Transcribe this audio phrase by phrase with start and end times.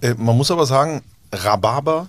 [0.00, 1.02] Äh, man muss aber sagen,
[1.32, 2.08] Rhabarber,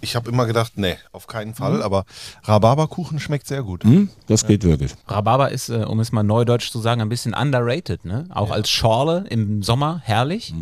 [0.00, 2.04] ich habe immer gedacht, nee, auf keinen Fall, aber
[2.44, 3.84] Rhabarberkuchen schmeckt sehr gut.
[3.84, 4.08] Hm?
[4.26, 4.92] Das geht wirklich.
[5.06, 8.04] Rhabarber ist, äh, um es mal neudeutsch zu sagen, ein bisschen underrated.
[8.04, 8.26] Ne?
[8.30, 10.52] Auch als Schorle im Sommer herrlich.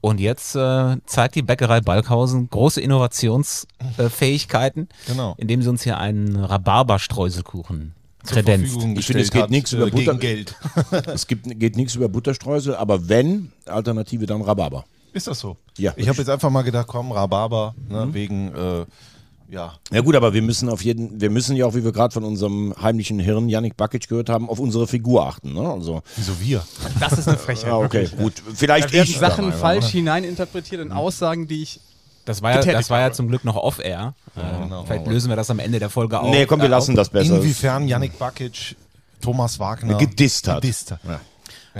[0.00, 5.34] Und jetzt äh, zeigt die Bäckerei Balkhausen große Innovationsfähigkeiten, Genau.
[5.38, 7.94] indem sie uns hier einen Rhabarberstreuselkuchen
[8.26, 8.76] kredenzt.
[8.96, 10.18] Ich finde, es geht nichts über äh, gegen Butter.
[10.18, 10.56] Geld.
[11.06, 14.84] Es gibt, geht nichts über Butterstreusel, aber wenn, Alternative dann Rhabarber.
[15.16, 15.56] Ist das so?
[15.78, 18.14] Ja, Ich habe jetzt einfach mal gedacht, komm, Rhabarber, ne, Mhm.
[18.14, 18.84] wegen, äh,
[19.48, 22.12] ja, Ja gut, aber wir müssen auf jeden, wir müssen ja auch, wie wir gerade
[22.12, 25.54] von unserem heimlichen Hirn Yannick Bakic gehört haben, auf unsere Figur achten.
[25.54, 25.66] Ne?
[25.66, 26.62] Also, wieso wir?
[27.00, 27.68] Das ist eine Frechheit.
[27.68, 28.18] ja, okay, wirklich.
[28.18, 28.34] gut.
[28.54, 29.16] Vielleicht werden ich.
[29.18, 29.92] Sachen einmal, falsch oder?
[29.92, 31.80] hineininterpretiert in Aussagen, die ich.
[32.26, 34.12] Das war, ja, das war ja zum Glück noch off-air.
[34.36, 34.84] Äh, genau.
[34.84, 36.28] Vielleicht lösen wir das am Ende der Folge auf.
[36.28, 37.36] Nee, komm, wir lassen das besser.
[37.36, 38.76] Inwiefern Yannick Bakic
[39.22, 40.60] Thomas Wagner Gedisst hat.
[40.60, 41.00] Gedisst hat.
[41.04, 41.20] Ja.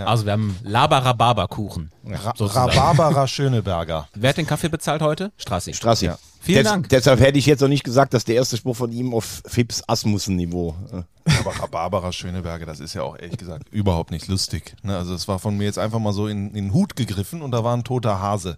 [0.05, 1.91] Also wir haben Laber-Rhabarber-Kuchen.
[2.05, 2.33] Ra.
[2.39, 4.07] Rhabarberer Schöneberger.
[4.15, 5.31] Wer hat den Kaffee bezahlt heute?
[5.37, 5.73] Strassi.
[5.73, 6.05] Strassi.
[6.05, 6.17] Ja.
[6.39, 6.89] Vielen Des- Dank.
[6.89, 9.83] Deshalb hätte ich jetzt noch nicht gesagt, dass der erste Spruch von ihm auf Fips
[9.87, 10.75] Asmussen-Niveau.
[10.93, 14.75] äh, Aber Rhabarberer Schöneberger, das ist ja auch ehrlich gesagt überhaupt nicht lustig.
[14.83, 14.95] Ne?
[14.95, 17.51] Also es war von mir jetzt einfach mal so in, in den Hut gegriffen und
[17.51, 18.57] da war ein toter Hase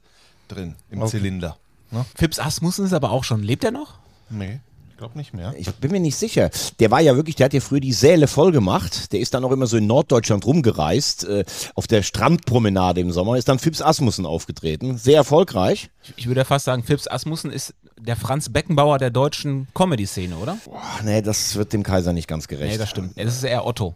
[0.50, 1.58] drin im Zylinder.
[1.92, 2.06] Ne?
[2.16, 3.42] Fips Asmussen ist aber auch schon.
[3.42, 3.96] Lebt er noch?
[4.30, 4.60] Nee,
[5.00, 5.54] glaube nicht mehr.
[5.58, 6.50] Ich bin mir nicht sicher.
[6.80, 9.14] Der war ja wirklich, der hat ja früher die Säle voll gemacht.
[9.14, 11.24] Der ist dann auch immer so in Norddeutschland rumgereist.
[11.24, 14.98] Äh, auf der Strandpromenade im Sommer ist dann Fips Asmussen aufgetreten.
[14.98, 15.90] Sehr erfolgreich.
[16.04, 20.36] Ich, ich würde ja fast sagen, Fips Asmussen ist der Franz Beckenbauer der deutschen Comedy-Szene,
[20.36, 20.58] oder?
[20.66, 22.72] Boah, nee, das wird dem Kaiser nicht ganz gerecht.
[22.72, 23.16] Nee, das stimmt.
[23.18, 23.96] Ja, das ist eher Otto.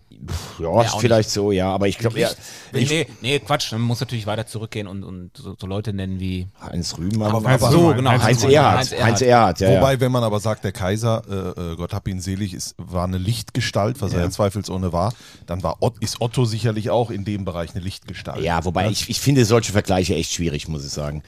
[0.59, 1.69] Ja, Ja, vielleicht so, ja.
[1.73, 2.29] Aber ich glaube, ja,
[2.71, 3.71] Nee, nee, nee, Quatsch.
[3.71, 6.47] Man muss natürlich weiter zurückgehen und, und so, so Leute nennen wie.
[6.61, 7.31] Heinz Rühmann.
[7.31, 8.43] Aber- Heinz aber- so, genau, Heinz Heinz.
[8.43, 9.01] Erhardt.
[9.03, 9.77] Heinz Erhardt, ja.
[9.77, 9.99] Wobei, ja.
[9.99, 11.23] wenn man aber sagt, der Kaiser,
[11.57, 15.13] äh, äh, Gott hab ihn selig, ist, war eine Lichtgestalt, was er ja zweifelsohne war,
[15.45, 18.43] dann war Ott, ist Otto sicherlich auch in dem Bereich eine Lichtgestalt.
[18.43, 21.23] Ja, wobei ich, ich finde solche Vergleiche echt schwierig, muss ich sagen.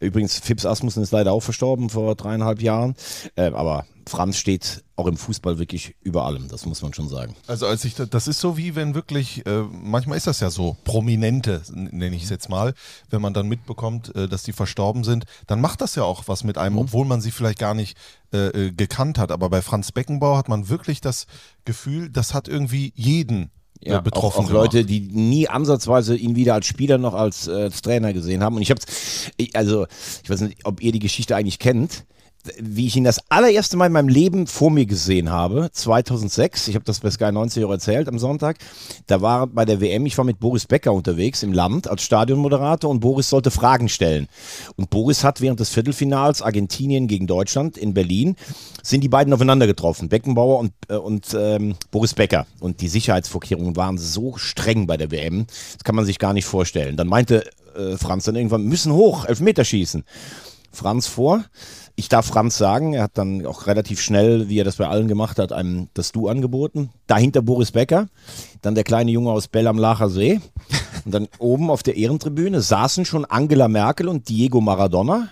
[0.00, 2.94] Übrigens, Fips Asmussen ist leider auch verstorben vor dreieinhalb Jahren.
[3.36, 7.36] Äh, aber Franz steht auch im Fußball wirklich über allem, das muss man schon sagen.
[7.46, 10.50] Also als ich da, das ist so wie wenn wirklich, äh, manchmal ist das ja
[10.50, 12.74] so, Prominente, nenne ich es jetzt mal,
[13.08, 16.44] wenn man dann mitbekommt, äh, dass die verstorben sind, dann macht das ja auch was
[16.44, 17.96] mit einem, obwohl man sie vielleicht gar nicht
[18.32, 19.30] äh, äh, gekannt hat.
[19.30, 21.26] Aber bei Franz Beckenbauer hat man wirklich das
[21.64, 23.50] Gefühl, das hat irgendwie jeden
[23.82, 24.44] Ja, betroffen.
[24.44, 28.12] auch, auch Leute, die nie ansatzweise ihn wieder als Spieler noch als, äh, als Trainer
[28.12, 28.56] gesehen haben.
[28.56, 28.80] Und ich habe,
[29.54, 29.86] also
[30.22, 32.04] ich weiß nicht, ob ihr die Geschichte eigentlich kennt,
[32.58, 36.68] wie ich ihn das allererste Mal in meinem Leben vor mir gesehen habe, 2006.
[36.68, 38.56] Ich habe das bei Sky 90 auch erzählt am Sonntag.
[39.06, 42.90] Da war bei der WM, ich war mit Boris Becker unterwegs im Land als Stadionmoderator
[42.90, 44.26] und Boris sollte Fragen stellen.
[44.76, 48.36] Und Boris hat während des Viertelfinals Argentinien gegen Deutschland in Berlin
[48.82, 52.46] sind die beiden aufeinander getroffen, Beckenbauer und, äh, und ähm, Boris Becker.
[52.60, 56.46] Und die Sicherheitsvorkehrungen waren so streng bei der WM, das kann man sich gar nicht
[56.46, 56.96] vorstellen.
[56.96, 57.44] Dann meinte
[57.76, 60.04] äh, Franz dann irgendwann, müssen hoch, Elfmeter schießen.
[60.72, 61.44] Franz vor.
[61.96, 65.08] Ich darf Franz sagen, er hat dann auch relativ schnell, wie er das bei allen
[65.08, 66.90] gemacht hat, einem das Du angeboten.
[67.06, 68.08] Dahinter Boris Becker,
[68.62, 70.40] dann der kleine Junge aus Bell am Lacher See.
[71.04, 75.28] Und dann oben auf der Ehrentribüne saßen schon Angela Merkel und Diego Maradona,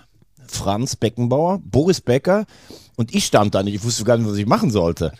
[0.47, 2.45] Franz Beckenbauer, Boris Becker
[2.95, 3.75] und ich stand da nicht.
[3.75, 5.13] Ich wusste gar nicht, was ich machen sollte.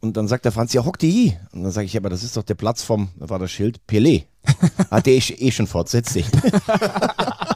[0.00, 1.36] Und dann sagt der Franz, ja, hock die.
[1.52, 3.80] Und dann sage ich, aber das ist doch der Platz vom, da war das Schild,
[3.88, 4.24] Pelé.
[4.90, 6.26] Hat der eh schon fort, setz dich.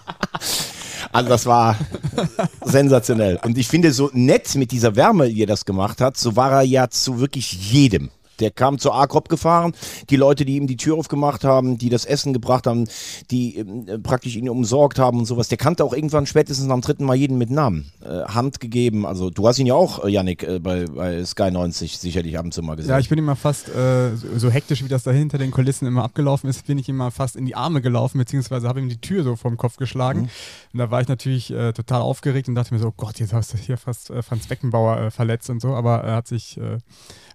[1.12, 1.76] Also das war
[2.64, 3.38] sensationell.
[3.44, 6.52] Und ich finde so nett mit dieser Wärme, wie er das gemacht hat, so war
[6.52, 8.10] er ja zu wirklich jedem.
[8.40, 9.72] Der kam zur A-Krop gefahren,
[10.08, 12.86] die Leute, die ihm die Tür aufgemacht haben, die das Essen gebracht haben,
[13.30, 15.48] die ähm, praktisch ihn umsorgt haben und sowas.
[15.48, 17.92] Der kannte auch irgendwann spätestens am dritten Mal jeden mit Namen.
[18.02, 19.06] Äh, Hand gegeben.
[19.06, 22.44] Also du hast ihn ja auch, äh, Yannick, äh, bei, bei Sky 90 sicherlich ab
[22.44, 22.90] und zu mal gesehen.
[22.90, 26.04] Ja, ich bin immer fast, äh, so, hektisch, wie das da hinter den Kulissen immer
[26.04, 29.22] abgelaufen ist, bin ich immer fast in die Arme gelaufen, beziehungsweise habe ihm die Tür
[29.24, 30.30] so vom Kopf geschlagen.
[30.72, 33.32] Und da war ich natürlich äh, total aufgeregt und dachte mir so, oh Gott, jetzt
[33.32, 36.56] hast du hier fast äh, Franz Beckenbauer äh, verletzt und so, aber er hat sich
[36.58, 36.78] äh,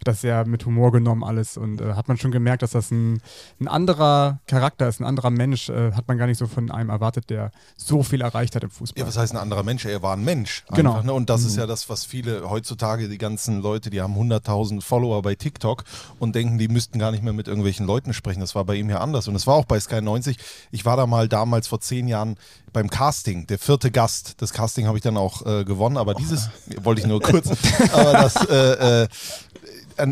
[0.03, 3.22] das sehr mit Humor genommen alles und äh, hat man schon gemerkt, dass das ein,
[3.59, 6.89] ein anderer Charakter ist, ein anderer Mensch, äh, hat man gar nicht so von einem
[6.89, 9.01] erwartet, der so viel erreicht hat im Fußball.
[9.01, 9.85] Ja, was heißt ein anderer Mensch?
[9.85, 10.64] Er war ein Mensch.
[10.73, 10.91] Genau.
[10.91, 11.14] Einfach, ne?
[11.14, 15.22] Und das ist ja das, was viele heutzutage, die ganzen Leute, die haben 100.000 Follower
[15.22, 15.84] bei TikTok
[16.20, 18.40] und denken, die müssten gar nicht mehr mit irgendwelchen Leuten sprechen.
[18.40, 19.28] Das war bei ihm ja anders.
[19.28, 20.37] Und es war auch bei Sky 90.
[20.72, 22.37] Ich war da mal damals vor zehn Jahren
[22.75, 24.35] beim Casting, der vierte Gast.
[24.37, 26.49] Das Casting habe ich dann auch äh, gewonnen, aber dieses
[26.84, 27.49] wollte ich nur kurz.
[27.93, 29.08] aber das, äh, äh,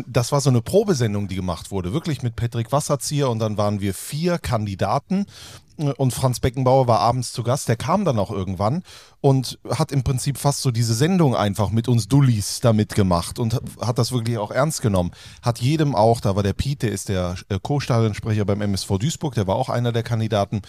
[0.06, 3.80] das war so eine Probesendung, die gemacht wurde, wirklich mit Patrick Wasserzieher und dann waren
[3.80, 5.26] wir vier Kandidaten.
[5.78, 8.82] Äh, und Franz Beckenbauer war abends zu Gast, der kam dann auch irgendwann
[9.24, 13.58] und hat im Prinzip fast so diese Sendung einfach mit uns Dullis da mitgemacht und
[13.80, 15.12] hat das wirklich auch ernst genommen.
[15.40, 19.34] Hat jedem auch, da war der Piet, der ist der äh, Co-Stadionsprecher beim MSV Duisburg,
[19.34, 20.60] der war auch einer der Kandidaten,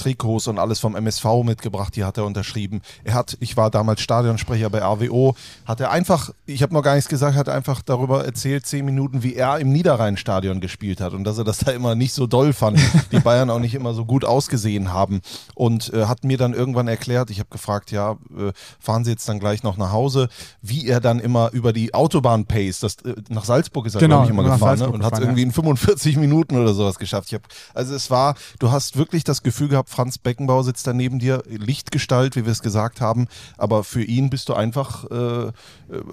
[0.00, 2.80] Trikots und alles vom MSV mitgebracht, die hat er unterschrieben.
[3.04, 5.34] Er hat, ich war damals Stadionsprecher bei RWO,
[5.66, 9.22] hat er einfach, ich habe noch gar nichts gesagt, hat einfach darüber erzählt, zehn Minuten,
[9.22, 12.52] wie er im Niederrhein-Stadion gespielt hat und dass er das da immer nicht so doll
[12.52, 12.80] fand,
[13.12, 15.20] die Bayern auch nicht immer so gut ausgesehen haben
[15.54, 19.28] und äh, hat mir dann irgendwann erklärt, ich habe gefragt, ja, äh, fahren Sie jetzt
[19.28, 20.28] dann gleich noch nach Hause,
[20.62, 24.16] wie er dann immer über die Autobahn pace, das, äh, nach Salzburg ist er, Genau,
[24.16, 24.90] glaube ich, immer gefahren ne?
[24.90, 27.28] Und hat es irgendwie in 45 Minuten oder sowas geschafft.
[27.28, 27.42] Ich hab,
[27.74, 31.42] also es war, du hast wirklich das Gefühl gehabt, Franz Beckenbauer sitzt da neben dir,
[31.48, 33.26] Lichtgestalt, wie wir es gesagt haben,
[33.56, 35.52] aber für ihn bist du einfach, äh,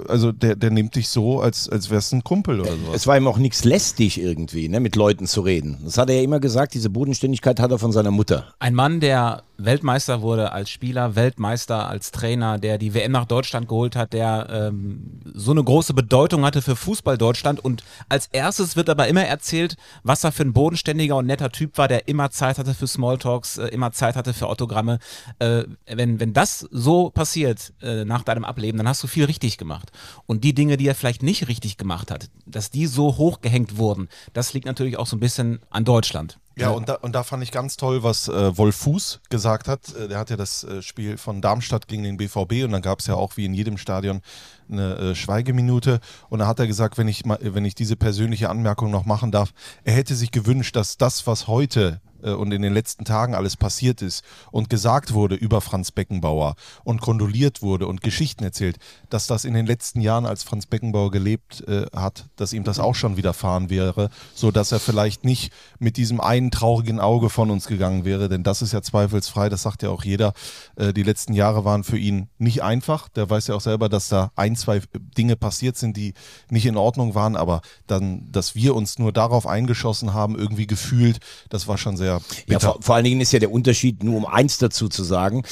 [0.07, 2.95] also der, der nimmt dich so, als, als wärst du ein Kumpel oder sowas.
[2.95, 5.77] Es war ihm auch nichts lästig irgendwie, ne, mit Leuten zu reden.
[5.83, 8.53] Das hat er ja immer gesagt, diese Bodenständigkeit hat er von seiner Mutter.
[8.59, 13.67] Ein Mann, der Weltmeister wurde als Spieler, Weltmeister als Trainer, der die WM nach Deutschland
[13.67, 17.63] geholt hat, der ähm, so eine große Bedeutung hatte für Fußball Deutschland.
[17.63, 21.77] Und als erstes wird aber immer erzählt, was er für ein bodenständiger und netter Typ
[21.77, 24.99] war, der immer Zeit hatte für Smalltalks, äh, immer Zeit hatte für Autogramme.
[25.39, 29.57] Äh, wenn, wenn das so passiert äh, nach deinem Ableben, dann hast du viel richtig
[29.57, 29.91] gemacht.
[30.25, 34.07] Und die Dinge, die er vielleicht nicht richtig gemacht hat, dass die so hochgehängt wurden,
[34.33, 36.37] das liegt natürlich auch so ein bisschen an Deutschland.
[36.57, 39.93] Ja, und da, und da fand ich ganz toll, was äh, Wolf Fuß gesagt hat.
[39.95, 42.99] Äh, der hat ja das äh, Spiel von Darmstadt gegen den BVB und dann gab
[42.99, 44.21] es ja auch wie in jedem Stadion
[44.69, 45.99] eine äh, Schweigeminute.
[46.29, 49.31] Und da hat er gesagt, wenn ich, mal, wenn ich diese persönliche Anmerkung noch machen
[49.31, 49.51] darf,
[49.83, 53.55] er hätte sich gewünscht, dass das, was heute äh, und in den letzten Tagen alles
[53.55, 58.77] passiert ist und gesagt wurde über Franz Beckenbauer und kondoliert wurde und Geschichten erzählt,
[59.09, 62.79] dass das in den letzten Jahren, als Franz Beckenbauer gelebt äh, hat, dass ihm das
[62.79, 67.49] auch schon widerfahren wäre, so dass er vielleicht nicht mit diesem einen traurigen Auge von
[67.51, 70.33] uns gegangen wäre, denn das ist ja zweifelsfrei, das sagt ja auch jeder.
[70.75, 73.09] Äh, die letzten Jahre waren für ihn nicht einfach.
[73.09, 74.81] Der weiß ja auch selber, dass da ein, zwei
[75.17, 76.13] Dinge passiert sind, die
[76.49, 81.19] nicht in Ordnung waren, aber dann, dass wir uns nur darauf eingeschossen haben, irgendwie gefühlt,
[81.49, 82.59] das war schon sehr Ja, bitter.
[82.59, 85.43] vor, vor allen Dingen ist ja der Unterschied, nur um eins dazu zu sagen,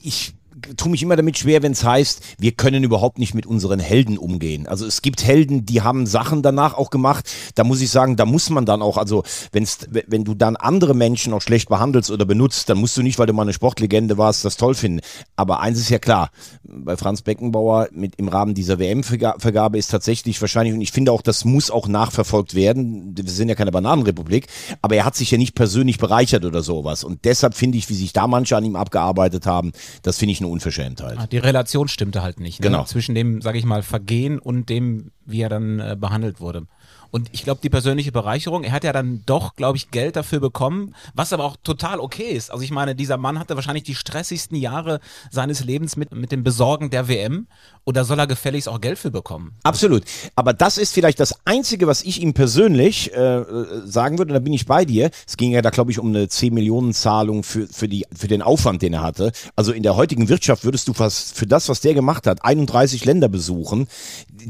[0.00, 0.34] ich
[0.76, 4.16] tue mich immer damit schwer, wenn es heißt, wir können überhaupt nicht mit unseren Helden
[4.16, 4.66] umgehen.
[4.66, 7.30] Also es gibt Helden, die haben Sachen danach auch gemacht.
[7.54, 9.22] Da muss ich sagen, da muss man dann auch, also
[9.52, 13.18] wenn's, wenn du dann andere Menschen auch schlecht behandelst oder benutzt, dann musst du nicht,
[13.18, 15.00] weil du mal eine Sportlegende warst, das toll finden.
[15.36, 16.30] Aber eins ist ja klar,
[16.62, 21.22] bei Franz Beckenbauer mit im Rahmen dieser WM-Vergabe ist tatsächlich wahrscheinlich, und ich finde auch,
[21.22, 23.14] das muss auch nachverfolgt werden.
[23.16, 24.46] Wir sind ja keine Bananenrepublik,
[24.80, 27.04] aber er hat sich ja nicht persönlich bereichert oder sowas.
[27.04, 29.72] Und deshalb finde ich, wie sich da manche an ihm abgearbeitet haben,
[30.02, 31.18] das finde ich eine Unverschämtheit.
[31.18, 32.60] Ah, Die Relation stimmte halt nicht.
[32.60, 32.64] Ne?
[32.68, 32.84] Genau.
[32.84, 36.66] Zwischen dem, sage ich mal, Vergehen und dem, wie er dann äh, behandelt wurde.
[37.10, 40.40] Und ich glaube, die persönliche Bereicherung, er hat ja dann doch, glaube ich, Geld dafür
[40.40, 42.50] bekommen, was aber auch total okay ist.
[42.50, 45.00] Also ich meine, dieser Mann hatte wahrscheinlich die stressigsten Jahre
[45.30, 47.46] seines Lebens mit, mit dem Besorgen der WM
[47.84, 49.52] und da soll er gefälligst auch Geld für bekommen.
[49.62, 50.02] Absolut.
[50.34, 53.44] Aber das ist vielleicht das Einzige, was ich ihm persönlich äh,
[53.84, 55.10] sagen würde, und da bin ich bei dir.
[55.26, 58.82] Es ging ja da, glaube ich, um eine 10-Millionen-Zahlung für, für, die, für den Aufwand,
[58.82, 59.32] den er hatte.
[59.54, 63.04] Also in der heutigen Wirtschaft würdest du fast für das, was der gemacht hat, 31
[63.04, 63.86] Länder besuchen,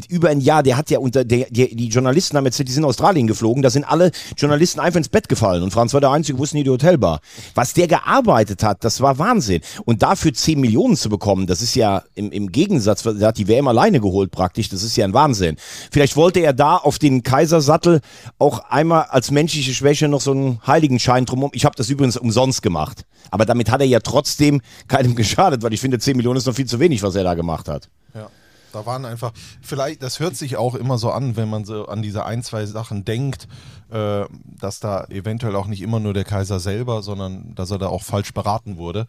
[0.08, 2.82] über ein Jahr, der hat ja unter, der, der, die Journalisten haben erzählt, die sind
[2.82, 6.10] in Australien geflogen, da sind alle Journalisten einfach ins Bett gefallen und Franz war der
[6.10, 7.20] Einzige, es nie die Hotelbar.
[7.54, 9.60] Was der gearbeitet hat, das war Wahnsinn.
[9.84, 13.48] Und dafür 10 Millionen zu bekommen, das ist ja im, im Gegensatz, der hat die
[13.48, 15.56] WM alleine geholt praktisch, das ist ja ein Wahnsinn.
[15.90, 18.00] Vielleicht wollte er da auf den Kaisersattel
[18.38, 21.50] auch einmal als menschliche Schwäche noch so einen Heiligenschein drumherum.
[21.54, 23.04] Ich habe das übrigens umsonst gemacht.
[23.30, 26.54] Aber damit hat er ja trotzdem keinem geschadet, weil ich finde, 10 Millionen ist noch
[26.54, 27.88] viel zu wenig, was er da gemacht hat.
[28.14, 28.28] Ja.
[28.76, 32.02] Da waren einfach, vielleicht, das hört sich auch immer so an, wenn man so an
[32.02, 33.48] diese ein, zwei Sachen denkt,
[33.90, 34.26] äh,
[34.60, 38.02] dass da eventuell auch nicht immer nur der Kaiser selber, sondern dass er da auch
[38.02, 39.06] falsch beraten wurde.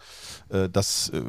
[0.48, 1.22] Äh, das äh,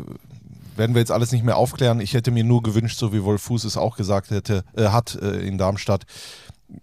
[0.77, 1.99] werden wir jetzt alles nicht mehr aufklären.
[1.99, 5.17] Ich hätte mir nur gewünscht, so wie Wolf Fuß es auch gesagt hätte, äh, hat
[5.17, 6.07] äh, in Darmstadt,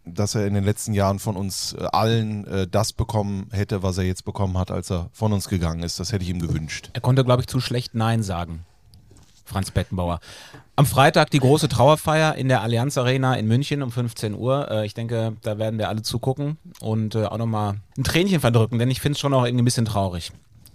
[0.04, 3.98] dass er in den letzten Jahren von uns äh, allen äh, das bekommen hätte, was
[3.98, 6.02] er jetzt bekommen hat, als er von uns gegangen ist.
[6.02, 6.90] Das hätte ich ihm gewünscht.
[6.92, 8.66] Er konnte, glaube ich, zu schlecht Nein sagen.
[9.46, 10.20] Franz Beckenbauer.
[10.78, 14.70] Am Freitag die große Trauerfeier in der Allianz Arena in München um 15 Uhr.
[14.70, 18.78] Äh, ich denke, da werden wir alle zugucken und äh, auch nochmal ein Tränchen verdrücken,
[18.78, 20.34] denn ich finde es schon auch irgendwie ein bisschen traurig.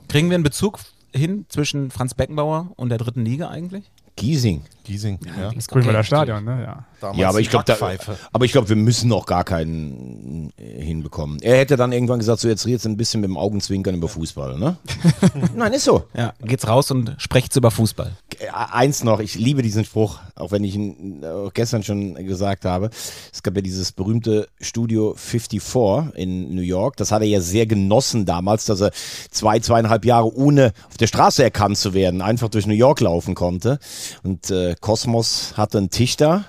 [0.09, 0.79] Kriegen wir einen Bezug
[1.15, 3.91] hin zwischen Franz Beckenbauer und der dritten Liga eigentlich?
[4.17, 4.63] Giesing.
[4.85, 5.51] Giesing, ja.
[5.51, 6.63] ist Grünwalder okay, Stadion, ne?
[6.63, 6.85] Ja.
[7.01, 7.65] Damals Ja, aber ich glaube,
[8.49, 11.41] glaube, wir müssen noch gar keinen äh, hinbekommen.
[11.41, 14.09] Er hätte dann irgendwann gesagt, so jetzt redest du ein bisschen mit dem Augenzwinkern über
[14.09, 14.77] Fußball, ne?
[15.55, 16.05] Nein, ist so.
[16.15, 18.13] Ja, geht's raus und sprecht's über Fußball.
[18.41, 22.65] Äh, Eins noch, ich liebe diesen Spruch, auch wenn ich ihn äh, gestern schon gesagt
[22.65, 22.91] habe.
[23.33, 26.97] Es gab ja dieses berühmte Studio 54 in New York.
[26.97, 28.93] Das hat er ja sehr genossen damals, dass er
[29.31, 33.35] zwei, zweieinhalb Jahre ohne auf der Straße erkannt zu werden, einfach durch New York laufen
[33.35, 33.79] konnte.
[34.23, 36.45] Und äh, Cosmos hatte einen Tisch da.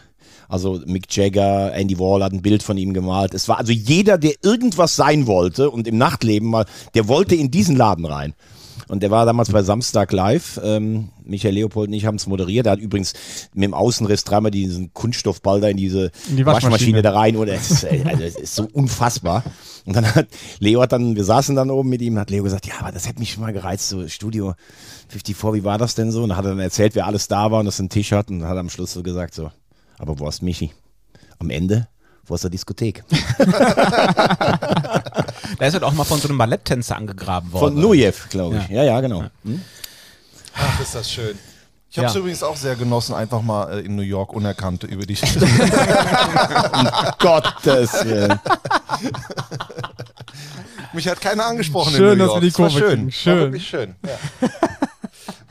[0.47, 3.33] Also Mick Jagger, Andy Wall hat ein Bild von ihm gemalt.
[3.33, 7.51] Es war also jeder, der irgendwas sein wollte und im Nachtleben mal, der wollte in
[7.51, 8.33] diesen Laden rein.
[8.91, 10.59] Und der war damals bei Samstag Live.
[10.61, 12.65] Ähm, Michael Leopold und ich haben es moderiert.
[12.65, 13.13] Er hat übrigens
[13.53, 17.01] mit dem Außenriss dreimal diesen Kunststoffball da in diese In die Waschmaschine.
[17.01, 17.37] da rein.
[17.37, 19.45] Oder es ist, also es ist so unfassbar.
[19.85, 20.27] Und dann hat
[20.59, 23.07] Leo hat dann, wir saßen dann oben mit ihm, hat Leo gesagt, ja, aber das
[23.07, 24.55] hätte mich schon mal gereizt, so Studio
[25.07, 26.23] 54, wie war das denn so?
[26.23, 28.11] Und dann hat er dann erzählt, wer alles da war und dass er einen Tisch
[28.11, 29.51] hat und hat am Schluss so gesagt, so,
[29.99, 30.73] aber wo ist Michi?
[31.39, 31.87] Am Ende,
[32.31, 33.03] wo ist der Diskothek?
[35.59, 37.73] Da ist halt auch mal von so einem Balletttänzer angegraben worden.
[37.75, 38.69] Von Nujev, glaube ich.
[38.69, 39.25] Ja, ja, genau.
[39.43, 39.61] Hm?
[40.55, 41.37] Ach, ist das schön.
[41.89, 42.19] Ich habe es Ja.
[42.19, 45.15] übrigens auch sehr genossen, einfach mal äh, in New York unerkannt über die
[47.19, 48.39] Gottes Willen.
[50.93, 52.37] Mich hat keiner angesprochen Schön, in New dass York.
[52.37, 52.89] wir die Es war Kurve schön.
[52.89, 53.05] kriegen.
[53.05, 53.39] War Schön.
[53.39, 53.95] wirklich schön.
[54.05, 54.17] Ja.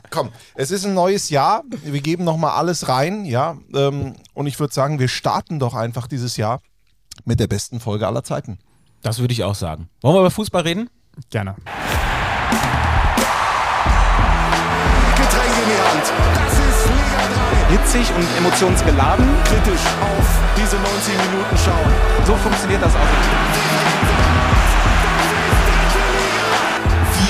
[0.09, 1.63] Komm, es ist ein neues Jahr.
[1.83, 3.57] Wir geben noch mal alles rein, ja.
[3.73, 6.59] Ähm, und ich würde sagen, wir starten doch einfach dieses Jahr
[7.25, 8.59] mit der besten Folge aller Zeiten.
[9.01, 9.89] Das würde ich auch sagen.
[10.01, 10.89] Wollen wir über Fußball reden?
[11.29, 11.55] Gerne.
[15.15, 16.13] Getränke in die Hand.
[16.35, 17.31] Das ist Liga
[17.69, 19.25] Hitzig und emotionsgeladen.
[19.45, 19.49] 3.
[19.49, 21.91] Kritisch auf diese 90 Minuten schauen.
[22.25, 22.99] So funktioniert das auch.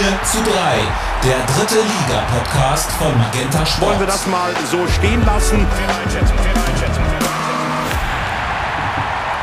[0.01, 0.49] 4 zu 3,
[1.23, 3.89] der dritte Liga-Podcast von Magenta Sport.
[3.91, 5.67] Wollen wir das mal so stehen lassen?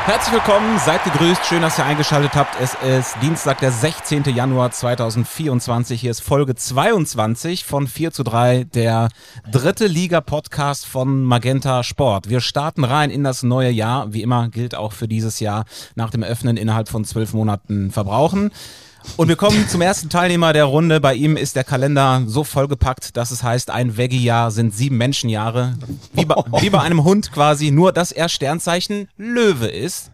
[0.09, 2.59] Herzlich willkommen, seid gegrüßt, schön, dass ihr eingeschaltet habt.
[2.59, 4.23] Es ist Dienstag, der 16.
[4.23, 6.01] Januar 2024.
[6.01, 9.09] Hier ist Folge 22 von 4 zu 3, der
[9.51, 12.27] dritte Liga-Podcast von Magenta Sport.
[12.27, 14.11] Wir starten rein in das neue Jahr.
[14.11, 18.49] Wie immer gilt auch für dieses Jahr nach dem Öffnen innerhalb von zwölf Monaten verbrauchen.
[19.17, 20.99] Und wir kommen zum ersten Teilnehmer der Runde.
[20.99, 25.75] Bei ihm ist der Kalender so vollgepackt, dass es heißt, ein Veggie-Jahr sind sieben Menschenjahre.
[26.13, 30.11] Wie bei, wie bei einem Hund quasi, nur dass er Sternzeichen Löwe ist.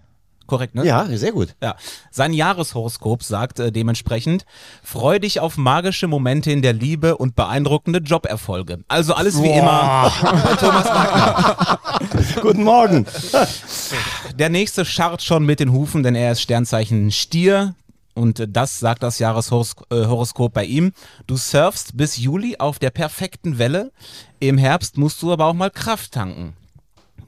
[0.47, 0.85] Korrekt, ne?
[0.85, 1.55] Ja, sehr gut.
[1.61, 1.75] Ja.
[2.11, 4.45] Sein Jahreshoroskop sagt äh, dementsprechend,
[4.83, 8.83] freu dich auf magische Momente in der Liebe und beeindruckende Joberfolge.
[8.87, 11.79] Also alles wie immer bei Thomas Wagner.
[12.41, 13.07] Guten Morgen.
[14.37, 17.73] Der nächste scharrt schon mit den Hufen, denn er ist Sternzeichen Stier.
[18.15, 20.93] Und äh, das sagt das Jahreshoroskop bei ihm.
[21.27, 23.91] Du surfst bis Juli auf der perfekten Welle.
[24.39, 26.55] Im Herbst musst du aber auch mal Kraft tanken.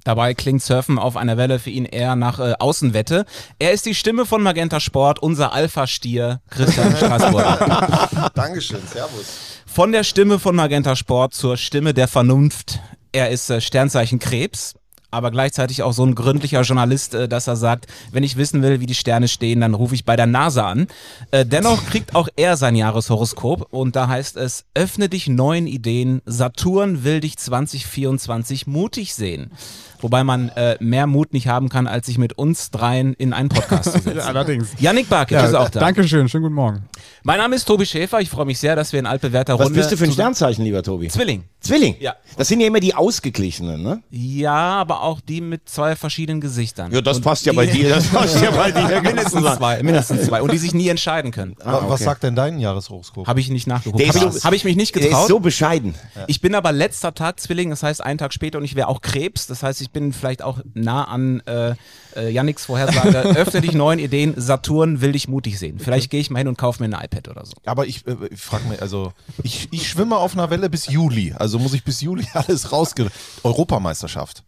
[0.04, 3.26] Dabei klingt Surfen auf einer Welle für ihn eher nach äh, Außenwette.
[3.60, 8.32] Er ist die Stimme von Magenta Sport, unser Alpha-Stier Christian Straßburger.
[8.34, 9.26] Dankeschön, Servus.
[9.66, 12.80] Von der Stimme von Magenta Sport zur Stimme der Vernunft.
[13.12, 14.76] Er ist äh, Sternzeichen Krebs,
[15.12, 18.80] aber gleichzeitig auch so ein gründlicher Journalist, äh, dass er sagt, wenn ich wissen will,
[18.80, 20.88] wie die Sterne stehen, dann rufe ich bei der NASA an.
[21.32, 26.22] Äh, dennoch kriegt auch er sein Jahreshoroskop und da heißt es, öffne dich neuen Ideen,
[26.26, 29.52] Saturn will dich 2024 mutig sehen.
[30.00, 33.50] Wobei man äh, mehr Mut nicht haben kann, als sich mit uns dreien in einen
[33.50, 34.20] Podcast zu setzen.
[34.20, 34.70] Allerdings.
[34.80, 35.80] Yannick Barkic ist auch da.
[35.80, 36.84] Dankeschön, schönen guten Morgen.
[37.24, 39.80] Mein Name ist Tobi Schäfer, ich freue mich sehr, dass wir in altbewährter Was Runde...
[39.80, 41.08] bist du für ein Sternzeichen, lieber Tobi?
[41.08, 41.46] Zwilling.
[41.60, 41.96] Zwilling?
[42.00, 42.16] Ja.
[42.38, 44.04] Das sind ja immer die Ausgeglichenen, ne?
[44.12, 46.92] Ja, aber auch die mit zwei verschiedenen Gesichtern.
[46.92, 47.90] Ja, das Und passt ja bei dir.
[47.90, 49.02] Das passt ja bei dir.
[49.02, 50.42] mindestens zwei, mindestens zwei.
[50.42, 51.56] Und die sich nie entscheiden können.
[51.64, 52.04] Was okay.
[52.04, 53.28] sagt denn dein Jahreshoroskop?
[53.28, 54.08] Habe ich nicht nachgeguckt.
[54.08, 55.28] Habe ich, hab ich mich nicht Der ist getraut.
[55.28, 55.96] so bescheiden.
[56.28, 59.02] ich bin aber letzter Tag Zwilling, das heißt einen Tag später und ich wäre auch
[59.02, 59.48] Krebs.
[59.48, 61.76] Das heißt, ich bin vielleicht auch nah an äh,
[62.16, 63.18] äh, Yannicks Vorhersage.
[63.36, 65.80] Öffne dich neuen Ideen, Saturn will dich mutig sehen.
[65.80, 67.54] Vielleicht gehe ich mal hin und kaufe mir ein iPad oder so.
[67.66, 69.14] Aber ich, äh, ich frage mich, also
[69.44, 71.34] ich, ich schwimme auf einer Welle bis Juli.
[71.38, 73.08] Also muss ich bis Juli alles rausge...
[73.44, 74.44] Europameisterschaft.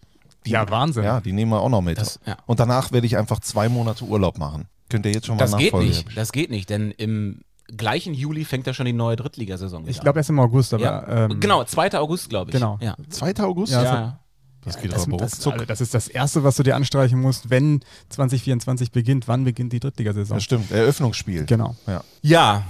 [0.46, 1.04] Die, Ja, Wahnsinn.
[1.04, 1.98] Ja, die nehmen wir auch noch mit.
[1.98, 2.38] Das- ja.
[2.46, 4.68] Und danach werde ich einfach zwei Monate Urlaub machen.
[4.90, 5.90] Könnt ihr jetzt schon mal Das geht nachfolgen?
[5.90, 6.18] nicht.
[6.18, 7.42] Das geht nicht, denn im
[7.76, 10.84] gleichen Juli fängt ja schon die neue Drittligasaison wieder Ich glaube erst im August, an.
[10.84, 11.08] aber.
[11.08, 11.26] ja.
[11.26, 11.94] ähm, genau, 2.
[12.00, 12.54] August, glaube ich.
[12.54, 12.80] genau.
[12.82, 12.96] Ja.
[13.10, 13.36] 2.
[13.44, 13.72] August?
[13.74, 14.20] Ja, Ja, so- ja.
[14.66, 17.50] Das geht Das, aber das, also das ist das Erste, was du dir anstreichen musst,
[17.50, 17.80] wenn
[18.10, 19.28] 2024 beginnt.
[19.30, 20.36] Wann beginnt die Drittligasaison?
[20.36, 21.46] Das stimmt, Eröffnungsspiel.
[21.46, 21.76] Genau.
[21.88, 22.64] Ja, ja,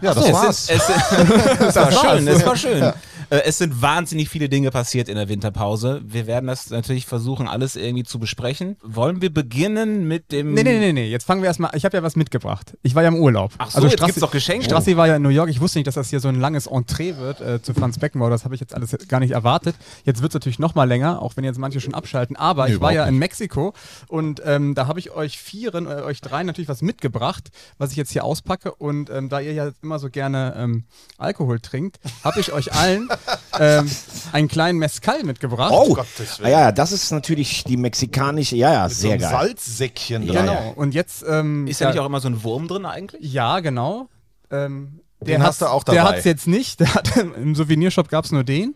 [0.00, 0.68] ja das es war's.
[0.68, 0.86] Ist, es,
[1.58, 2.92] das war schön, es war schön.
[3.30, 6.00] Äh, Es sind wahnsinnig viele Dinge passiert in der Winterpause.
[6.04, 8.76] Wir werden das natürlich versuchen, alles irgendwie zu besprechen.
[8.82, 10.54] Wollen wir beginnen mit dem.
[10.54, 11.08] Nee, nee, nee, nee.
[11.08, 11.70] Jetzt fangen wir erstmal.
[11.74, 12.76] Ich habe ja was mitgebracht.
[12.82, 13.52] Ich war ja im Urlaub.
[13.58, 14.64] Ach so, jetzt gibt's doch Geschenke.
[14.64, 15.48] Strassi war ja in New York.
[15.50, 18.30] Ich wusste nicht, dass das hier so ein langes Entree wird äh, zu Franz Beckenbauer.
[18.30, 19.76] Das habe ich jetzt alles gar nicht erwartet.
[20.04, 22.36] Jetzt wird es natürlich noch mal länger, auch wenn jetzt manche schon abschalten.
[22.36, 23.74] Aber Nee, ich war ja überhaupt in Mexiko
[24.08, 27.96] und ähm, da habe ich euch Vieren, äh, euch dreien natürlich was mitgebracht, was ich
[27.96, 28.74] jetzt hier auspacke.
[28.74, 30.84] Und ähm, da ihr ja immer so gerne ähm,
[31.18, 33.08] Alkohol trinkt, habe ich euch allen
[33.60, 33.90] ähm,
[34.32, 35.72] einen kleinen Mezcal mitgebracht.
[35.74, 36.46] Oh, Gottes Willen.
[36.46, 39.30] ah, ja, das ist natürlich die mexikanische, ja, ja, so sehr ein geil.
[39.30, 40.46] Salzsäckchen Ja, dran.
[40.46, 40.72] Genau.
[40.76, 43.32] Und jetzt ähm, Ist da nicht auch immer so ein Wurm drin eigentlich?
[43.32, 44.08] Ja, genau.
[44.50, 46.08] Ähm, Den hast du auch Der dabei.
[46.10, 46.80] hat es jetzt nicht.
[46.80, 48.74] Der hat, Im Souvenirshop gab es nur den.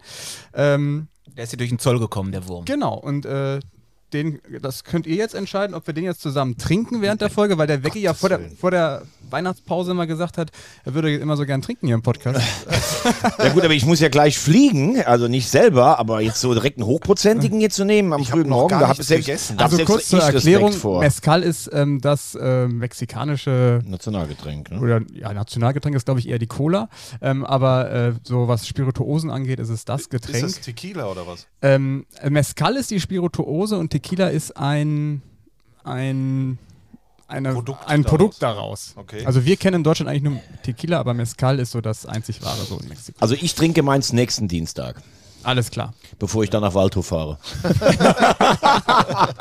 [0.55, 2.65] Ähm, Der ist hier durch den Zoll gekommen, der Wurm.
[2.65, 2.95] genau.
[2.95, 3.61] Und äh,
[4.13, 7.59] den, das könnt ihr jetzt entscheiden, ob wir den jetzt zusammen trinken während der Folge,
[7.59, 10.51] weil der Wecki ja vor der, vor der Weihnachtspause immer gesagt hat,
[10.85, 12.41] er würde immer so gern trinken hier im Podcast.
[13.39, 16.79] Ja gut, aber ich muss ja gleich fliegen, also nicht selber, aber jetzt so direkt
[16.79, 19.59] einen hochprozentigen hier zu nehmen am hab frühen Morgen, da habe ich selbst, gegessen.
[19.59, 21.01] also selbst kurz zur ich Erklärung, vor.
[21.01, 24.81] Mezcal ist ähm, das ähm, mexikanische Nationalgetränk, ne?
[24.81, 26.89] oder ja, Nationalgetränk ist glaube ich eher die Cola,
[27.21, 30.45] ähm, aber äh, so was Spirituosen angeht, ist es das Getränk.
[30.45, 31.47] Ist das Tequila oder was?
[31.61, 35.23] Ähm, Mezcal ist die Spirituose und Tequila ist ein,
[35.85, 36.59] ein,
[37.29, 38.11] eine, Produkt ein daraus.
[38.11, 38.93] Produkt daraus.
[38.97, 39.25] Okay.
[39.25, 42.63] Also wir kennen in Deutschland eigentlich nur Tequila, aber Mezcal ist so das einzig wahre
[42.65, 43.19] so in Mexiko.
[43.21, 45.03] Also ich trinke meins nächsten Dienstag,
[45.45, 45.93] Alles klar.
[46.19, 47.39] bevor ich dann nach Waldhof fahre.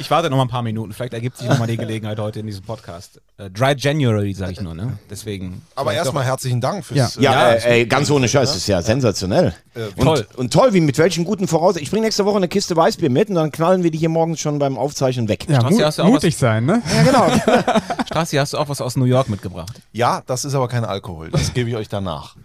[0.00, 0.92] Ich warte noch mal ein paar Minuten.
[0.92, 3.20] Vielleicht ergibt sich noch mal die Gelegenheit heute in diesem Podcast.
[3.38, 4.98] Äh, Dry January, sage ich nur, ne?
[5.08, 5.62] Deswegen.
[5.76, 7.14] Aber erstmal herzlichen Dank fürs.
[7.14, 7.22] Ja.
[7.22, 9.54] Ja, Ja, äh, ey, ganz ohne Scheiß, das ist ja sensationell.
[9.96, 10.26] und, toll.
[10.36, 11.84] und toll, wie mit welchen guten Voraussetzungen.
[11.84, 14.40] Ich bringe nächste Woche eine Kiste Weißbier mit und dann knallen wir die hier morgens
[14.40, 15.46] schon beim Aufzeichnen weg.
[15.48, 16.82] Ja, Strassi, hast du auch mutig sein, ne?
[16.94, 17.72] Ja, genau.
[18.06, 19.80] Strassi, hast du auch was aus New York mitgebracht?
[19.92, 21.30] Ja, das ist aber kein Alkohol.
[21.30, 22.36] Das gebe ich euch danach.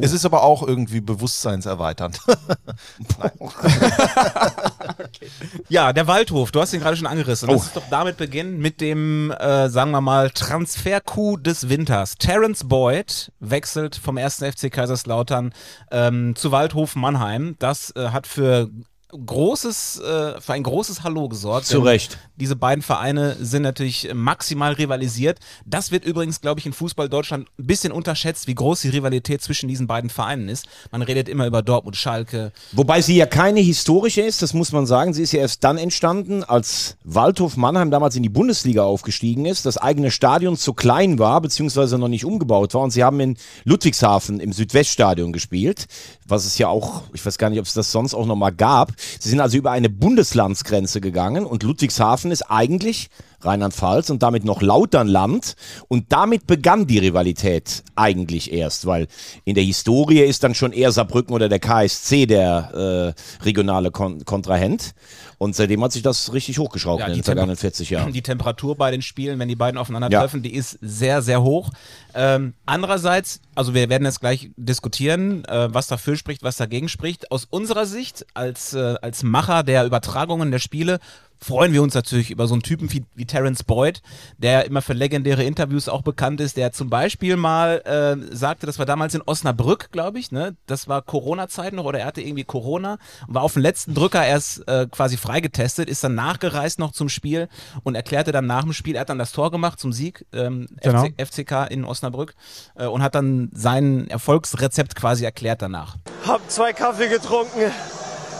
[0.00, 2.07] Es ist aber auch irgendwie bewusstseinserweiternd.
[5.68, 7.48] Ja, der Waldhof, du hast ihn gerade schon angerissen.
[7.48, 12.16] Lass uns doch damit beginnen mit dem, äh, sagen wir mal, Transfer-Coup des Winters.
[12.16, 14.36] Terence Boyd wechselt vom 1.
[14.36, 15.52] FC Kaiserslautern
[15.90, 17.56] ähm, zu Waldhof Mannheim.
[17.58, 18.70] Das äh, hat für
[19.10, 21.66] großes, äh, für ein großes Hallo gesorgt.
[21.66, 22.18] Zu Recht.
[22.36, 25.38] Diese beiden Vereine sind natürlich maximal rivalisiert.
[25.66, 29.42] Das wird übrigens, glaube ich, in Fußball Deutschland ein bisschen unterschätzt, wie groß die Rivalität
[29.42, 30.66] zwischen diesen beiden Vereinen ist.
[30.90, 34.86] Man redet immer über Dortmund, Schalke, Wobei sie ja keine historische ist, das muss man
[34.86, 35.14] sagen.
[35.14, 39.66] Sie ist ja erst dann entstanden, als Waldhof Mannheim damals in die Bundesliga aufgestiegen ist,
[39.66, 42.82] das eigene Stadion zu klein war, beziehungsweise noch nicht umgebaut war.
[42.82, 45.86] Und sie haben in Ludwigshafen im Südweststadion gespielt,
[46.26, 48.92] was es ja auch, ich weiß gar nicht, ob es das sonst auch nochmal gab.
[49.18, 53.08] Sie sind also über eine Bundeslandsgrenze gegangen und Ludwigshafen ist eigentlich
[53.40, 55.54] Rheinland-Pfalz und damit noch Lauternland.
[55.88, 59.06] Und damit begann die Rivalität eigentlich erst, weil
[59.44, 64.24] in der Historie ist dann schon eher Saarbrücken oder der KSC der äh, regionale Kon
[64.24, 64.92] Kontrahent.
[65.38, 68.12] Und seitdem hat sich das richtig hochgeschraubt Ja, in den vergangenen Temper- 40 Jahren.
[68.12, 70.50] Die Temperatur bei den Spielen, wenn die beiden aufeinandertreffen, Ja.
[70.50, 71.70] die ist sehr, sehr hoch.
[72.14, 77.30] Ähm, andererseits, also wir werden jetzt gleich diskutieren, äh, was dafür spricht, was dagegen spricht.
[77.30, 80.98] Aus unserer Sicht, als, äh, als Macher der Übertragungen der Spiele,
[81.40, 84.02] freuen wir uns natürlich über so einen Typen wie, wie Terence Boyd,
[84.38, 88.78] der immer für legendäre Interviews auch bekannt ist, der zum Beispiel mal äh, sagte, das
[88.78, 90.56] war damals in Osnabrück, glaube ich, ne?
[90.66, 94.24] Das war Corona-Zeit noch oder er hatte irgendwie Corona und war auf den letzten Drücker
[94.26, 97.48] erst äh, quasi freigetestet, ist dann nachgereist noch zum Spiel
[97.82, 100.66] und erklärte dann nach dem Spiel, er hat dann das Tor gemacht zum Sieg, ähm,
[100.82, 101.04] Genau.
[101.04, 102.34] FC, FCK in Osnabrück
[102.76, 105.96] äh, und hat dann sein Erfolgsrezept quasi erklärt danach.
[106.26, 107.70] Hab zwei Kaffee getrunken,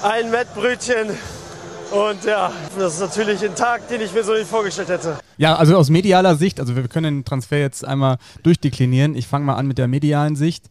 [0.02, 1.11] ein Mettbrötchen
[1.90, 5.18] und ja, das ist natürlich ein Tag, den ich mir so nicht vorgestellt hätte.
[5.37, 9.14] Ja, also aus medialer Sicht, also wir können den Transfer jetzt einmal durchdeklinieren.
[9.14, 10.66] Ich fange mal an mit der medialen Sicht.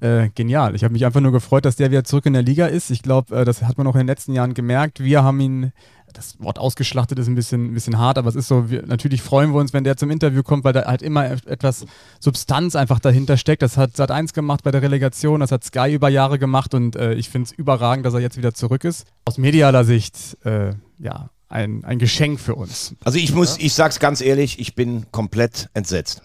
[0.00, 0.74] Äh, genial.
[0.74, 2.90] Ich habe mich einfach nur gefreut, dass der wieder zurück in der Liga ist.
[2.90, 5.02] Ich glaube, äh, das hat man auch in den letzten Jahren gemerkt.
[5.02, 5.72] Wir haben ihn,
[6.16, 9.22] das Wort ausgeschlachtet ist ein bisschen, ein bisschen hart, aber es ist so, wir, natürlich
[9.22, 11.84] freuen wir uns, wenn der zum Interview kommt, weil da halt immer et- etwas
[12.20, 13.62] Substanz einfach dahinter steckt.
[13.62, 17.14] Das hat Sat1 gemacht bei der Relegation, das hat Sky über Jahre gemacht und äh,
[17.14, 19.06] ich finde es überragend, dass er jetzt wieder zurück ist.
[19.24, 22.94] Aus medialer Sicht, äh, ja, ein, ein Geschenk für uns.
[23.04, 26.22] Also ich muss, ich sag's ganz ehrlich, ich bin komplett entsetzt.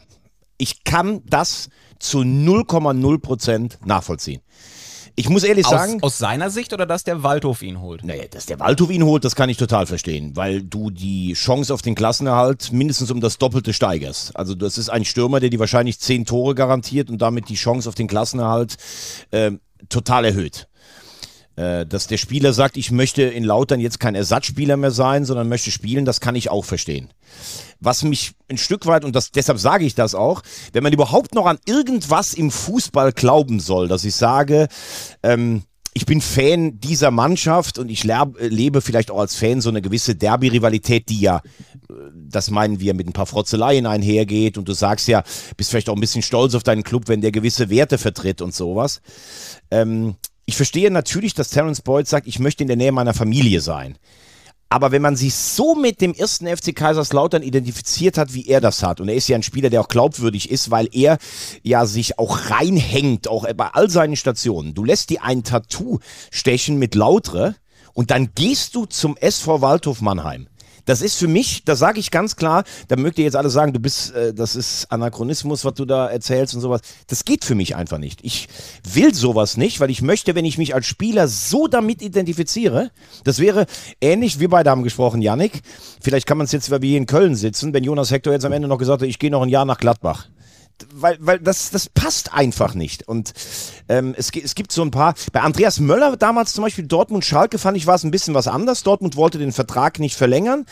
[0.57, 4.41] Ich kann das zu 0,0 Prozent nachvollziehen.
[5.15, 8.03] Ich muss ehrlich Aus, sagen, aus seiner Sicht oder dass der Waldhof ihn holt?
[8.03, 11.73] naja, dass der Waldhof ihn holt, das kann ich total verstehen, weil du die Chance
[11.73, 14.35] auf den Klassenerhalt mindestens um das Doppelte steigerst.
[14.35, 17.89] Also das ist ein Stürmer, der dir wahrscheinlich zehn Tore garantiert und damit die Chance
[17.89, 18.77] auf den Klassenerhalt
[19.31, 20.67] ähm, total erhöht.
[21.57, 25.49] Äh, dass der Spieler sagt, ich möchte in Lautern jetzt kein Ersatzspieler mehr sein, sondern
[25.49, 27.09] möchte spielen, das kann ich auch verstehen.
[27.81, 31.35] Was mich ein Stück weit, und das, deshalb sage ich das auch, wenn man überhaupt
[31.35, 34.69] noch an irgendwas im Fußball glauben soll, dass ich sage,
[35.23, 39.81] ähm, ich bin Fan dieser Mannschaft und ich lebe vielleicht auch als Fan so eine
[39.81, 41.41] gewisse Derby-Rivalität, die ja,
[41.89, 45.23] äh, das meinen wir, mit ein paar Frotzeleien einhergeht und du sagst ja,
[45.57, 48.53] bist vielleicht auch ein bisschen stolz auf deinen Club, wenn der gewisse Werte vertritt und
[48.55, 49.01] sowas.
[49.69, 50.15] Ähm,
[50.51, 53.97] ich verstehe natürlich, dass Terence Boyd sagt, ich möchte in der Nähe meiner Familie sein.
[54.67, 58.83] Aber wenn man sich so mit dem ersten FC Kaiserslautern identifiziert hat, wie er das
[58.83, 61.19] hat, und er ist ja ein Spieler, der auch glaubwürdig ist, weil er
[61.63, 64.73] ja sich auch reinhängt, auch bei all seinen Stationen.
[64.73, 65.99] Du lässt dir ein Tattoo
[66.31, 67.55] stechen mit Lautre
[67.93, 70.47] und dann gehst du zum SV Waldhof Mannheim.
[70.85, 73.73] Das ist für mich, das sage ich ganz klar, da mögt ihr jetzt alle sagen,
[73.73, 76.81] du bist, äh, das ist Anachronismus, was du da erzählst und sowas.
[77.07, 78.19] Das geht für mich einfach nicht.
[78.23, 78.47] Ich
[78.93, 82.91] will sowas nicht, weil ich möchte, wenn ich mich als Spieler so damit identifiziere,
[83.23, 83.65] das wäre
[83.99, 85.61] ähnlich, wir beide haben gesprochen, Yannick,
[86.01, 88.45] vielleicht kann man es jetzt, weil wir hier in Köln sitzen, wenn Jonas Hector jetzt
[88.45, 90.27] am Ende noch gesagt hat, ich gehe noch ein Jahr nach Gladbach
[90.93, 93.07] weil, weil das, das passt einfach nicht.
[93.07, 93.33] Und
[93.89, 95.13] ähm, es, es gibt so ein paar.
[95.31, 98.83] Bei Andreas Möller damals zum Beispiel Dortmund-Schalke fand ich war es ein bisschen was anders.
[98.83, 100.65] Dortmund wollte den Vertrag nicht verlängern.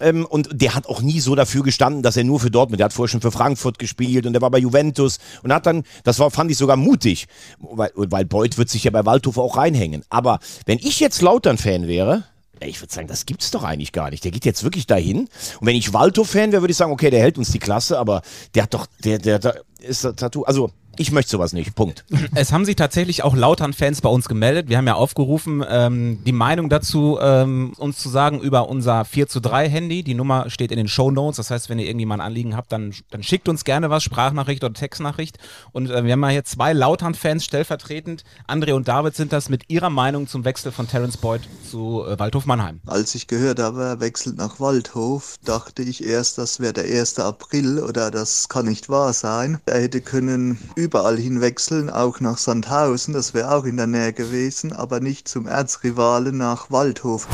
[0.00, 2.86] Ähm, und der hat auch nie so dafür gestanden, dass er nur für Dortmund, der
[2.86, 6.18] hat vorher schon für Frankfurt gespielt und der war bei Juventus und hat dann, das
[6.18, 7.26] war, fand ich sogar mutig,
[7.58, 10.04] weil, weil Beuth wird sich ja bei Waldhof auch reinhängen.
[10.08, 12.24] Aber wenn ich jetzt Lautern-Fan wäre,
[12.68, 14.24] ich würde sagen, das gibt's doch eigentlich gar nicht.
[14.24, 15.28] Der geht jetzt wirklich dahin.
[15.60, 18.22] Und wenn ich Walto-Fan wäre, würde ich sagen, okay, der hält uns die Klasse, aber
[18.54, 20.42] der hat doch, der, der, der ist das Tattoo.
[20.44, 21.74] Also, ich möchte sowas nicht.
[21.74, 22.04] Punkt.
[22.34, 24.68] Es haben sich tatsächlich auch Lautern-Fans bei uns gemeldet.
[24.68, 29.28] Wir haben ja aufgerufen, ähm, die Meinung dazu ähm, uns zu sagen über unser 4
[29.28, 30.02] zu 3 Handy.
[30.02, 31.36] Die Nummer steht in den Show Notes.
[31.36, 34.02] Das heißt, wenn ihr irgendwie mal ein Anliegen habt, dann, dann schickt uns gerne was,
[34.02, 35.38] Sprachnachricht oder Textnachricht.
[35.72, 38.24] Und äh, wir haben mal hier zwei Lautern-Fans stellvertretend.
[38.48, 42.18] André und David sind das mit ihrer Meinung zum Wechsel von Terence Boyd zu äh,
[42.18, 42.80] Waldhof Mannheim.
[42.86, 47.18] Als ich gehört habe, er wechselt nach Waldhof, dachte ich erst, das wäre der 1.
[47.18, 49.58] April oder das kann nicht wahr sein.
[49.66, 54.72] Er hätte können überall hinwechseln, auch nach Sandhausen, das wäre auch in der Nähe gewesen,
[54.74, 57.26] aber nicht zum Erzrivalen nach Waldhof.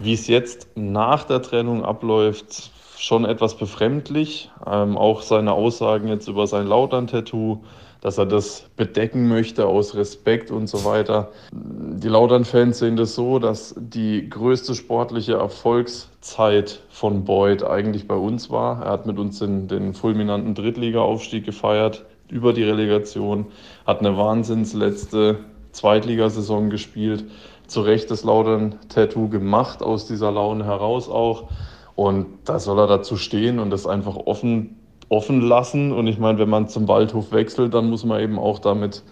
[0.00, 4.50] Wie es jetzt nach der Trennung abläuft, schon etwas befremdlich.
[4.66, 7.62] Ähm, auch seine Aussagen jetzt über sein Lautern-Tattoo,
[8.00, 11.30] dass er das bedecken möchte aus Respekt und so weiter.
[11.52, 18.48] Die Lautern-Fans sehen das so, dass die größte sportliche Erfolgszeit von Boyd eigentlich bei uns
[18.48, 18.82] war.
[18.82, 23.46] Er hat mit uns den, den fulminanten Drittliga-Aufstieg gefeiert über die Relegation,
[23.86, 25.38] hat eine wahnsinns letzte
[25.72, 27.24] Zweitligasaison gespielt,
[27.66, 31.48] zu Recht das Lautern-Tattoo gemacht, aus dieser Laune heraus auch.
[31.96, 34.76] Und da soll er dazu stehen und das einfach offen,
[35.08, 35.92] offen lassen.
[35.92, 39.02] Und ich meine, wenn man zum Waldhof wechselt, dann muss man eben auch damit,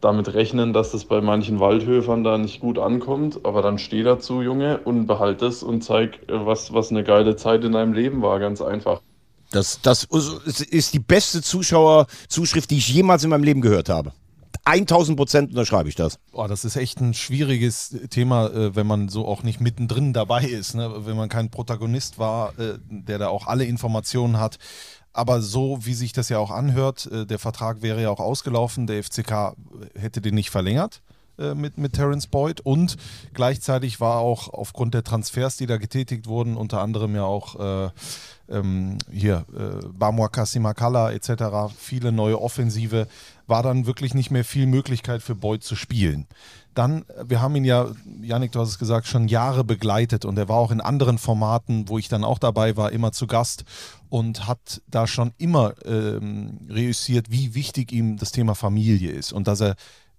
[0.00, 3.40] damit rechnen, dass das bei manchen Waldhöfern da nicht gut ankommt.
[3.44, 7.64] Aber dann steh dazu, Junge, und behalt es und zeig, was, was eine geile Zeit
[7.64, 9.00] in deinem Leben war, ganz einfach.
[9.50, 14.12] Das, das ist die beste Zuschauerzuschrift, die ich jemals in meinem Leben gehört habe.
[14.64, 16.18] 1000 Prozent unterschreibe ich das.
[16.30, 20.44] Boah, das ist echt ein schwieriges Thema, äh, wenn man so auch nicht mittendrin dabei
[20.44, 20.74] ist.
[20.74, 21.06] Ne?
[21.06, 24.58] Wenn man kein Protagonist war, äh, der da auch alle Informationen hat.
[25.14, 28.86] Aber so wie sich das ja auch anhört, äh, der Vertrag wäre ja auch ausgelaufen,
[28.86, 29.54] der FCK
[29.94, 31.00] hätte den nicht verlängert
[31.54, 32.96] mit, mit Terence Boyd und
[33.34, 37.90] gleichzeitig war auch aufgrund der Transfers, die da getätigt wurden, unter anderem ja auch äh,
[38.48, 43.06] ähm, hier äh, Bamwaka Simakala etc., viele neue Offensive,
[43.46, 46.26] war dann wirklich nicht mehr viel Möglichkeit für Boyd zu spielen.
[46.74, 47.90] Dann, wir haben ihn ja,
[48.22, 51.88] Janik, du hast es gesagt, schon Jahre begleitet und er war auch in anderen Formaten,
[51.88, 53.64] wo ich dann auch dabei war, immer zu Gast
[54.08, 59.48] und hat da schon immer ähm, reüssiert, wie wichtig ihm das Thema Familie ist und
[59.48, 59.74] dass er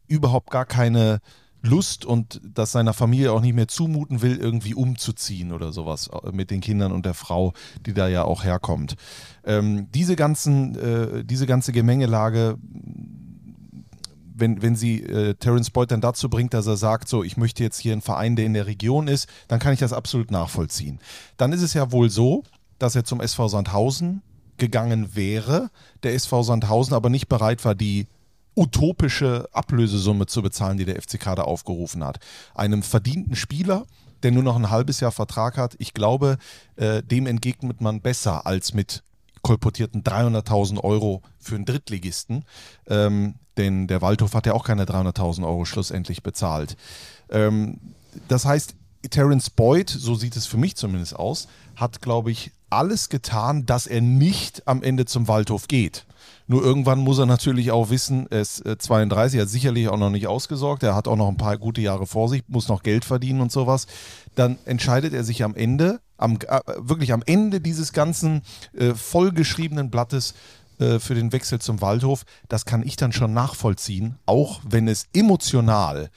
[0.09, 1.19] überhaupt gar keine
[1.61, 6.31] Lust und das seiner Familie auch nicht mehr zumuten will, irgendwie umzuziehen oder sowas äh,
[6.31, 7.53] mit den Kindern und der Frau,
[7.85, 8.95] die da ja auch herkommt.
[9.43, 12.57] Ähm, diese, ganzen, äh, diese ganze Gemengelage,
[14.35, 17.61] wenn, wenn sie äh, Terence Boyd dann dazu bringt, dass er sagt, so, ich möchte
[17.61, 20.99] jetzt hier einen Verein, der in der Region ist, dann kann ich das absolut nachvollziehen.
[21.35, 22.43] Dann ist es ja wohl so,
[22.77, 24.21] dass er zum SV Sandhausen
[24.57, 25.69] gegangen wäre,
[26.03, 28.07] der SV Sandhausen aber nicht bereit war, die
[28.59, 32.19] utopische Ablösesumme zu bezahlen, die der FCK da aufgerufen hat.
[32.53, 33.85] Einem verdienten Spieler,
[34.21, 36.37] der nur noch ein halbes Jahr Vertrag hat, ich glaube,
[36.75, 39.03] äh, dem entgegnet man besser als mit
[39.41, 42.43] kolportierten 300.000 Euro für einen Drittligisten.
[42.87, 46.75] Ähm, denn der Waldhof hat ja auch keine 300.000 Euro schlussendlich bezahlt.
[47.29, 47.79] Ähm,
[48.27, 48.75] das heißt,
[49.09, 53.87] Terence Boyd, so sieht es für mich zumindest aus, hat, glaube ich, alles getan, dass
[53.87, 56.05] er nicht am Ende zum Waldhof geht.
[56.51, 59.99] Nur irgendwann muss er natürlich auch wissen, er ist 32, äh, er hat sicherlich auch
[59.99, 62.81] noch nicht ausgesorgt, er hat auch noch ein paar gute Jahre vor sich, muss noch
[62.81, 63.85] Geld verdienen und sowas.
[64.33, 68.41] Dann entscheidet er sich am Ende, am, äh, wirklich am Ende dieses ganzen
[68.73, 70.33] äh, vollgeschriebenen Blattes
[70.79, 72.23] äh, für den Wechsel zum Waldhof.
[72.47, 76.09] Das kann ich dann schon nachvollziehen, auch wenn es emotional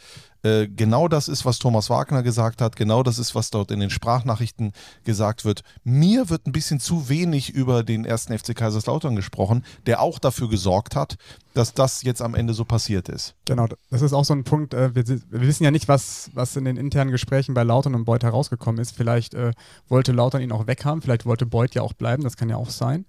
[0.42, 3.80] äh, genau das ist, was Thomas Wagner gesagt hat, genau das ist, was dort in
[3.80, 4.72] den Sprachnachrichten
[5.04, 5.62] gesagt wird.
[5.84, 10.48] Mir wird ein bisschen zu wenig über den ersten FC Kaiserslautern gesprochen, der auch dafür
[10.48, 11.16] gesorgt hat,
[11.54, 13.34] dass das jetzt am Ende so passiert ist.
[13.44, 14.74] Genau, das ist auch so ein Punkt.
[14.74, 18.04] Äh, wir, wir, wissen ja nicht, was, was in den internen Gesprächen bei Lautern und
[18.04, 18.96] Beuth herausgekommen ist.
[18.96, 19.52] Vielleicht äh,
[19.88, 22.70] wollte Lautern ihn auch weghaben, vielleicht wollte Beuth ja auch bleiben, das kann ja auch
[22.70, 23.04] sein.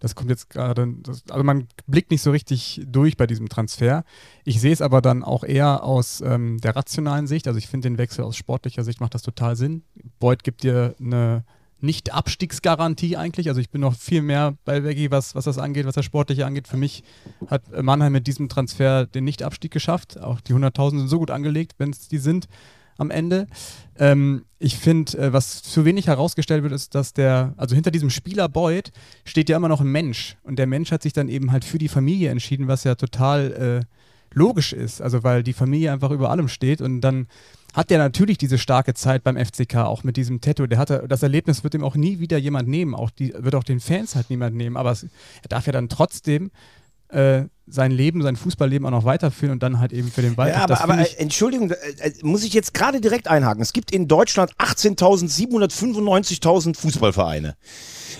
[0.00, 0.94] Das kommt jetzt gerade,
[1.28, 4.04] also man blickt nicht so richtig durch bei diesem Transfer.
[4.44, 7.46] Ich sehe es aber dann auch eher aus ähm, der rationalen Sicht.
[7.46, 9.82] Also ich finde den Wechsel aus sportlicher Sicht macht das total Sinn.
[10.18, 11.44] Beuth gibt dir eine,
[11.82, 13.48] Nicht-Abstiegsgarantie eigentlich.
[13.48, 16.46] Also ich bin noch viel mehr bei Veggie, was, was das angeht, was das Sportliche
[16.46, 16.68] angeht.
[16.68, 17.02] Für mich
[17.46, 20.18] hat Mannheim mit diesem Transfer den Nicht-Abstieg geschafft.
[20.20, 22.48] Auch die 100.000 sind so gut angelegt, wenn es die sind
[23.00, 23.46] am Ende.
[23.98, 28.10] Ähm, ich finde, äh, was zu wenig herausgestellt wird, ist, dass der, also hinter diesem
[28.10, 28.92] Spieler Boyd
[29.24, 30.36] steht ja immer noch ein Mensch.
[30.42, 33.84] Und der Mensch hat sich dann eben halt für die Familie entschieden, was ja total
[33.84, 35.02] äh, logisch ist.
[35.02, 37.26] Also weil die Familie einfach über allem steht und dann
[37.72, 40.66] hat er natürlich diese starke Zeit beim FCK, auch mit diesem Tattoo.
[40.66, 43.64] Der hatte, das Erlebnis wird ihm auch nie wieder jemand nehmen, auch die, wird auch
[43.64, 46.50] den Fans halt niemand nehmen, aber es, er darf ja dann trotzdem
[47.08, 50.54] äh, sein Leben, sein Fußballleben auch noch weiterführen und dann halt eben für den Wald.
[50.54, 53.62] Ja, aber, aber Entschuldigung, äh, äh, muss ich jetzt gerade direkt einhaken.
[53.62, 57.56] Es gibt in Deutschland 18.795.000 Fußballvereine.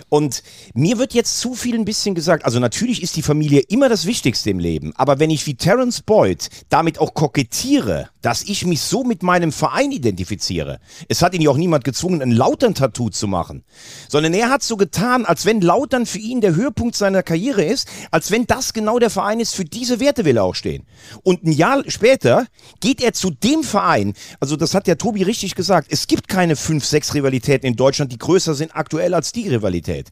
[0.09, 0.43] Und
[0.75, 4.07] mir wird jetzt zu viel ein bisschen gesagt, also natürlich ist die Familie immer das
[4.07, 8.81] Wichtigste im Leben, aber wenn ich wie Terence Boyd damit auch kokettiere, dass ich mich
[8.81, 13.27] so mit meinem Verein identifiziere, es hat ihn ja auch niemand gezwungen, ein Lautern-Tattoo zu
[13.29, 13.65] machen,
[14.09, 17.89] sondern er hat so getan, als wenn Lautern für ihn der Höhepunkt seiner Karriere ist,
[18.11, 20.87] als wenn das genau der Verein ist, für diese Werte will er auch stehen.
[21.23, 22.47] Und ein Jahr später
[22.81, 26.57] geht er zu dem Verein, also das hat der Tobi richtig gesagt, es gibt keine
[26.57, 29.49] fünf, sechs Rivalitäten in Deutschland, die größer sind aktuell als die
[29.81, 30.09] Rivalität.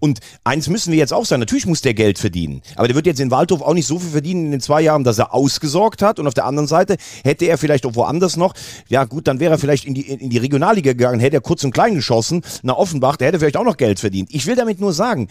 [0.00, 2.62] Und eins müssen wir jetzt auch sagen, natürlich muss der Geld verdienen.
[2.76, 5.04] Aber der wird jetzt in Waldhof auch nicht so viel verdienen in den zwei Jahren,
[5.04, 6.18] dass er ausgesorgt hat.
[6.18, 8.54] Und auf der anderen Seite hätte er vielleicht auch woanders noch,
[8.88, 11.64] ja gut, dann wäre er vielleicht in die, in die Regionalliga gegangen, hätte er kurz
[11.64, 14.28] und klein geschossen nach Offenbach, der hätte vielleicht auch noch Geld verdient.
[14.32, 15.28] Ich will damit nur sagen,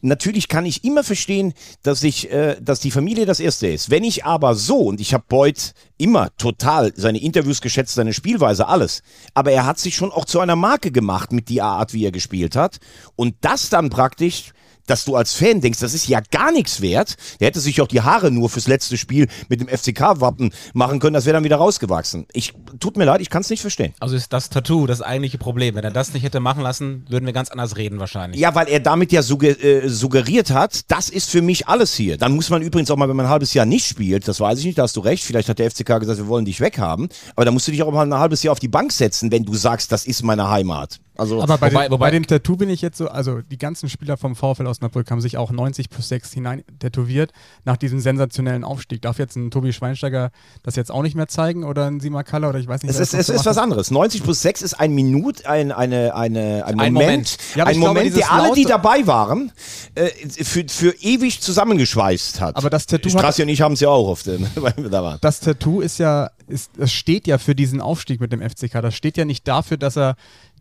[0.00, 3.90] natürlich kann ich immer verstehen, dass ich, äh, dass die Familie das Erste ist.
[3.90, 8.68] Wenn ich aber so, und ich habe Beuth immer total seine Interviews geschätzt, seine Spielweise,
[8.68, 9.02] alles,
[9.34, 12.12] aber er hat sich schon auch zu einer Marke gemacht mit der Art, wie er
[12.12, 12.78] gespielt hat.
[13.16, 14.52] Und das dann praktisch
[14.88, 17.16] dass du als Fan denkst, das ist ja gar nichts wert.
[17.40, 21.14] Der hätte sich auch die Haare nur fürs letzte Spiel mit dem FCK-Wappen machen können,
[21.14, 22.26] das wäre dann wieder rausgewachsen.
[22.32, 23.92] Ich, tut mir leid, ich kann es nicht verstehen.
[24.00, 25.74] Also ist das Tattoo das eigentliche Problem.
[25.74, 28.40] Wenn er das nicht hätte machen lassen, würden wir ganz anders reden wahrscheinlich.
[28.40, 32.16] Ja, weil er damit ja sugger äh, suggeriert hat, das ist für mich alles hier.
[32.16, 34.58] Dann muss man übrigens auch mal, wenn man ein halbes Jahr nicht spielt, das weiß
[34.60, 37.08] ich nicht, da hast du recht, vielleicht hat der FCK gesagt, wir wollen dich weghaben,
[37.36, 39.44] aber da musst du dich auch mal ein halbes Jahr auf die Bank setzen, wenn
[39.44, 40.98] du sagst, das ist meine Heimat.
[41.18, 43.58] Also, aber bei, wobei, dem, wobei, bei dem Tattoo bin ich jetzt so, also die
[43.58, 47.32] ganzen Spieler vom VfL Osnabrück haben sich auch 90 plus 6 hinein tätowiert
[47.64, 49.02] nach diesem sensationellen Aufstieg.
[49.02, 50.30] Darf jetzt ein Tobi Schweinsteiger
[50.62, 52.92] das jetzt auch nicht mehr zeigen oder ein Sima Kaller oder ich weiß nicht.
[52.92, 53.90] Es ist, es ist was anderes.
[53.90, 57.38] 90 plus 6 ist ein Minut, ein, eine, eine, ein, Ein Moment, Moment.
[57.56, 59.50] Ja, ein ich glaube, Moment, der alle, die dabei waren,
[59.96, 62.54] äh, für, für ewig zusammengeschweißt hat.
[62.56, 65.02] Aber das Tattoo hat- Strassi und ich haben es ja auch oft, weil wir da
[65.02, 65.18] waren.
[65.20, 68.82] das Tattoo ist ja, ist, es steht ja für diesen Aufstieg mit dem FCK.
[68.82, 70.14] Das steht ja nicht dafür, dass er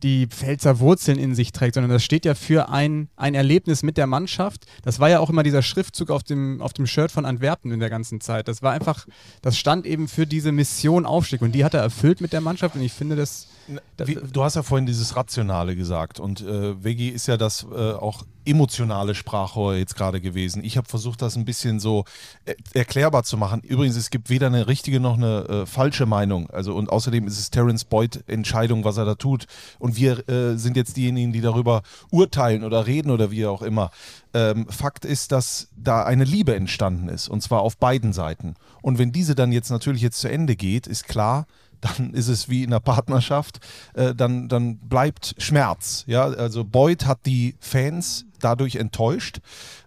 [0.03, 3.97] die Pfälzer Wurzeln in sich trägt, sondern das steht ja für ein, ein Erlebnis mit
[3.97, 4.65] der Mannschaft.
[4.83, 7.79] Das war ja auch immer dieser Schriftzug auf dem, auf dem Shirt von Antwerpen in
[7.79, 8.47] der ganzen Zeit.
[8.47, 9.07] Das war einfach,
[9.41, 12.75] das stand eben für diese Mission Aufstieg und die hat er erfüllt mit der Mannschaft
[12.75, 13.47] und ich finde das.
[13.97, 17.93] Wie, du hast ja vorhin dieses Rationale gesagt und äh, Veggie ist ja das äh,
[17.93, 20.63] auch emotionale Sprachrohr jetzt gerade gewesen.
[20.63, 22.06] Ich habe versucht, das ein bisschen so
[22.45, 23.62] äh, erklärbar zu machen.
[23.62, 26.49] Übrigens, es gibt weder eine richtige noch eine äh, falsche Meinung.
[26.49, 29.47] Also und außerdem ist es Terence Boyd Entscheidung, was er da tut.
[29.80, 33.91] Und wir äh, sind jetzt diejenigen, die darüber urteilen oder reden oder wie auch immer.
[34.34, 38.56] Ähm, Fakt ist, dass da eine Liebe entstanden ist und zwar auf beiden Seiten.
[38.82, 41.47] Und wenn diese dann jetzt natürlich jetzt zu Ende geht, ist klar,
[41.81, 43.59] dann ist es wie in einer Partnerschaft,
[43.93, 46.03] äh, dann, dann bleibt Schmerz.
[46.07, 46.25] Ja?
[46.25, 49.39] Also Boyd hat die Fans dadurch enttäuscht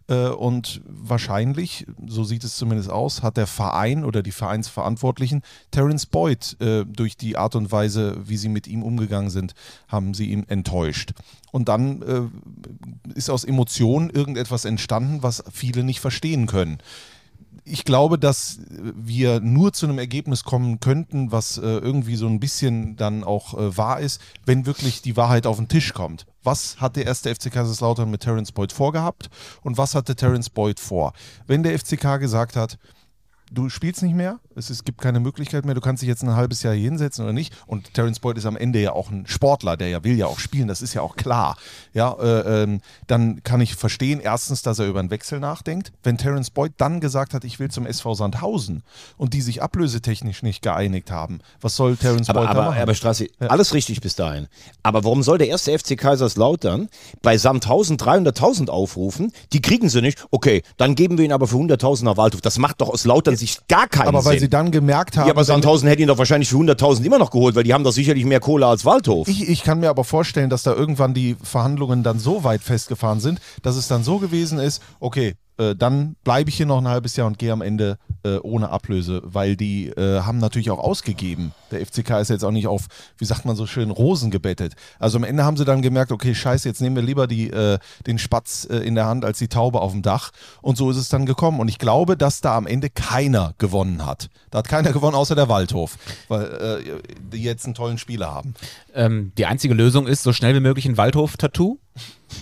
[0.09, 6.07] äh, und wahrscheinlich, so sieht es zumindest aus, hat der Verein oder die Vereinsverantwortlichen Terence
[6.07, 9.55] Boyd äh, durch die Art und Weise, wie sie mit ihm umgegangen sind,
[9.88, 11.12] haben sie ihn enttäuscht.
[11.53, 16.79] Und dann äh, ist aus Emotionen irgendetwas entstanden, was viele nicht verstehen können
[17.65, 22.41] ich glaube, dass wir nur zu einem Ergebnis kommen könnten, was äh, irgendwie so ein
[22.41, 26.27] bisschen dann auch äh, wahr ist, wenn wirklich die Wahrheit auf den Tisch kommt.
[26.43, 29.31] Was hat der erste FC Kaiserslautern mit Terence Boyd vorgehabt
[29.63, 31.13] und was hatte Terence Boyd vor?
[31.47, 32.79] Wenn der FCK gesagt hat,
[33.51, 36.35] du spielst nicht mehr, es, es gibt keine Möglichkeit mehr, du kannst dich jetzt ein
[36.35, 37.53] halbes Jahr hier hinsetzen oder nicht.
[37.67, 40.39] Und Terence Boyd ist am Ende ja auch ein Sportler, der ja will ja auch
[40.39, 41.57] spielen, das ist ja auch klar.
[41.93, 45.93] Ja, äh, ähm, dann kann ich verstehen, erstens, dass er über einen Wechsel nachdenkt.
[46.03, 48.83] Wenn Terence Boyd dann gesagt hat, ich will zum SV Sandhausen
[49.17, 52.83] und die sich ablösetechnisch nicht geeinigt haben, was soll Terence Aber, Boyd da aber, machen?
[52.83, 54.47] aber Strassi, alles richtig bis dahin.
[54.83, 56.89] Aber warum soll der erste FC Kaiserslautern
[57.23, 59.33] bei Sandhausen 300.000 aufrufen?
[59.53, 60.25] Die kriegen sie nicht.
[60.31, 62.41] Okay, dann geben wir ihn aber für 100.000 nach Waldhof.
[62.41, 64.40] Das macht doch aus Lautern Sicht gar keinen aber weil Sinn.
[64.40, 67.31] sie dann gemerkt haben, ja, aber Sandhausen hätte ihn doch wahrscheinlich für 100.000 immer noch
[67.31, 69.29] geholt, weil die haben doch sicherlich mehr Kohle als Waldhof.
[69.29, 73.20] Ich, ich kann mir aber vorstellen, dass da irgendwann die Verhandlungen dann so weit festgefahren
[73.20, 76.88] sind, dass es dann so gewesen ist, okay, äh, dann bleibe ich hier noch ein
[76.88, 80.79] halbes Jahr und gehe am Ende äh, ohne Ablöse, weil die äh, haben natürlich auch
[80.79, 81.53] ausgegeben.
[81.70, 82.87] Der FCK ist jetzt auch nicht auf,
[83.18, 84.75] wie sagt man so schön, Rosen gebettet.
[84.99, 87.79] Also am Ende haben sie dann gemerkt, okay, scheiße, jetzt nehmen wir lieber die, äh,
[88.07, 90.31] den Spatz äh, in der Hand als die Taube auf dem Dach.
[90.62, 91.61] Und so ist es dann gekommen.
[91.61, 94.31] Und ich glaube, dass da am Ende keiner gewonnen hat.
[94.51, 98.55] Da hat keiner gewonnen, außer der Waldhof, weil die jetzt einen tollen Spieler haben.
[98.94, 101.79] Ähm, die einzige Lösung ist, so schnell wie möglich ein Waldhof-Tattoo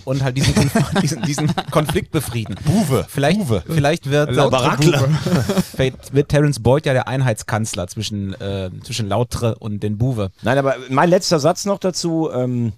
[0.05, 0.53] und halt diesen,
[1.01, 2.55] diesen, diesen Konflikt befrieden.
[2.65, 3.05] Buwe.
[3.07, 3.63] Vielleicht, Buwe.
[3.67, 4.35] vielleicht wird,
[5.71, 10.31] vielleicht wird Terence Boyd ja der Einheitskanzler zwischen, äh, zwischen Lautre und den Buwe.
[10.41, 12.29] Nein, aber mein letzter Satz noch dazu.
[12.33, 12.73] Ähm,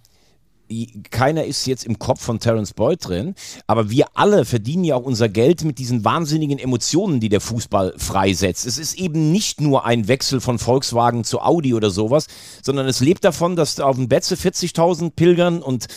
[1.10, 3.36] keiner ist jetzt im Kopf von Terence Boyd drin,
[3.68, 7.94] aber wir alle verdienen ja auch unser Geld mit diesen wahnsinnigen Emotionen, die der Fußball
[7.98, 8.66] freisetzt.
[8.66, 12.28] Es ist eben nicht nur ein Wechsel von Volkswagen zu Audi oder sowas,
[12.62, 15.88] sondern es lebt davon, dass auf dem Betze 40.000 pilgern und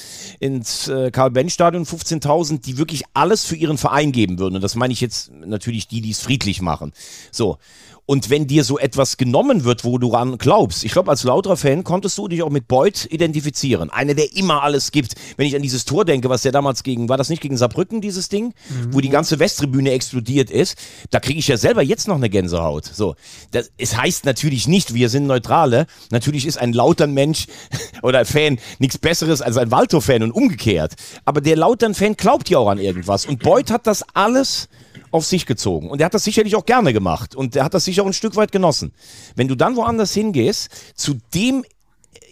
[0.40, 4.56] ins äh, Karl-Benz-Stadion 15.000, die wirklich alles für ihren Verein geben würden.
[4.56, 6.92] Und das meine ich jetzt natürlich die, die es friedlich machen.
[7.30, 7.58] So.
[8.06, 11.56] Und wenn dir so etwas genommen wird, wo du ran glaubst, ich glaube, als lauterer
[11.56, 13.88] Fan konntest du dich auch mit Beuth identifizieren.
[13.88, 15.14] Einer, der immer alles gibt.
[15.38, 18.02] Wenn ich an dieses Tor denke, was der damals gegen, war das nicht gegen Saarbrücken,
[18.02, 18.52] dieses Ding?
[18.90, 20.76] Wo die ganze Westtribüne explodiert ist,
[21.10, 22.84] da kriege ich ja selber jetzt noch eine Gänsehaut.
[22.84, 23.14] So.
[23.52, 25.86] Das, es heißt natürlich nicht, wir sind Neutrale.
[26.10, 27.46] Natürlich ist ein lauter Mensch
[28.02, 30.92] oder Fan nichts Besseres als ein Waldhof-Fan und umgekehrt.
[31.24, 33.24] Aber der lautern Fan glaubt ja auch an irgendwas.
[33.24, 34.68] Und Beuth hat das alles
[35.14, 35.90] auf sich gezogen.
[35.90, 37.36] Und er hat das sicherlich auch gerne gemacht.
[37.36, 38.92] Und er hat das sicher auch ein Stück weit genossen.
[39.36, 41.64] Wenn du dann woanders hingehst, zu dem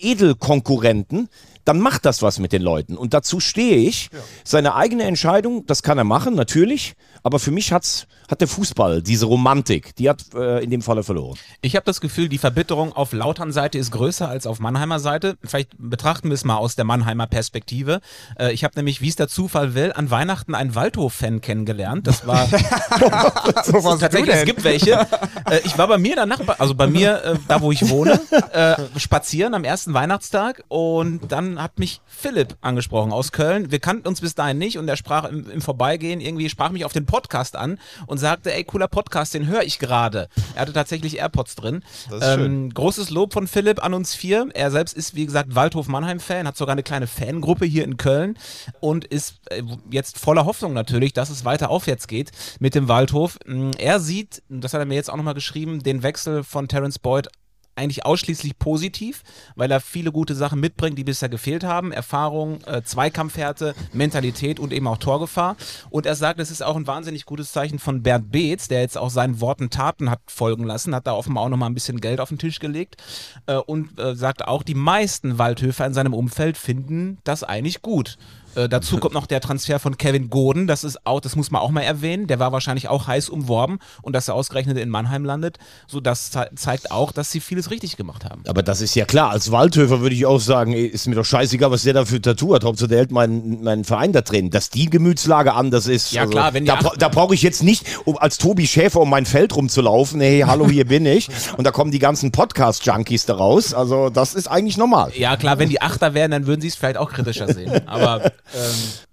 [0.01, 1.29] Edelkonkurrenten,
[1.65, 2.97] dann macht das was mit den Leuten.
[2.97, 4.11] Und dazu stehe ich.
[4.43, 6.95] Seine eigene Entscheidung, das kann er machen, natürlich.
[7.23, 11.03] Aber für mich hat's, hat der Fußball, diese Romantik, die hat äh, in dem Falle
[11.03, 11.39] verloren.
[11.61, 15.37] Ich habe das Gefühl, die Verbitterung auf Lautern Seite ist größer als auf Mannheimer Seite.
[15.45, 18.01] Vielleicht betrachten wir es mal aus der Mannheimer Perspektive.
[18.39, 22.07] Äh, ich habe nämlich, wie es der Zufall will, an Weihnachten einen Waldhof-Fan kennengelernt.
[22.07, 22.49] Das war
[23.65, 25.07] So was tatsächlich, es gibt welche.
[25.51, 28.21] Äh, ich war bei mir Nachbar, also bei mir, äh, da wo ich wohne,
[28.53, 33.71] äh, spazieren am ersten Weihnachtstag und dann hat mich Philipp angesprochen aus Köln.
[33.71, 36.85] Wir kannten uns bis dahin nicht und er sprach im, im Vorbeigehen irgendwie, sprach mich
[36.85, 40.29] auf den Podcast an und sagte, ey, cooler Podcast, den höre ich gerade.
[40.55, 41.83] Er hatte tatsächlich AirPods drin.
[42.21, 42.73] Schön.
[42.73, 44.49] Großes Lob von Philipp an uns vier.
[44.55, 48.39] Er selbst ist, wie gesagt, Waldhof-Mannheim-Fan, hat sogar eine kleine Fangruppe hier in Köln
[48.81, 53.39] und ist äh, jetzt voller Hoffnung natürlich, dass es weiter aufwärts geht mit dem Waldhof.
[53.47, 56.99] Mm, Er sieht, das hat er mir jetzt auch nochmal geschrieben, den Wechsel von Terence
[56.99, 57.29] Boyd
[57.75, 59.23] eigentlich ausschließlich positiv,
[59.57, 61.93] weil er viele gute Sachen mitbringt, die bisher gefehlt haben.
[61.93, 65.57] Erfahrung, äh, Zweikampfhärte, Mentalität und eben auch Torgefahr.
[65.91, 68.99] Und er sagt, es ist auch ein wahnsinnig gutes Zeichen von Bernd Beetz, der jetzt
[68.99, 72.21] auch seinen Worten Taten hat folgen lassen, hat da offenbar auch nochmal ein bisschen Geld
[72.21, 73.03] auf den Tisch gelegt
[73.47, 78.19] äh, und äh, sagt auch, die meisten Waldhöfer in seinem Umfeld finden das eigentlich gut.
[78.55, 81.63] Äh, dazu kommt noch der Transfer von Kevin Goden, das ist auch, das muss man
[81.63, 82.27] auch mal erwähnen.
[82.27, 86.31] Der war wahrscheinlich auch heiß umworben und dass er ausgerechnet in Mannheim landet, so das
[86.31, 88.43] ze zeigt auch, dass sie vieles richtig gemacht haben.
[88.49, 89.31] Aber das ist ja klar.
[89.31, 92.55] Als Waldhöfer würde ich auch sagen, ist mir doch scheißegal, was der da für Tattoo
[92.55, 92.65] hat.
[92.65, 94.51] Hauptsache der hält meinen, meinen Verein da drin.
[94.51, 96.13] Dass die Gemütslage anders ist.
[96.13, 99.11] Ja, klar, wenn da, bra- da brauche ich jetzt nicht, um als Tobi Schäfer um
[99.11, 100.21] mein Feld rumzulaufen.
[100.21, 101.29] Hey, hallo, hier bin ich.
[101.57, 103.73] Und da kommen die ganzen Podcast-Junkies da raus.
[103.75, 105.13] Also das ist eigentlich normal.
[105.17, 107.87] Ja, klar, wenn die Achter wären, dann würden sie es vielleicht auch kritischer sehen.
[107.89, 108.61] Aber ähm,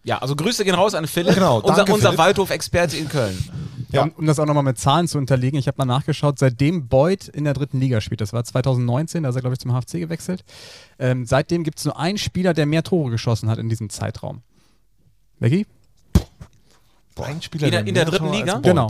[0.04, 2.20] ja, also Grüße gehen raus an Philipp, Genau, unser, danke, unser Philipp.
[2.20, 3.38] Waldhof-Experte in Köln.
[3.92, 6.88] Ja, um, um das auch nochmal mit Zahlen zu unterlegen, ich habe mal nachgeschaut, seitdem
[6.88, 9.72] Boyd in der dritten Liga spielt, das war 2019, da ist er, glaube ich, zum
[9.72, 10.44] HFC gewechselt,
[11.00, 14.42] ähm, seitdem gibt es nur einen Spieler, der mehr Tore geschossen hat in diesem Zeitraum.
[15.40, 15.66] Becky?
[17.22, 18.60] Ein Spieler, In der- in der dritten Tore als Liga?
[18.60, 18.90] Genau.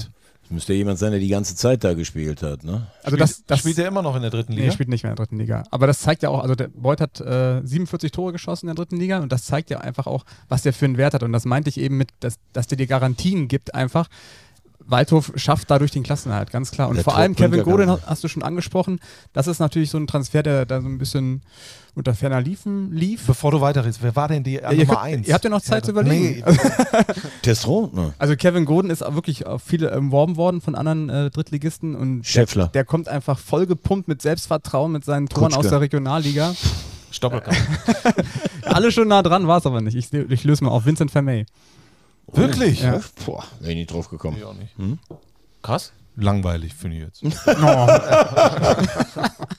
[0.51, 2.87] Müsste jemand sein, der die ganze Zeit da gespielt hat, ne?
[3.03, 4.69] Also Spielt, das, das spielt er immer noch in der dritten Nee, Liga?
[4.69, 5.63] er spielt nicht mehr in der dritten Liga.
[5.69, 8.83] Aber das zeigt ja auch, also der Boyd hat äh, 47 Tore geschossen in der
[8.83, 11.21] dritten Liga und das zeigt ja einfach auch, was der für einen Wert hat.
[11.21, 14.07] Und das meinte ich eben mit, dass, dass der dir Garantien gibt einfach.
[14.89, 16.89] Waldhof schafft dadurch den Klassenerhalt, ganz klar.
[16.89, 18.99] Und Der vor Tor allem Kevin ja Godin hast du schon angesprochen.
[19.33, 21.41] Das ist natürlich so ein Transfer, der da so ein bisschen
[21.95, 23.25] unter ferner Liefen lief.
[23.27, 25.27] Bevor du weiterredest, wer war denn die Ja, Nummer könnt, 1?
[25.27, 26.43] ihr habt ja noch Zeit zu überlegen.
[26.45, 26.53] Nee,
[27.41, 27.89] Testro?
[27.93, 28.13] Ne.
[28.17, 32.25] Also Kevin Godin ist auch wirklich auf viele umworben worden von anderen äh, Drittligisten und
[32.25, 32.65] Schäffler.
[32.65, 35.59] Der, der kommt einfach voll gepumpt mit Selbstvertrauen, mit seinen Toren Kutschke.
[35.59, 36.53] aus der Regionalliga.
[37.11, 37.57] Stoppelkamp.
[38.63, 39.95] Alle schon nah dran, war es aber nicht.
[39.95, 41.45] Ich, ich löse mal auf Vincent Vermey.
[42.33, 42.81] Wirklich?
[42.81, 43.01] Ja.
[43.25, 44.37] Boah, wäre ich nicht drauf gekommen.
[44.37, 44.73] Ich auch nicht.
[45.61, 45.91] Krass.
[46.15, 47.23] Langweilig, finde ich jetzt.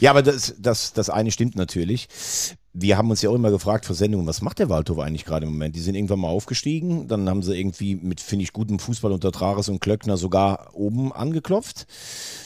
[0.00, 2.08] Ja, aber das, das, das eine stimmt natürlich.
[2.76, 5.46] Wir haben uns ja auch immer gefragt vor Sendungen, was macht der Waldhof eigentlich gerade
[5.46, 5.76] im Moment?
[5.76, 9.30] Die sind irgendwann mal aufgestiegen, dann haben sie irgendwie mit, finde ich, gutem Fußball unter
[9.30, 11.86] Trares und Klöckner sogar oben angeklopft.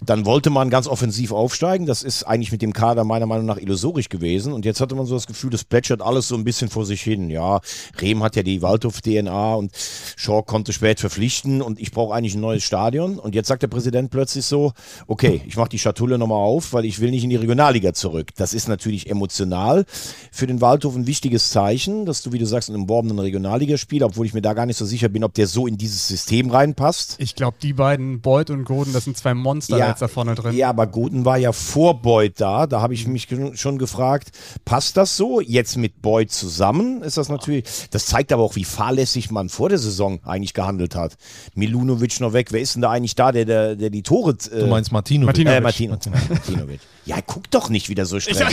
[0.05, 1.87] Dann wollte man ganz offensiv aufsteigen.
[1.87, 4.53] Das ist eigentlich mit dem Kader meiner Meinung nach illusorisch gewesen.
[4.53, 7.01] Und jetzt hatte man so das Gefühl, das plätschert alles so ein bisschen vor sich
[7.01, 7.31] hin.
[7.31, 7.61] Ja,
[7.99, 9.73] Rehm hat ja die Waldhof-DNA und
[10.17, 13.19] Shaw konnte spät verpflichten und ich brauche eigentlich ein neues Stadion.
[13.19, 14.73] Und jetzt sagt der Präsident plötzlich so,
[15.07, 18.33] okay, ich mache die Schatulle nochmal auf, weil ich will nicht in die Regionalliga zurück.
[18.37, 19.87] Das ist natürlich emotional
[20.33, 24.27] für den Waldhof ein wichtiges Zeichen, dass du, wie du sagst, einen umworbenen Regionalligaspieler, obwohl
[24.27, 27.17] ich mir da gar nicht so sicher bin, ob der so in dieses System reinpasst.
[27.19, 29.89] Ich glaube, die beiden, Beuth und Goden, das sind zwei Monster Ja.
[29.89, 30.57] jetzt da vorne drin.
[30.57, 32.67] Ja, aber Goten war ja vor Beuth da.
[32.67, 34.31] Da habe ich mich ge- schon gefragt,
[34.65, 35.41] passt das so?
[35.41, 37.65] Jetzt mit Beuth zusammen ist das natürlich.
[37.91, 41.17] Das zeigt aber auch, wie fahrlässig man vor der Saison eigentlich gehandelt hat.
[41.55, 42.49] Milunovic noch weg.
[42.53, 44.33] Wer ist denn da eigentlich da, der, der, der die Tore.
[44.53, 45.29] Äh, Du meinst Martino?
[45.29, 45.97] Äh, Martino.
[46.29, 46.81] Martinovic.
[47.05, 48.47] Ja, guck doch nicht wieder so streng.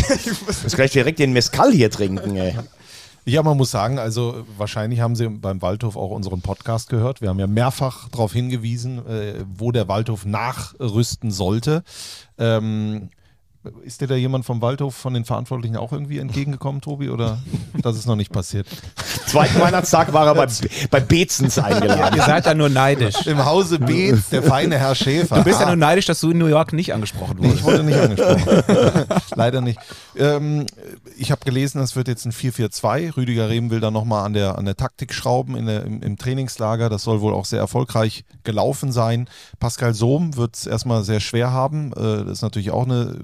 [0.63, 2.55] Musst gleich direkt den Mescal hier trinken, ey.
[3.27, 7.21] Ja, man muss sagen, also wahrscheinlich haben Sie beim Waldhof auch unseren Podcast gehört.
[7.21, 11.83] Wir haben ja mehrfach darauf hingewiesen, äh, wo der Waldhof nachrüsten sollte.
[12.37, 13.09] Ähm,
[13.83, 17.09] ist dir da jemand vom Waldhof von den Verantwortlichen auch irgendwie entgegengekommen, Tobi?
[17.09, 17.39] Oder
[17.81, 18.67] das ist noch nicht passiert?
[19.25, 20.47] Zweiten Weihnachtstag war er bei,
[20.89, 22.15] bei Bezens eingeladen.
[22.15, 23.25] Ihr seid ja nur neidisch.
[23.27, 25.37] Im Hause Beetz, der feine Herr Schäfer.
[25.37, 27.59] Du bist ja nur neidisch, dass du in New York nicht angesprochen Nee, wurdest.
[27.59, 29.05] ich wurde nicht angesprochen.
[29.35, 29.79] Leider nicht.
[30.17, 30.65] Ähm,
[31.17, 33.17] ich habe gelesen, es wird jetzt ein 4-4-2.
[33.17, 36.17] Rüdiger Rehm will da nochmal an der, an der Taktik schrauben in der, im, im
[36.17, 36.89] Trainingslager.
[36.89, 39.29] Das soll wohl auch sehr erfolgreich gelaufen sein.
[39.59, 41.91] Pascal Sohm wird es erstmal sehr schwer haben.
[41.93, 43.19] Äh, das ist natürlich auch eine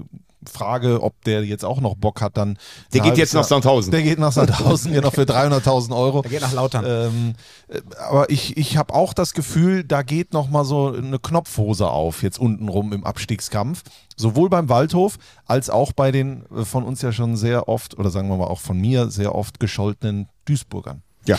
[0.50, 2.58] Frage, ob der jetzt auch noch Bock hat, dann.
[2.92, 3.90] Der geht jetzt nach Sandhausen.
[3.90, 6.22] Der geht nach Sandhausen, genau für 300.000 Euro.
[6.22, 6.84] Der geht nach Lautern.
[6.86, 7.34] Ähm,
[7.68, 11.88] äh, aber ich, ich habe auch das Gefühl, da geht noch mal so eine Knopfhose
[11.88, 13.82] auf, jetzt untenrum im Abstiegskampf.
[14.16, 18.10] Sowohl beim Waldhof als auch bei den äh, von uns ja schon sehr oft, oder
[18.10, 21.02] sagen wir mal auch von mir, sehr oft gescholtenen Duisburgern.
[21.26, 21.38] Ja.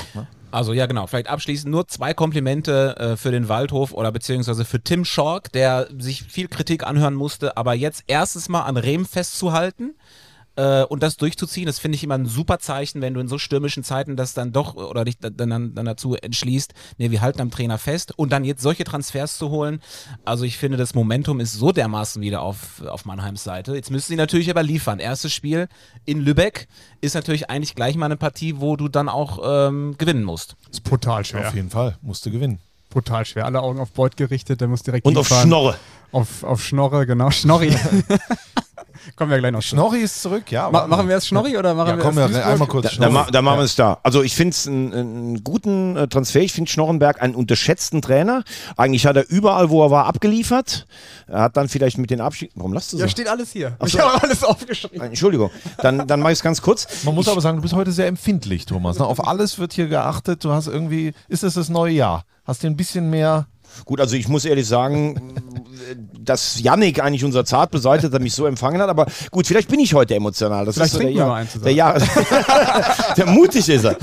[0.54, 1.08] Also ja, genau.
[1.08, 5.88] Vielleicht abschließend nur zwei Komplimente äh, für den Waldhof oder beziehungsweise für Tim Schork, der
[5.97, 9.95] sich viel Kritik anhören musste, aber jetzt erstes Mal an Rehm festzuhalten
[10.56, 13.38] äh, und das durchzuziehen, das finde ich immer ein super Zeichen, wenn du in so
[13.38, 17.41] stürmischen Zeiten das dann doch oder dich dann, dann, dann dazu entschließt, nee, wir halten
[17.41, 19.82] am Trainer fest und dann jetzt solche Transfers zu holen.
[20.26, 23.76] Also ich finde, das Momentum ist so dermaßen wieder auf, auf Mannheims Seite.
[23.76, 24.99] Jetzt müssen sie natürlich aber liefern.
[24.99, 25.68] Erstes Spiel
[26.06, 26.68] in Lübeck
[27.01, 30.56] ist natürlich eigentlich gleich mal eine Partie, wo du dann auch ähm, gewinnen musst.
[30.70, 31.47] ist brutal schwer.
[31.47, 32.60] Auf jeden Fall, musste gewinnen.
[32.89, 33.45] Brutal schwer.
[33.45, 35.49] Alle Augen auf Beuth gerichtet, der muss direkt Und auf hinfahren.
[35.49, 35.76] Schnorre.
[36.12, 37.32] Auf, auf Schnorre, genau.
[37.32, 37.76] Schnorri.
[39.16, 39.62] Kommen wir gleich noch.
[39.62, 40.70] Schnorri ist zurück, ja.
[40.70, 43.10] Ma machen wir erst Schnorri oder machen ja, wir komm, erst ja, einmal kurz Da,
[43.10, 43.99] da, da machen wir es da.
[44.04, 46.41] Also ich finde es einen, einen guten äh, Transfer.
[46.41, 48.43] Ich finde Schnorrenberg einen unterschätzten Trainer.
[48.78, 50.86] Eigentlich hat er überall, wo er war, abgeliefert.
[51.28, 52.51] Er hat dann vielleicht mit den Abschied...
[52.56, 53.04] Warum lasst du so?
[53.04, 53.76] Ja, steht alles hier.
[53.80, 53.99] Ach Ich so.
[53.99, 55.01] habe alles aufgeschrieben.
[55.01, 55.51] Entschuldigung.
[55.78, 57.04] Dann, dann mache ich es ganz kurz.
[57.04, 58.99] Man muss ich, aber sagen, du bist heute sehr empfindlich, Thomas.
[58.99, 59.06] ne?
[59.06, 60.43] Auf alles wird hier geachtet.
[60.43, 62.24] Du hast irgendwie, ist es das neue Jahr?
[62.45, 63.47] Hast du ein bisschen mehr
[63.86, 65.34] Gut, also ich muss ehrlich sagen,
[66.20, 68.90] dass Yannick eigentlich unser Zart beseitigt, der mich so empfangen hat.
[68.90, 70.66] Aber gut, vielleicht bin ich heute emotional.
[70.66, 71.98] Das Vielleicht ist so der Jahr, der Jahr,
[73.18, 73.98] der mutig ist er.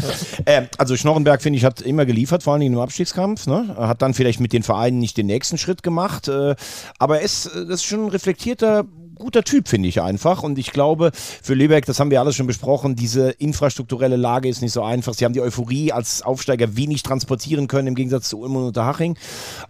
[0.44, 3.46] Äh, also Schnorrenberg, finde ich, hat immer geliefert, vor allen Dingen im Abstiegskampf.
[3.46, 3.74] Ne?
[3.76, 6.28] Er hat dann vielleicht mit den Vereinen nicht den nächsten Schritt gemacht.
[6.28, 6.54] Äh,
[6.98, 8.84] aber er ist, das ist schon ein reflektierter,
[9.20, 10.42] guter Typ, finde ich einfach.
[10.42, 14.62] Und ich glaube, für Lübeck, das haben wir alles schon besprochen, diese infrastrukturelle Lage ist
[14.62, 15.14] nicht so einfach.
[15.14, 19.16] Sie haben die Euphorie als Aufsteiger wenig transportieren können, im Gegensatz zu Ulm und Unterhaching.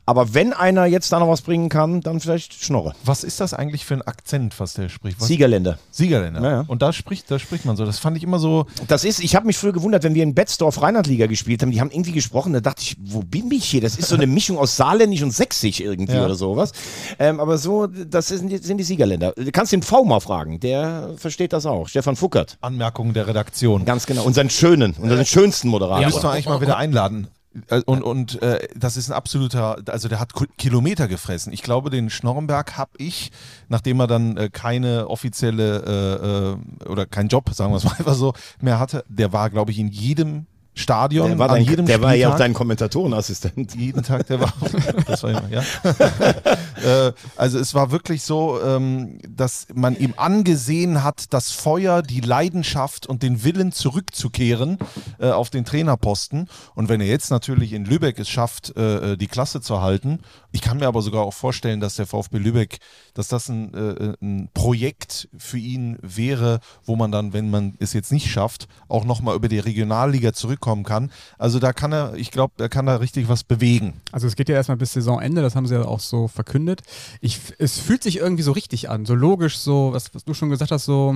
[0.07, 2.95] Aber wenn einer jetzt da noch was bringen kann, dann vielleicht Schnorre.
[3.05, 5.21] Was ist das eigentlich für ein Akzent, was der spricht?
[5.21, 5.29] Was?
[5.29, 5.79] Siegerländer.
[5.91, 6.41] Siegerländer.
[6.43, 6.65] Ja, ja.
[6.67, 7.85] Und da spricht, da spricht man so.
[7.85, 8.67] Das fand ich immer so.
[8.89, 11.81] Das ist, ich habe mich früher gewundert, wenn wir in Betzdorf Rheinlandliga gespielt haben, die
[11.81, 13.81] haben irgendwie gesprochen, da dachte ich, wo bin ich hier?
[13.81, 16.25] Das ist so eine Mischung aus Saarländisch und Sächsisch irgendwie Ja.
[16.25, 16.73] oder sowas.
[17.19, 19.33] Ähm, aber so, das sind sind die Siegerländer.
[19.45, 21.89] Du kannst den V mal fragen, der versteht das auch.
[21.89, 22.59] Stefan Fuckert.
[22.61, 23.87] Anmerkungen der Redaktion.
[23.87, 24.25] Ganz genau.
[24.25, 26.03] Unseren schönen, unseren schönsten Moderator.
[26.03, 27.29] Ja, müssen wir eigentlich mal wieder einladen.
[27.69, 31.53] Äh, Und, und äh, das ist ein absoluter, also der hat Kilometer gefressen.
[31.53, 33.33] Ich glaube, den Schnorrenberg habe ich,
[33.69, 37.95] nachdem er dann äh, keine offizielle äh, äh, oder keinen Job, sagen wir es mal
[37.99, 40.47] einfach so, mehr hatte, der war, glaube ich, in jedem
[40.81, 42.39] Stadion, der war, dein, jedem der war ja auch Spieltag.
[42.39, 43.75] dein Kommentatorenassistent.
[43.75, 44.53] jeden Tag, der war.
[45.07, 45.63] Das war immer, ja.
[47.09, 52.21] äh, also es war wirklich so, ähm, dass man ihm angesehen hat, das Feuer, die
[52.21, 54.79] Leidenschaft und den Willen zurückzukehren
[55.19, 56.49] äh, auf den Trainerposten.
[56.75, 60.21] Und wenn er jetzt natürlich in Lübeck es schafft, äh, die Klasse zu halten,
[60.53, 62.79] ich kann mir aber sogar auch vorstellen, dass der VfB Lübeck,
[63.15, 63.73] dass das ein,
[64.21, 69.05] ein Projekt für ihn wäre, wo man dann, wenn man es jetzt nicht schafft, auch
[69.05, 71.11] nochmal über die Regionalliga zurückkommt hinbekommen kann.
[71.39, 74.01] Also da kann er, ich glaube, er kann da richtig was bewegen.
[74.13, 76.83] Also es geht ja erstmal bis Saisonende, das haben sie ja auch so verkündet.
[77.21, 80.51] Ich, es fühlt sich irgendwie so richtig an, so logisch, so, was, was du schon
[80.51, 81.15] gesagt hast, so,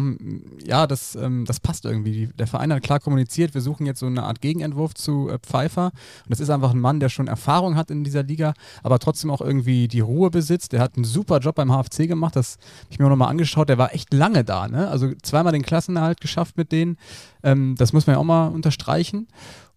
[0.64, 2.28] ja, das, ähm, das passt irgendwie.
[2.38, 5.86] Der Verein hat klar kommuniziert, wir suchen jetzt so eine Art Gegenentwurf zu äh, Pfeiffer.
[5.86, 9.30] Und das ist einfach ein Mann, der schon Erfahrung hat in dieser Liga, aber trotzdem
[9.30, 10.72] auch irgendwie die Ruhe besitzt.
[10.72, 13.68] Der hat einen super Job beim HFC gemacht, das habe ich mir auch nochmal angeschaut.
[13.68, 14.88] Der war echt lange da, ne?
[14.88, 16.96] Also zweimal den Klassenerhalt geschafft mit denen.
[17.44, 19.28] Ähm, das muss man ja auch mal unterstreichen.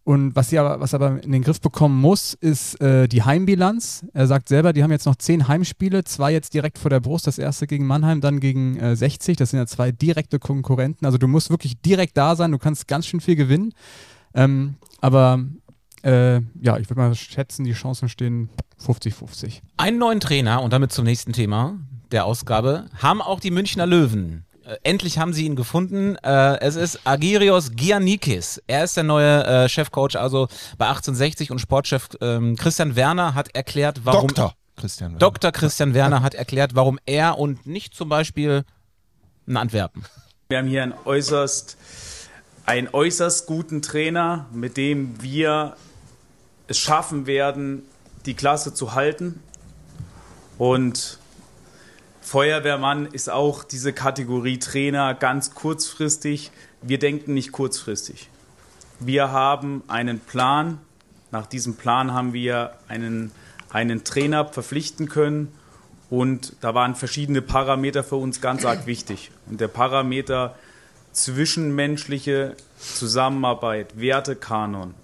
[0.08, 4.06] Und was sie aber, was aber in den Griff bekommen muss, ist äh, die Heimbilanz.
[4.14, 7.28] Er sagt selber, die haben jetzt noch zehn Heimspiele, zwei jetzt direkt vor der Brust,
[7.28, 9.36] das erste gegen Mannheim, dann gegen äh, 60.
[9.36, 11.06] Das sind ja zwei direkte Konkurrenten.
[11.06, 13.74] Also du musst wirklich direkt da sein, du kannst ganz schön viel gewinnen.
[14.34, 15.44] Ähm, aber
[16.04, 18.50] äh, ja, ich würde mal schätzen, die Chancen stehen
[18.82, 19.60] 50-50.
[19.76, 21.80] Einen neuen Trainer und damit zum nächsten Thema
[22.12, 24.46] der Ausgabe haben auch die Münchner Löwen.
[24.68, 26.16] Äh, Endlich haben sie ihn gefunden.
[26.18, 28.62] Äh, es ist Agirios Giannikis.
[28.68, 30.48] Er ist der neue äh, Chefcoach, also
[30.78, 34.28] bei 1860 und Sportchef ähm, Christian Werner hat erklärt, warum.
[34.28, 34.54] Dr.
[34.76, 35.20] Christian Werner.
[35.20, 35.52] Dr.
[35.52, 38.64] Christian Werner hat erklärt, warum er und nicht zum Beispiel
[39.48, 40.06] ein Antwerpen.
[40.50, 41.78] Wir haben hier einen äußerst,
[42.66, 45.76] einen äußerst guten Trainer, mit dem wir
[46.68, 47.84] es schaffen werden,
[48.26, 49.42] die Klasse zu halten.
[50.58, 51.20] Und
[52.28, 56.52] Feuerwehrmann ist auch diese Kategorie Trainer ganz kurzfristig.
[56.82, 58.28] Wir denken nicht kurzfristig.
[59.00, 60.80] Wir haben einen Plan.
[61.32, 63.32] Nach diesem Plan haben wir einen,
[63.70, 65.54] einen Trainer verpflichten können.
[66.10, 69.32] Und da waren verschiedene Parameter für uns ganz arg wichtig.
[69.46, 70.56] Und der Parameter
[71.14, 74.96] zwischenmenschliche Zusammenarbeit, Wertekanon,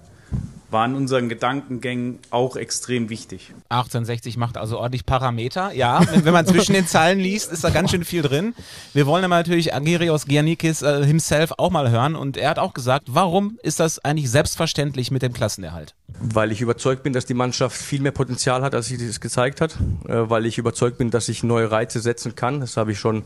[0.74, 3.54] war in unseren Gedankengängen auch extrem wichtig.
[3.70, 5.72] 1860 macht also ordentlich Parameter.
[5.74, 8.54] Ja, wenn, man zwischen den Zeilen liest, ist da ganz schön viel drin.
[8.94, 12.74] Wir wollen aber natürlich Agirios Giannikis äh, himself auch mal hören und er hat auch
[12.74, 15.96] gesagt, warum ist das eigentlich selbstverständlich mit dem Klassenerhalt?
[16.20, 19.62] Weil ich überzeugt bin, dass die Mannschaft viel mehr Potenzial hat, als sie es gezeigt
[19.62, 19.78] hat.
[20.08, 22.60] Äh, weil ich überzeugt bin, dass ich neue Reize setzen kann.
[22.60, 23.24] Das habe ich schon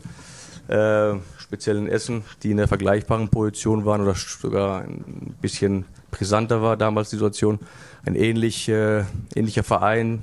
[0.68, 6.62] äh, speziell in Essen, die in der vergleichbaren Position waren oder sogar ein bisschen brisanter
[6.62, 7.58] war damals die Situation.
[8.04, 9.04] Ein ähnlich, äh,
[9.34, 10.20] ähnlicher Verein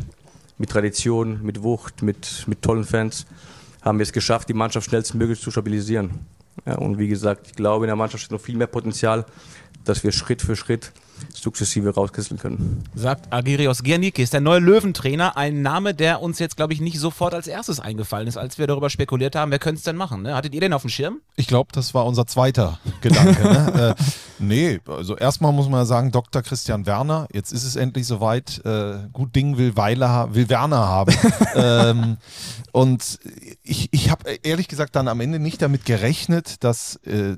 [0.58, 3.26] mit Tradition, mit Wucht, mit, mit tollen Fans
[3.82, 6.26] haben wir es geschafft, die Mannschaft schnellstmöglich zu stabilisieren.
[6.66, 9.26] Ja, und wie gesagt, ich glaube, in der Mannschaft steht noch viel mehr Potenzial,
[9.84, 10.92] dass wir Schritt für Schritt
[11.34, 12.84] sukzessive rauskisseln können.
[12.96, 17.34] Sagt Agirios Giannikis, der neue Löwentrainer, ein Name, der uns jetzt, glaube ich, nicht sofort
[17.34, 20.24] als erstes eingefallen ist, als wir darüber spekuliert haben, wer könnte es denn machen?
[20.24, 20.36] Ne?
[20.36, 21.22] Hattet ihr den auf dem Schirm?
[21.36, 23.44] Ich glaube, das war unser zweiter Gedanke.
[23.44, 23.96] ne?
[24.00, 24.04] äh,
[24.40, 26.42] nee, also erstmal muss man sagen, Dr.
[26.42, 31.16] Christian Werner, jetzt ist es endlich soweit, äh, gut Ding will, Weile, will Werner haben.
[31.56, 32.18] ähm,
[32.72, 33.20] und
[33.64, 37.38] ich, ich habe ehrlich gesagt dann am Ende nicht damit gerechnet, dass äh,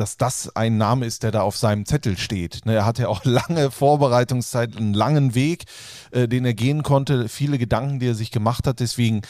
[0.00, 2.64] dass das ein Name ist, der da auf seinem Zettel steht.
[2.64, 5.64] Ne, er hatte ja auch lange Vorbereitungszeit, einen langen Weg,
[6.10, 8.80] äh, den er gehen konnte, viele Gedanken, die er sich gemacht hat.
[8.80, 9.20] Deswegen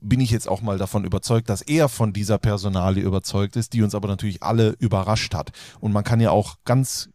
[0.00, 3.82] bin ich jetzt auch mal davon überzeugt, dass er von dieser Personalie überzeugt ist, die
[3.82, 5.50] uns aber natürlich alle überrascht hat.
[5.80, 7.08] Und man kann ja auch ganz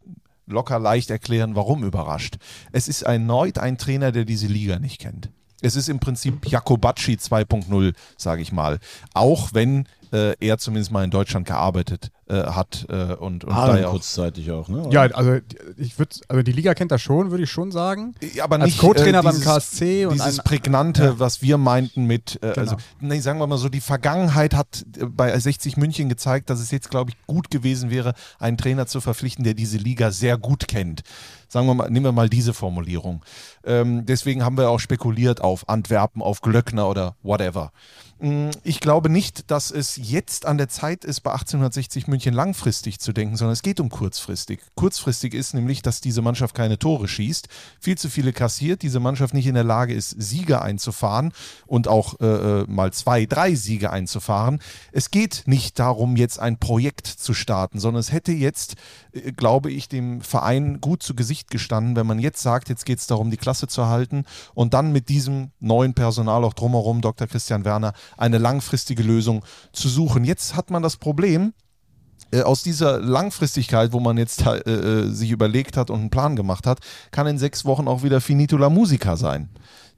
[0.45, 2.37] locker leicht erklären, warum überrascht.
[2.73, 5.29] Es ist erneut ein Trainer, der diese Liga nicht kennt.
[5.61, 8.79] Es ist im Prinzip Jakobacci 2.0, sage ich mal.
[9.13, 13.83] Auch wenn äh, er zumindest mal in Deutschland gearbeitet äh, hat äh, und, und Haaren
[13.83, 14.87] kurzzeitig auch, ne?
[14.91, 15.37] Ja, also
[15.77, 18.15] ich würde, also die Liga kennt das schon, würde ich schon sagen.
[18.33, 21.19] Ja, aber Als nicht Co-Trainer äh, beim KSC und dieses ein- prägnante, Ja.
[21.19, 22.77] was wir meinten mit, äh, also Genau.
[23.13, 26.71] nee, sagen wir mal so, die Vergangenheit hat äh, bei 60 München gezeigt, dass es
[26.71, 30.67] jetzt, glaube ich, gut gewesen wäre, einen Trainer zu verpflichten, der diese Liga sehr gut
[30.67, 31.01] kennt.
[31.49, 33.23] Sagen wir mal, nehmen wir mal diese Formulierung.
[33.65, 37.73] Ähm, deswegen haben wir auch spekuliert auf Antwerpen, auf Glöckner oder whatever.
[38.21, 42.99] Mm, Ich glaube nicht, dass es jetzt an der Zeit ist, bei 1860 München langfristig
[42.99, 44.61] zu denken, sondern es geht um kurzfristig.
[44.75, 47.47] Kurzfristig ist nämlich, dass diese Mannschaft keine Tore schießt,
[47.79, 51.33] viel zu viele kassiert, diese Mannschaft nicht in der Lage ist, Siege einzufahren
[51.65, 54.59] und auch äh, äh, mal zwei, drei Siege einzufahren.
[54.91, 58.75] Es geht nicht darum, jetzt ein Projekt zu starten, sondern es hätte jetzt,
[59.11, 62.99] äh, glaube ich, dem Verein gut zu Gesicht gestanden, wenn man jetzt sagt, jetzt geht
[62.99, 67.27] es darum, die Klasse zu halten und dann mit diesem neuen Personal auch drumherum, Dr.
[67.27, 69.43] Christian Werner, eine langfristige Lösung
[69.73, 70.23] zu suchen.
[70.23, 71.53] Jetzt hat man das Problem,
[72.31, 76.35] äh, aus dieser Langfristigkeit, wo man jetzt äh, äh, sich überlegt hat und einen Plan
[76.35, 76.79] gemacht hat,
[77.11, 79.49] kann in sechs Wochen auch wieder Finito la Musica sein.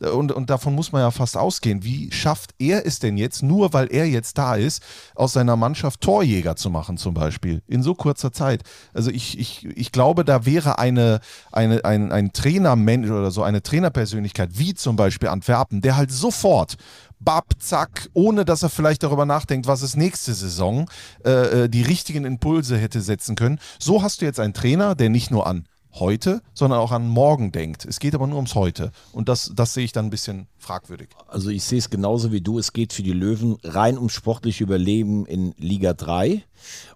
[0.01, 1.83] Äh, Und, und davon muss man ja fast ausgehen.
[1.83, 4.81] Wie schafft er es denn jetzt, nur weil er jetzt da ist,
[5.15, 8.63] aus seiner Mannschaft Torjäger zu machen, zum Beispiel, in so kurzer Zeit?
[8.93, 11.19] Also ich, ich, ich glaube, da wäre eine,
[11.51, 16.75] eine, ein, ein Trainermensch oder so eine Trainerpersönlichkeit, wie zum Beispiel Antwerpen, der halt sofort
[17.23, 20.89] bap, zack, ohne dass er vielleicht darüber nachdenkt, was es nächste Saison
[21.25, 23.59] äh, äh, die richtigen Impulse hätte setzen können.
[23.79, 27.51] So hast du jetzt einen Trainer, der nicht nur an heute, sondern auch an morgen
[27.51, 27.85] denkt.
[27.85, 28.91] Es geht aber nur ums Heute.
[29.11, 31.09] Und das, das sehe ich dann ein bisschen fragwürdig.
[31.27, 32.57] Also ich sehe es genauso wie du.
[32.57, 36.43] Es geht für die Löwen rein ums sportliche Überleben in Liga 3.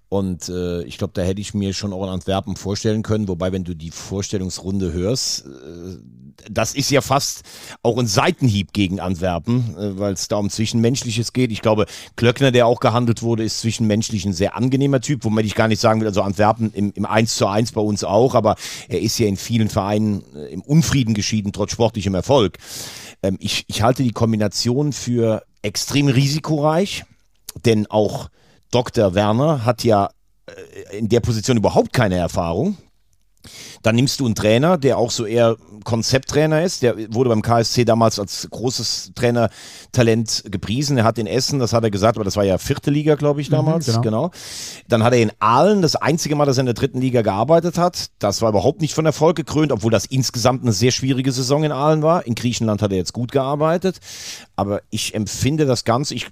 [0.09, 3.27] Und äh, ich glaube, da hätte ich mir schon auch in Antwerpen vorstellen können.
[3.27, 5.97] Wobei, wenn du die Vorstellungsrunde hörst, äh,
[6.49, 7.43] das ist ja fast
[7.83, 11.51] auch ein Seitenhieb gegen Antwerpen, äh, weil es da um Zwischenmenschliches geht.
[11.51, 15.55] Ich glaube, Klöckner, der auch gehandelt wurde, ist zwischenmenschlich ein sehr angenehmer Typ, womit ich
[15.55, 18.55] gar nicht sagen will, also Antwerpen im, im 1 zu 1 bei uns auch, aber
[18.87, 22.57] er ist ja in vielen Vereinen äh, im Unfrieden geschieden, trotz sportlichem Erfolg.
[23.23, 27.03] Ähm, ich, ich halte die Kombination für extrem risikoreich,
[27.65, 28.29] denn auch
[28.71, 29.13] Dr.
[29.15, 30.09] Werner hat ja
[30.45, 32.77] äh, in der Position überhaupt keine Erfahrung.
[33.83, 36.81] Dann nimmst du einen Trainer, der auch so eher Konzepttrainer ist.
[36.83, 40.97] Der wurde beim KSC damals als großes Trainertalent gepriesen.
[40.97, 43.41] Er hat in Essen, das hat er gesagt, aber das war ja vierte Liga, glaube
[43.41, 43.87] ich, damals.
[43.87, 44.01] Mhm, genau.
[44.01, 44.31] genau.
[44.87, 47.77] Dann hat er in Aalen das einzige Mal, dass er in der dritten Liga gearbeitet
[47.77, 48.07] hat.
[48.19, 51.71] Das war überhaupt nicht von Erfolg gekrönt, obwohl das insgesamt eine sehr schwierige Saison in
[51.71, 52.25] Aalen war.
[52.25, 53.99] In Griechenland hat er jetzt gut gearbeitet.
[54.55, 56.27] Aber ich empfinde das Ganze, ich,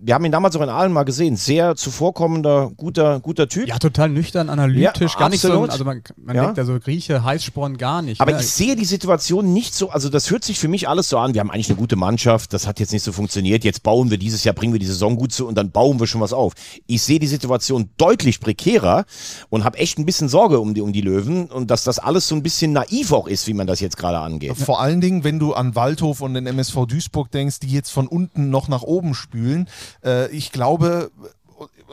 [0.00, 3.68] wir haben ihn damals auch in Aalen mal gesehen, sehr zuvorkommender, guter, guter Typ.
[3.68, 5.70] Ja, total nüchtern, analytisch, Ja, gar nicht so, absolut.
[5.70, 6.46] also man, man Ja.
[6.46, 8.20] denkt ja so Grieche, Heißsporn gar nicht.
[8.20, 8.40] Aber ne?
[8.40, 11.34] ich sehe die Situation nicht so, also das hört sich für mich alles so an,
[11.34, 14.18] wir haben eigentlich eine gute Mannschaft, das hat jetzt nicht so funktioniert, jetzt bauen wir
[14.18, 16.52] dieses Jahr, bringen wir die Saison gut zu und dann bauen wir schon was auf.
[16.86, 19.04] Ich sehe die Situation deutlich prekärer
[19.48, 22.28] und habe echt ein bisschen Sorge um die, um die Löwen und dass das alles
[22.28, 24.56] so ein bisschen naiv auch ist, wie man das jetzt gerade angeht.
[24.56, 28.06] Vor allen Dingen, wenn du an Waldhof und den MSV Duisburg denkst, die jetzt von
[28.06, 29.68] unten noch nach oben spülen.
[30.04, 31.10] Äh, ich glaube,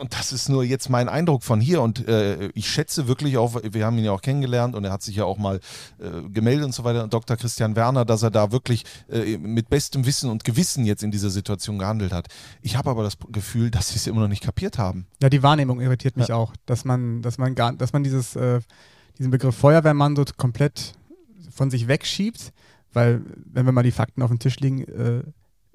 [0.00, 3.60] und das ist nur jetzt mein Eindruck von hier und äh, ich schätze wirklich auch,
[3.62, 5.60] wir haben ihn ja auch kennengelernt und er hat sich ja auch mal
[5.98, 7.36] äh, gemeldet und so weiter, Dr.
[7.36, 11.28] Christian Werner, dass er da wirklich äh, mit bestem Wissen und Gewissen jetzt in dieser
[11.28, 12.28] Situation gehandelt hat.
[12.62, 15.06] Ich habe aber das Gefühl, dass sie es immer noch nicht kapiert haben.
[15.22, 18.60] Ja, die Wahrnehmung irritiert mich auch, dass man, dass man gar, dass man dieses, äh,
[19.18, 20.94] diesen Begriff Feuerwehrmann so komplett
[21.50, 22.52] von sich wegschiebt,
[22.94, 23.20] weil
[23.52, 25.22] wenn wir mal die Fakten auf den Tisch legen, äh,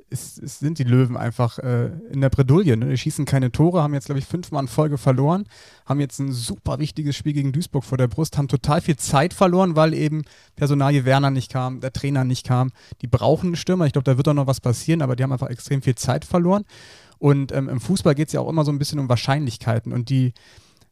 [0.10, 2.78] ist, ist, sind die Löwen einfach äh, in der Bredouille.
[2.78, 2.90] Ne?
[2.90, 5.46] Die schießen keine Tore, haben jetzt, glaube ich, fünfmal in Folge verloren,
[5.86, 9.34] haben jetzt ein super wichtiges Spiel gegen Duisburg vor der Brust, haben total viel Zeit
[9.34, 10.24] verloren, weil eben
[10.56, 12.72] Personalie Werner nicht kam, der Trainer nicht kam.
[13.02, 13.86] Die brauchen einen Stürmer.
[13.86, 16.26] Ich glaube, da wird auch noch was passieren, aber die haben einfach extrem viel Zeit
[16.26, 16.66] verloren.
[17.18, 19.94] Und ähm, im Fußball geht es ja auch immer so ein bisschen um Wahrscheinlichkeiten.
[19.94, 20.34] Und die,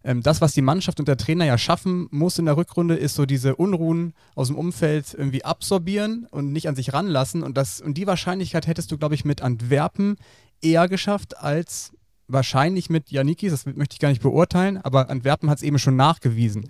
[0.04, 3.16] ähm, das, was die Mannschaft und der Trainer ja schaffen muss in der Rückrunde, ist
[3.16, 7.44] so diese Unruhen aus dem Umfeld irgendwie absorbieren und nicht an sich ranlassen.
[7.44, 10.18] Und, das, und die Wahrscheinlichkeit hättest du, glaube ich, mit Antwerpen
[10.62, 11.94] eher geschafft als
[12.34, 15.96] wahrscheinlich mit Janikis, das möchte ich gar nicht beurteilen, aber Antwerpen hat es eben schon
[15.96, 16.70] nachgewiesen.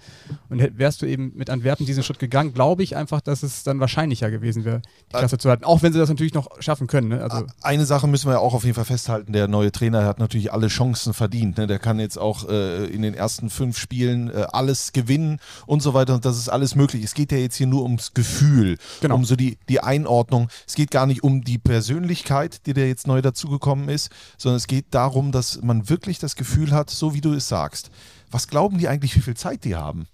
[0.50, 3.80] Und wärst du eben mit Antwerpen diesen Schritt gegangen, glaube ich einfach, dass es dann
[3.80, 5.64] wahrscheinlicher gewesen wäre, die Klasse zu halten.
[5.64, 7.08] Auch wenn sie das natürlich noch schaffen können.
[7.08, 7.22] Ne?
[7.24, 9.34] Also, Eine Sache müssen wir ja auch auf jeden Fall festhalten.
[9.34, 11.58] Der neue Trainer hat natürlich alle Chancen verdient.
[11.58, 11.66] Ne?
[11.68, 15.94] Der kann jetzt auch äh, in den ersten fünf Spielen äh, alles gewinnen und so
[15.94, 16.14] weiter.
[16.16, 17.04] Und das ist alles möglich.
[17.04, 19.16] Es geht ja jetzt hier nur ums Gefühl, Genau.
[19.16, 20.50] um so die, die Einordnung.
[20.68, 24.68] Es geht gar nicht um die Persönlichkeit, die da jetzt neu dazugekommen ist, sondern es
[24.68, 27.92] geht darum, dass man wirklich das Gefühl hat, so wie du es sagst.
[28.32, 30.08] Was glauben die eigentlich, wie viel Zeit die haben?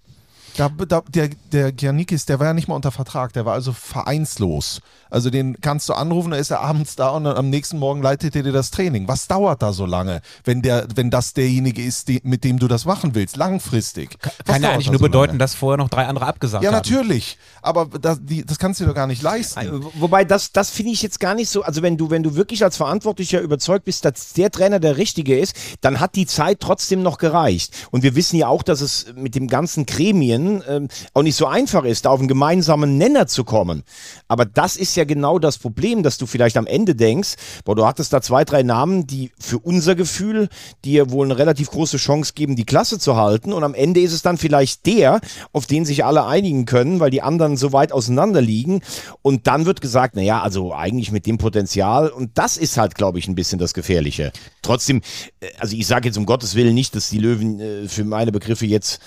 [0.60, 3.72] Da, da, der, der Giannikis, der war ja nicht mal unter Vertrag, der war also
[3.72, 4.80] vereinslos.
[5.08, 8.02] Also den kannst du anrufen, da ist er abends da und dann am nächsten Morgen
[8.02, 9.08] leitet er dir das Training.
[9.08, 12.68] Was dauert da so lange, wenn, der, wenn das derjenige ist, die, mit dem du
[12.68, 14.18] das machen willst, langfristig?
[14.44, 15.38] Was Kann ja eigentlich da nur so bedeuten, lange?
[15.38, 16.76] dass vorher noch drei andere abgesagt Ja, haben.
[16.76, 17.38] natürlich.
[17.62, 19.82] Aber das, die, das kannst du dir doch gar nicht leisten.
[19.94, 22.62] Wobei das, das finde ich jetzt gar nicht so, also wenn du, wenn du wirklich
[22.62, 27.02] als Verantwortlicher überzeugt bist, dass der Trainer der Richtige ist, dann hat die Zeit trotzdem
[27.02, 27.74] noch gereicht.
[27.90, 31.46] Und wir wissen ja auch, dass es mit dem ganzen Gremien ähm, auch nicht so
[31.46, 33.82] einfach ist, da auf einen gemeinsamen Nenner zu kommen.
[34.28, 37.34] Aber das ist ja genau das Problem, dass du vielleicht am Ende denkst,
[37.64, 40.48] boah, du hattest da zwei, drei Namen, die für unser Gefühl
[40.84, 43.52] dir wohl eine relativ große Chance geben, die Klasse zu halten.
[43.52, 45.20] Und am Ende ist es dann vielleicht der,
[45.52, 48.82] auf den sich alle einigen können, weil die anderen so weit auseinander liegen.
[49.22, 52.08] Und dann wird gesagt, naja, also eigentlich mit dem Potenzial.
[52.08, 54.32] Und das ist halt, glaube ich, ein bisschen das Gefährliche.
[54.62, 55.02] Trotzdem,
[55.40, 58.32] äh, also ich sage jetzt um Gottes Willen nicht, dass die Löwen äh, für meine
[58.32, 59.00] Begriffe jetzt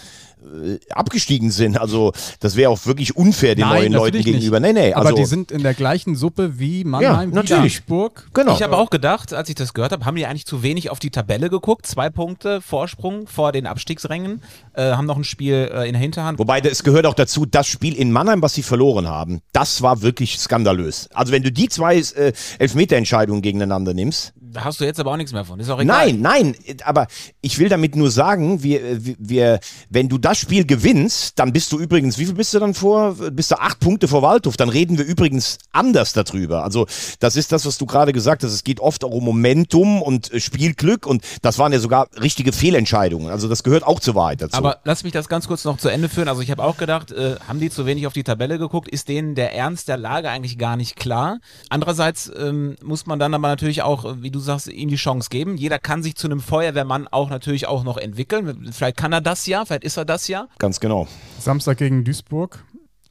[0.90, 1.78] abgestiegen sind.
[1.80, 4.60] Also das wäre auch wirklich unfair den neuen Leuten gegenüber.
[4.60, 4.74] Nicht.
[4.74, 7.78] Nee, nee, Aber also, die sind in der gleichen Suppe wie Mannheim, wie natürlich.
[7.78, 8.30] Duisburg.
[8.34, 8.54] Genau.
[8.54, 11.00] Ich habe auch gedacht, als ich das gehört habe, haben die eigentlich zu wenig auf
[11.00, 11.86] die Tabelle geguckt.
[11.86, 14.42] Zwei Punkte Vorsprung vor den Abstiegsrängen,
[14.74, 16.40] äh, haben noch ein Spiel äh, in der Hinterhand.
[16.40, 20.02] Wobei, es gehört auch dazu, das Spiel in Mannheim, was sie verloren haben, das war
[20.02, 21.10] wirklich skandalös.
[21.14, 25.18] Also wenn du die zwei äh, Elfmeterentscheidungen gegeneinander nimmst, Da hast du jetzt aber auch
[25.18, 25.60] nichts mehr von.
[25.60, 26.06] Ist auch egal.
[26.14, 27.08] Nein, nein, aber
[27.42, 28.80] ich will damit nur sagen, wir,
[29.20, 32.74] wir- wenn du das Spiel gewinnst, dann bist du übrigens, wie viel bist du dann
[32.74, 33.16] vor?
[33.32, 34.56] Bist du acht Punkte vor Waldhof?
[34.58, 36.64] Dann reden wir übrigens anders darüber.
[36.64, 36.86] Also
[37.20, 38.52] das ist das, was du gerade gesagt hast.
[38.54, 42.52] Es geht oft auch um Momentum und äh, Spielglück und das waren ja sogar richtige
[42.54, 43.30] Fehlentscheidungen.
[43.32, 44.56] Also das gehört auch zur Wahrheit dazu.
[44.58, 46.28] Aber lass mich das ganz kurz noch zu Ende führen.
[46.28, 48.88] Also ich habe auch gedacht, äh, haben die zu wenig auf die Tabelle geguckt?
[48.90, 51.40] Ist denen der Ernst der Lage eigentlich gar nicht klar?
[51.70, 55.30] Andererseits ähm, muss man dann aber natürlich auch, äh, wie du sagst, ihm die Chance
[55.30, 55.58] geben.
[55.58, 58.70] Jeder kann sich zu einem Feuerwehrmann auch natürlich auch noch entwickeln.
[58.72, 60.48] Vielleicht kann er das ja, vielleicht ist er das ja.
[60.60, 61.08] Ganz genau.
[61.40, 62.64] Samstag gegen Duisburg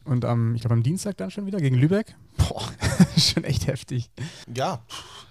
[0.04, 2.14] und am, ich glaube am Dienstag dann schon wieder gegen Lübeck.
[2.36, 2.62] Boah,
[3.16, 4.10] schon echt heftig.
[4.54, 4.80] Ja,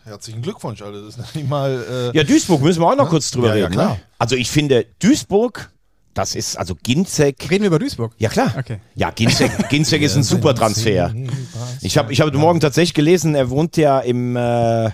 [0.04, 1.02] herzlichen Glückwunsch, Alter.
[1.06, 2.12] Das ist nicht mal.
[2.14, 3.74] Äh, Ja, Duisburg müssen wir auch noch kurz drüber Ja, ja, reden.
[3.74, 3.89] klar.
[3.95, 4.02] Ne?
[4.20, 5.72] Also ich finde, Duisburg,
[6.14, 7.49] das ist, also Ginzek.
[7.49, 8.14] Reden wir über Duisburg?
[8.18, 8.54] Ja, klar.
[8.58, 8.80] Okay.
[8.95, 11.14] Ja, Ginzek, Ginzek ist ein super Transfer.
[11.82, 14.89] Ich habe ich hab heute Morgen tatsächlich gelesen, er wohnt ja im, äh,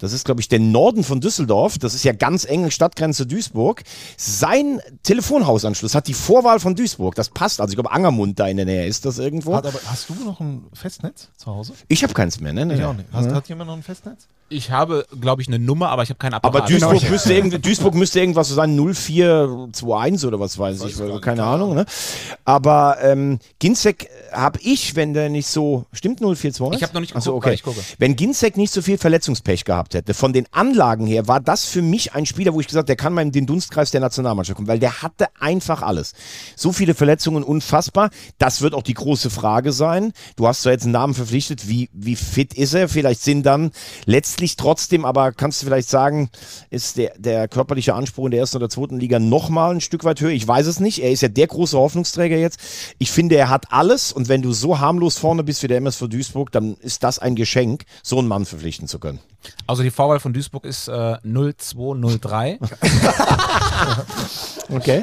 [0.00, 3.82] das ist glaube ich der Norden von Düsseldorf, das ist ja ganz eng Stadtgrenze Duisburg.
[4.16, 8.56] Sein Telefonhausanschluss hat die Vorwahl von Duisburg, das passt, also ich glaube Angermund da in
[8.56, 9.54] der Nähe ist das irgendwo.
[9.54, 11.74] hat aber, hast du noch ein Festnetz zu Hause?
[11.88, 12.66] Ich habe keins mehr, ne?
[12.66, 12.88] ne, Ich ne.
[12.88, 13.08] auch nicht.
[13.12, 13.34] Hast, Ja.
[13.34, 14.26] Hat jemand noch ein Festnetz?
[14.52, 16.62] Ich habe, glaube ich, eine Nummer, aber ich habe keinen Apparat.
[16.62, 21.44] Aber Duisburg, müsste irgendwie, Duisburg müsste irgendwas so sein, 0421 oder was weiß, ich, keine
[21.44, 21.74] Ahnung.
[21.74, 21.86] Ne?
[22.44, 26.76] Aber ähm, Ginzek habe ich, wenn der nicht so, stimmt 0421?
[26.76, 27.46] Ich hab noch nicht Ach so, geguckt, okay.
[27.46, 27.80] weil ich gucke.
[27.98, 31.80] Wenn Ginzek nicht so viel Verletzungspech gehabt hätte, von den Anlagen her, war das für
[31.80, 34.66] mich ein Spieler, wo ich gesagt der kann mal in den Dunstkreis der Nationalmannschaft kommen,
[34.68, 36.14] weil der hatte einfach alles.
[36.56, 38.10] So viele Verletzungen, unfassbar.
[38.38, 40.12] Das wird auch die große Frage sein.
[40.34, 42.88] Du hast zwar jetzt einen Namen verpflichtet, wie, wie fit ist er?
[42.88, 43.70] Vielleicht sind dann
[44.06, 46.30] letztlich trotzdem, aber kannst du vielleicht sagen,
[46.70, 50.20] ist der, der körperliche Anspruch in der ersten oder zweiten Liga nochmal ein Stück weit
[50.20, 50.30] höher?
[50.30, 51.02] Ich weiß es nicht.
[51.02, 52.60] Er ist ja der große Hoffnungsträger jetzt.
[52.98, 56.08] Ich finde, er hat alles und wenn du so harmlos vorne bist wie der MSV
[56.08, 59.20] Duisburg, dann ist das ein Geschenk, so einen Mann verpflichten zu können.
[59.66, 62.58] Also die Vorwahl von Duisburg ist äh, 0203.
[64.72, 65.02] Okay.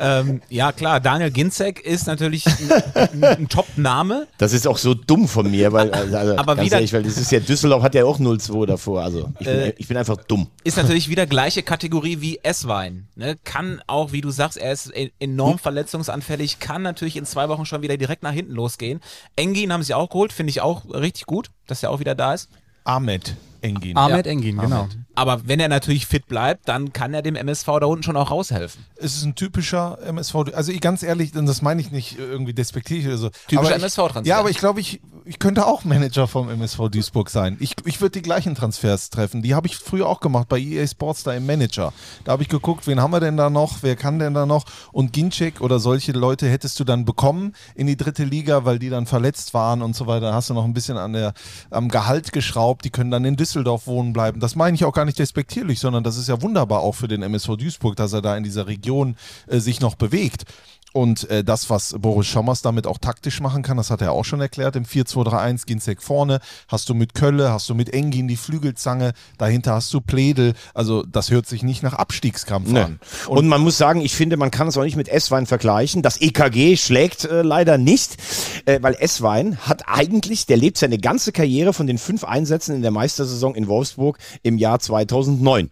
[0.00, 4.26] Ähm, ja klar, Daniel Ginzek ist natürlich ein, ein, Top-Name.
[4.38, 7.16] Das ist auch so dumm von mir, weil, also, Aber ganz wieder- ehrlich, weil das
[7.18, 9.02] ist ja, Düsseldorf hat ja auch 0-2 davor.
[9.02, 10.48] Also ich bin, Äh, ich bin einfach dumm.
[10.64, 13.08] Ist natürlich wieder gleiche Kategorie wie Esswein.
[13.16, 13.36] Ne?
[13.44, 17.66] Kann auch, wie du sagst, er ist e- enorm verletzungsanfällig, kann natürlich in zwei Wochen
[17.66, 19.00] schon wieder direkt nach hinten losgehen.
[19.36, 22.34] Engin haben sie auch geholt, finde ich auch richtig gut, dass er auch wieder da
[22.34, 22.48] ist.
[22.84, 23.96] Ahmed Engin.
[23.96, 24.88] Ahmed Engin, genau.
[25.14, 28.30] Aber wenn er natürlich fit bleibt, dann kann er dem MSV da unten schon auch
[28.30, 28.84] raushelfen.
[28.96, 30.34] Es ist ein typischer MSV.
[30.54, 33.30] Also ich- ganz ehrlich, das meine ich nicht irgendwie despektierlich oder so.
[33.48, 34.28] Typischer MSV-Transfer.
[34.28, 37.56] Ja, aber ich glaube, ich, ich könnte auch Manager vom MSV Duisburg sein.
[37.58, 39.42] Ich, ich würde die gleichen Transfers treffen.
[39.42, 41.92] Die habe ich früher auch gemacht bei EA Sports da im Manager.
[42.24, 44.64] Da habe ich geguckt, wen haben wir denn da noch, wer kann denn da noch?
[44.92, 48.88] Und Ginczek oder solche Leute hättest du dann bekommen in die dritte Liga, weil die
[48.88, 50.26] dann verletzt waren und so weiter.
[50.28, 51.34] Da hast du noch ein bisschen an der,
[51.70, 52.84] am Gehalt geschraubt.
[52.84, 54.40] Die können dann in Düsseldorf wohnen bleiben.
[54.40, 57.22] Das meine ich auch gar nicht despektierlich, sondern das ist ja wunderbar auch für den
[57.22, 60.44] MSV Duisburg, dass er da in dieser Region äh, sich noch bewegt.
[60.92, 64.24] Und äh, das, was Boris Schommers damit auch taktisch machen kann, das hat er auch
[64.24, 68.36] schon erklärt, im 4-2-3-1 Ginzek vorne, hast du mit Kölle, hast du mit Engin die
[68.36, 72.80] Flügelzange, dahinter hast du Pledel, also das hört sich nicht nach Abstiegskampf Nee.
[72.80, 73.00] an.
[73.26, 76.02] Und, man muss sagen, ich finde, man kann es auch nicht mit S-Wein vergleichen.
[76.02, 78.16] Das EKG schlägt äh, leider nicht,
[78.64, 82.82] äh, weil S-Wein hat eigentlich, der lebt seine ganze Karriere von den fünf Einsätzen in
[82.82, 85.70] der Meistersaison in Wolfsburg im Jahr 2009.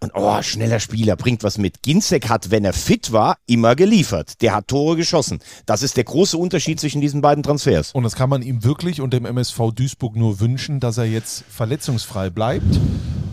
[0.00, 1.82] Und oh, schneller Spieler, bringt was mit.
[1.82, 4.42] Ginzek hat, wenn er fit war, immer geliefert.
[4.42, 5.40] Der hat Tore geschossen.
[5.66, 7.92] Das ist der große Unterschied zwischen diesen beiden Transfers.
[7.92, 11.44] Und das kann man ihm wirklich und dem MSV Duisburg nur wünschen, dass er jetzt
[11.48, 12.80] verletzungsfrei bleibt.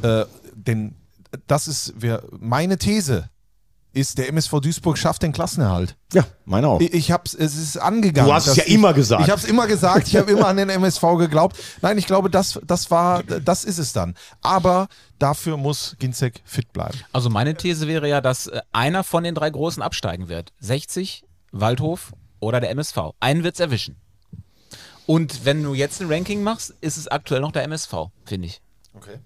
[0.02, 0.96] Äh, denn
[1.48, 1.96] das ist
[2.40, 3.30] meine These.
[3.96, 5.96] Ist, der MSV Duisburg schafft den Klassenerhalt.
[6.14, 6.82] Ja, meine auch.
[6.82, 8.28] Ich, ich hab's, es ist angegangen.
[8.28, 9.24] Du hast es ja ich, immer gesagt.
[9.24, 10.08] Ich habe es immer gesagt.
[10.08, 11.58] Ich habe immer an den MSV geglaubt.
[11.82, 14.16] Nein, ich glaube, das, das war, das ist es dann.
[14.42, 14.88] Aber
[15.20, 16.98] dafür muss Ginzek fit bleiben.
[17.12, 20.54] Also meine These wäre ja, dass äh, einer von den drei Großen absteigen wird.
[20.60, 22.98] 60, Waldhof oder der MSV.
[23.20, 23.98] Einen wird's erwischen.
[25.06, 27.94] Und wenn du jetzt ein Ranking machst, ist es aktuell noch der MSV,
[28.26, 28.62] finde ich.
[28.96, 29.20] Okay.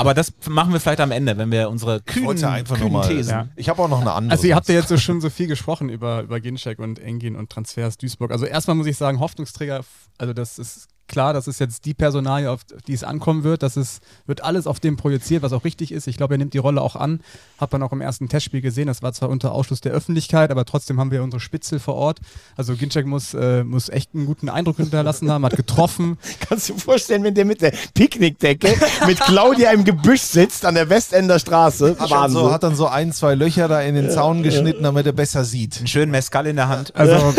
[0.00, 3.06] Aber das machen wir vielleicht am Ende, wenn wir unsere kühnen, wollte einfach kühnen mal-
[3.06, 3.30] Thesen.
[3.30, 3.48] Ja.
[3.56, 4.32] Ich habe auch noch eine andere.
[4.32, 7.36] Also ihr habt ja jetzt so schon so viel gesprochen über, über Ginczek und Engin
[7.36, 8.30] und Transfers Duisburg.
[8.32, 9.80] Also erstmal muss ich sagen, Hoffnungsträger,
[10.18, 13.62] also das ist klar, das ist jetzt die Personalie, auf die es ankommen wird.
[13.62, 16.06] Das ist, wird alles auf dem projiziert, was auch richtig ist.
[16.06, 17.20] Ich glaube, er nimmt die Rolle auch an.
[17.58, 18.86] Hat man auch im ersten Testspiel gesehen.
[18.86, 22.20] Das war zwar unter Ausschluss der Öffentlichkeit, aber trotzdem haben wir unsere Spitzel vor Ort.
[22.56, 26.16] Also Ginczek muss, äh, muss echt einen guten Eindruck hinterlassen haben, hat getroffen.
[26.48, 28.72] Kannst du dir vorstellen, wenn der mit der Picknickdecke
[29.06, 31.96] mit Claudia im Gebüsch sitzt an der Westender Straße?
[31.98, 35.06] hat, dann so, hat dann so ein, zwei Löcher da in den Zaun geschnitten, damit
[35.06, 35.78] er besser sieht.
[35.78, 36.94] Einen schönen Mescal in der Hand.
[36.94, 37.34] Also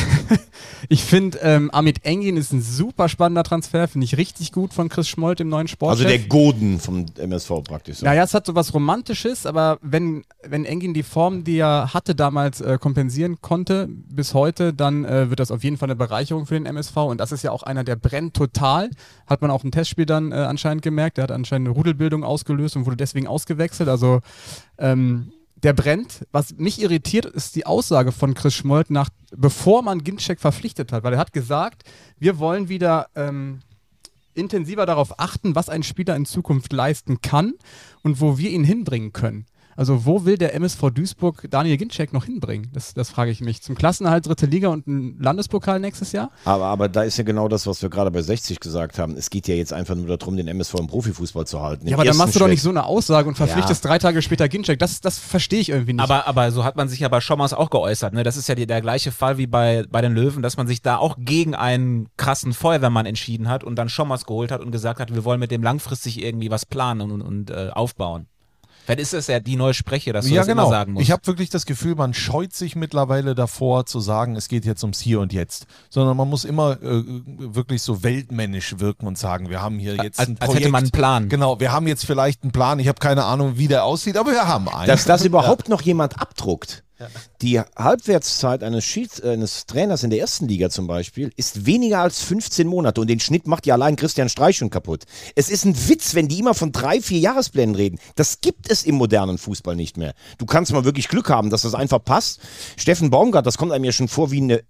[0.88, 4.72] ich finde, ähm, Amit Engin ist ein ein super spannender Transfer, finde ich richtig gut
[4.72, 6.06] von Chris Schmoll, dem neuen Sportchef.
[6.06, 7.98] Also der Goden vom MSV praktisch.
[7.98, 8.06] So.
[8.06, 12.14] Naja, es hat so was Romantisches, aber wenn, wenn Engin die Form, die er hatte
[12.14, 16.46] damals, äh, kompensieren konnte bis heute, dann äh, wird das auf jeden Fall eine Bereicherung
[16.46, 16.96] für den MSV.
[16.96, 18.90] Und das ist ja auch einer, der brennt total.
[19.26, 21.16] Hat man auch im Testspiel dann äh, anscheinend gemerkt.
[21.16, 23.88] Der hat anscheinend eine Rudelbildung ausgelöst und wurde deswegen ausgewechselt.
[23.88, 24.20] Also
[24.78, 25.32] ähm,
[25.62, 26.26] der brennt.
[26.32, 31.04] Was mich irritiert, ist die Aussage von Chris Schmold nach, bevor man Ginczek verpflichtet hat,
[31.04, 31.84] weil er hat gesagt,
[32.18, 33.60] wir wollen wieder ähm,
[34.34, 37.54] intensiver darauf achten, was ein Spieler in Zukunft leisten kann
[38.02, 39.46] und wo wir ihn hinbringen können.
[39.76, 42.68] Also wo will der MSV Duisburg Daniel Ginczek noch hinbringen?
[42.72, 43.62] Das, das frage ich mich.
[43.62, 46.30] Zum Klassenerhalt dritte Liga und ein Landespokal nächstes Jahr?
[46.44, 49.16] Aber, aber da ist ja genau das, was wir gerade bei 60 gesagt haben.
[49.16, 51.86] Es geht ja jetzt einfach nur darum, den MSV im Profifußball zu halten.
[51.88, 53.90] Ja, aber dann machst du doch nicht so eine Aussage und verpflichtest Ja.
[53.90, 54.78] drei Tage später Ginczek.
[54.78, 56.02] Das, das verstehe ich irgendwie nicht.
[56.02, 58.12] Aber, aber so hat man sich ja bei Schommers auch geäußert.
[58.12, 58.22] Ne?
[58.22, 60.82] Das ist ja die, der gleiche Fall wie bei, bei den Löwen, dass man sich
[60.82, 65.00] da auch gegen einen krassen Feuerwehrmann entschieden hat und dann Schommers geholt hat und gesagt
[65.00, 68.26] hat, wir wollen mit dem langfristig irgendwie was planen und, und äh, aufbauen.
[68.90, 70.62] Vielleicht ist es ja die neue Spreche, dass du ja, das genau.
[70.64, 71.02] immer sagen musst.
[71.04, 74.82] Ich habe wirklich das Gefühl, man scheut sich mittlerweile davor zu sagen, es geht jetzt
[74.82, 75.66] ums Hier und Jetzt.
[75.88, 80.18] Sondern man muss immer äh, wirklich so weltmännisch wirken und sagen, wir haben hier jetzt
[80.18, 80.60] als- ein als Projekt.
[80.64, 81.28] hätte man einen Plan.
[81.28, 82.78] Genau, wir haben jetzt vielleicht einen Plan.
[82.78, 84.86] Ich habe keine Ahnung, wie der aussieht, aber wir haben einen.
[84.88, 86.82] Dass das überhaupt noch jemand abdruckt.
[87.40, 92.00] Die Halbwertszeit eines, Schieds, äh, eines Trainers in der ersten Liga zum Beispiel ist weniger
[92.00, 95.04] als 15 Monate und den Schnitt macht ja allein Christian Streich schon kaputt.
[95.34, 97.98] Es ist ein Witz, wenn die immer von drei, vier Jahresplänen reden.
[98.16, 100.14] Das gibt es im modernen Fußball nicht mehr.
[100.38, 102.40] Du kannst mal wirklich Glück haben, dass das einfach passt.
[102.76, 104.62] Steffen Baumgart, das kommt einem ja schon vor wie eine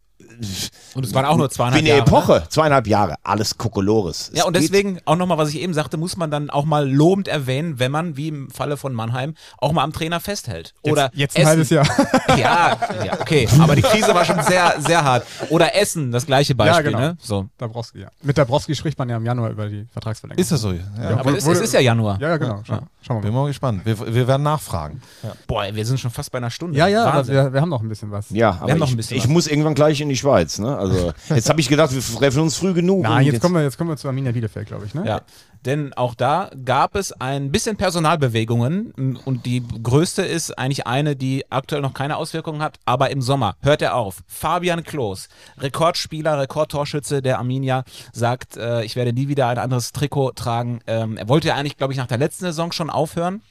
[0.95, 2.01] und es waren auch nur wie zweieinhalb eine Jahre.
[2.01, 2.07] Ne?
[2.07, 4.30] Epoche, zweieinhalb Jahre, alles Kokolores.
[4.34, 7.28] Ja, und deswegen auch nochmal, was ich eben sagte, muss man dann auch mal lobend
[7.28, 10.74] erwähnen, wenn man, wie im Falle von Mannheim, auch mal am Trainer festhält.
[10.82, 11.49] Oder jetzt ein Essen.
[11.49, 11.86] halbes Jahr.
[12.30, 13.49] Ja, ja, okay.
[13.59, 15.26] Aber die Krise war schon sehr, sehr hart.
[15.51, 16.99] Oder Essen, das gleiche Beispiel, ja, genau.
[16.99, 17.16] ne?
[17.20, 17.49] So.
[17.59, 18.09] Dabrowski, ja.
[18.22, 20.41] Mit Dabrowski spricht man ja im Januar über die Vertragsverlängerung.
[20.41, 20.72] Ist das so?
[20.72, 21.18] Ja.
[21.18, 22.18] aber es, es ist ja Januar.
[22.20, 22.62] Ja, ja, genau.
[22.64, 23.43] Schau, schauen wir Bin mal.
[23.43, 23.84] mal gespannt.
[23.84, 25.03] Wir, wir werden nachfragen.
[25.22, 25.32] Ja.
[25.47, 26.78] Boah, wir sind schon fast bei einer Stunde.
[26.78, 28.30] Ja, ja, wir, wir haben noch ein bisschen was.
[28.30, 29.30] Ja, aber haben noch ich, ein bisschen ich was.
[29.30, 30.30] muss irgendwann gleich in die Schweiz.
[30.59, 30.76] Ne?
[30.76, 33.03] Also, jetzt habe ich gedacht, wir treffen uns früh genug.
[33.03, 35.05] Nein, und jetzt kommen wir, jetzt kommen wir zu Arminia Bielefeld, glaube ich, ne?
[35.07, 35.22] Ja,
[35.66, 38.93] denn auch da gab es ein bisschen Personalbewegungen
[39.24, 43.57] und die größte ist eigentlich eine, die aktuell noch keine Auswirkungen hat, aber im Sommer.
[43.61, 44.22] Hört er auf.
[44.26, 45.28] Fabian Klos,
[45.59, 50.81] Rekordspieler, Rekordtorschütze der Arminia, sagt, äh, ich werde nie wieder ein anderes Trikot tragen.
[50.87, 53.43] Ähm, er wollte ja eigentlich, glaube ich, nach der letzten Saison schon aufhören.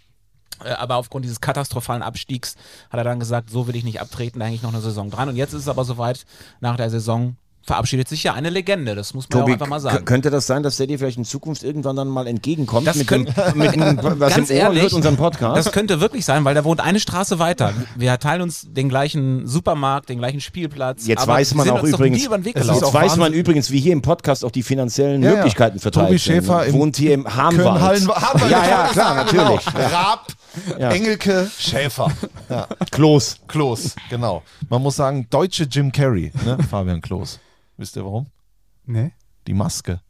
[0.63, 2.55] Äh, Aber aufgrund dieses katastrophalen Abstiegs
[2.89, 5.09] hat er dann gesagt, so will ich nicht abtreten, da hänge ich noch eine Saison
[5.09, 5.29] dran.
[5.29, 6.25] Und jetzt ist es aber soweit,
[6.59, 9.67] nach der Saison verabschiedet sich ja eine Legende, das muss man ja Tobi, auch einfach
[9.67, 10.03] mal sagen.
[10.05, 13.05] könnte das sein, dass der dir vielleicht in Zukunft irgendwann dann mal entgegenkommt Das mit,
[13.05, 15.55] könnt- dem, mit dem, was Ganz ehrlich, wird, unserem Podcast?
[15.55, 17.73] Das könnte wirklich sein, weil der wohnt eine Straße weiter.
[17.95, 21.05] Wir teilen uns den gleichen Supermarkt, den gleichen Spielplatz.
[21.05, 22.85] Jetzt aber weiß wir man sind auch übrigens, nie über den Weg es ist gelaufen.
[22.85, 23.39] jetzt auch weiß man Wahnsinn.
[23.39, 25.35] übrigens, wie hier im Podcast auch die finanziellen Ja, ja.
[25.35, 26.33] Möglichkeiten verteilt Tobi sind.
[26.35, 28.07] Schäfer im wohnt hier im Harmwald-
[28.49, 29.65] Ja, ja, klar, natürlich.
[29.65, 29.87] Genau.
[29.91, 30.27] Raab,
[30.79, 30.91] Ja.
[30.91, 32.11] Engelke, Schäfer.
[32.49, 32.67] Ja.
[32.91, 33.37] Klos.
[33.47, 34.41] Klos, genau.
[34.69, 36.57] Man muss sagen, deutsche Jim Carrey, ne?
[36.69, 37.39] Fabian Klos.
[37.77, 38.27] Wisst ihr warum?
[38.85, 39.11] Nee?
[39.47, 40.01] Die Maske.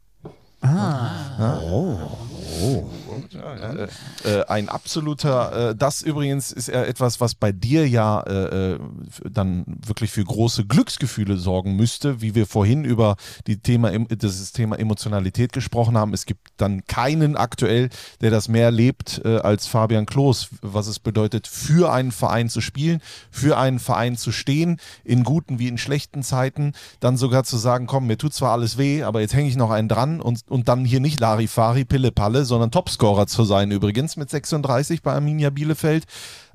[4.24, 8.72] Äh, äh, ein absoluter, äh, das übrigens ist ja etwas, was bei dir ja äh,
[8.72, 8.78] äh,
[9.30, 14.52] dann wirklich für große Glücksgefühle sorgen müsste, wie wir vorhin über die Thema, em- das
[14.52, 16.12] Thema Emotionalität gesprochen haben.
[16.14, 17.90] Es gibt dann keinen aktuell,
[18.20, 23.00] der das mehr lebt als Fabian Klos, was es bedeutet, für einen Verein zu spielen,
[23.30, 27.86] für einen Verein zu stehen, in guten wie in schlechten Zeiten, dann sogar zu sagen,
[27.86, 30.68] komm, mir tut zwar alles weh, aber jetzt hänge ich noch einen dran und, und
[30.68, 32.70] dann hier nicht Larifari, Pille Palle, sondern
[33.00, 36.04] Topscorer zu sein übrigens mit 36 bei Arminia Bielefeld.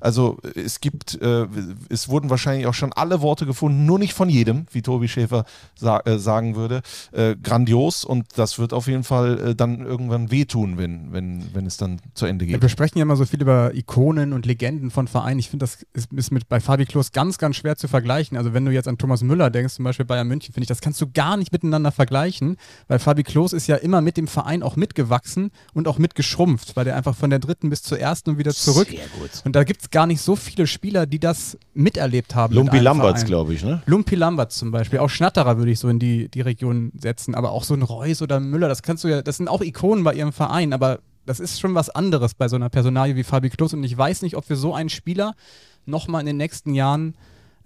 [0.00, 1.46] Also es gibt, äh,
[1.88, 5.44] es wurden wahrscheinlich auch schon alle Worte gefunden, nur nicht von jedem, wie Tobi Schäfer
[5.74, 6.82] sa äh, sagen würde.
[7.12, 11.66] Äh, grandios und das wird auf jeden Fall äh, dann irgendwann wehtun, wenn, wenn, wenn
[11.66, 12.62] es dann zu Ende Ja, geht.
[12.62, 15.40] wir sprechen ja immer so viel über Ikonen und Legenden von Vereinen.
[15.40, 18.36] Ich finde, das ist, ist mit bei Fabi Klos ganz, ganz schwer zu vergleichen.
[18.36, 20.80] Also wenn du jetzt an Thomas Müller denkst, zum Beispiel Bayern München, finde ich, das
[20.80, 22.56] kannst du gar nicht miteinander vergleichen,
[22.88, 26.84] weil Fabi Klos ist ja immer mit dem Verein auch mitgewachsen und auch mitgeschrumpft, weil
[26.84, 28.88] der einfach von der dritten bis zur ersten und wieder zurück.
[28.88, 29.30] Sehr gut.
[29.44, 32.54] Und da gibt es gar nicht so viele Spieler, die das miterlebt haben.
[32.54, 33.82] Lumpi Lamberts, glaube ich, ne?
[33.86, 37.52] Lumpi Lamberts zum Beispiel, auch Schnatterer würde ich so in die, die Region setzen, aber
[37.52, 40.14] auch so ein Reus oder Müller, das kannst du ja, das sind auch Ikonen bei
[40.14, 43.74] ihrem Verein, aber das ist schon was anderes bei so einer Personalie wie Fabi Klos
[43.74, 45.34] und ich weiß nicht, ob wir so einen Spieler
[45.84, 47.14] nochmal in den nächsten Jahren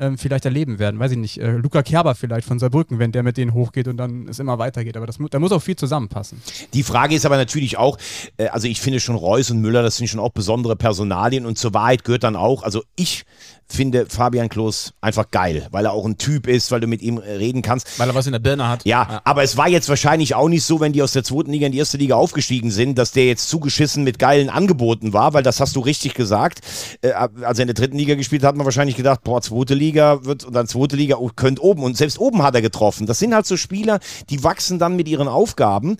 [0.00, 0.98] ähm, vielleicht erleben werden.
[0.98, 3.98] Weiß ich nicht, äh, Luca Kerber vielleicht von Saarbrücken, wenn der mit denen hochgeht und
[3.98, 6.42] dann es immer weitergeht, aber das, da muss auch viel zusammenpassen.
[6.74, 7.98] Die Frage ist aber natürlich auch,
[8.38, 11.58] äh, also ich finde schon Reus und Müller, das sind schon auch besondere Personalien und
[11.58, 13.24] zur Wahrheit gehört dann auch, also ich
[13.72, 17.18] finde Fabian Klos einfach geil, weil er auch ein Typ ist, weil du mit ihm
[17.18, 17.98] äh, reden kannst.
[17.98, 18.84] Weil er was in der Birne hat.
[18.84, 21.66] Ja, aber es war jetzt wahrscheinlich auch nicht so, wenn die aus der zweiten Liga
[21.66, 25.42] in die erste Liga aufgestiegen sind, dass der jetzt zugeschissen mit geilen Angeboten war, weil
[25.42, 26.60] das hast du richtig gesagt.
[27.00, 29.74] Äh, als er in der dritten Liga gespielt hat, hat man wahrscheinlich gedacht, boah, zweite
[29.74, 33.06] Liga wird und dann zweite Liga oh, könnt oben und selbst oben hat er getroffen.
[33.06, 35.96] Das sind halt so Spieler, die wachsen dann mit ihren Aufgaben.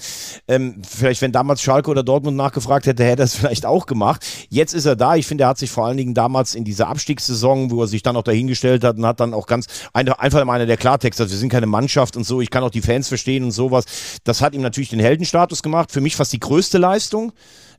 [0.49, 4.27] Ähm, vielleicht, wenn damals Schalke oder Dortmund nachgefragt hätte, hätte er es vielleicht auch gemacht.
[4.49, 5.15] Jetzt ist er da.
[5.15, 8.03] Ich finde, er hat sich vor allen Dingen damals in dieser Abstiegssaison, wo er sich
[8.03, 11.33] dann auch dahingestellt hat und hat dann auch ganz einfach immer einer der Klartext, also
[11.33, 13.85] wir sind keine Mannschaft und so, ich kann auch die Fans verstehen und sowas.
[14.23, 15.91] Das hat ihm natürlich den Heldenstatus gemacht.
[15.91, 17.33] Für mich fast die größte Leistung.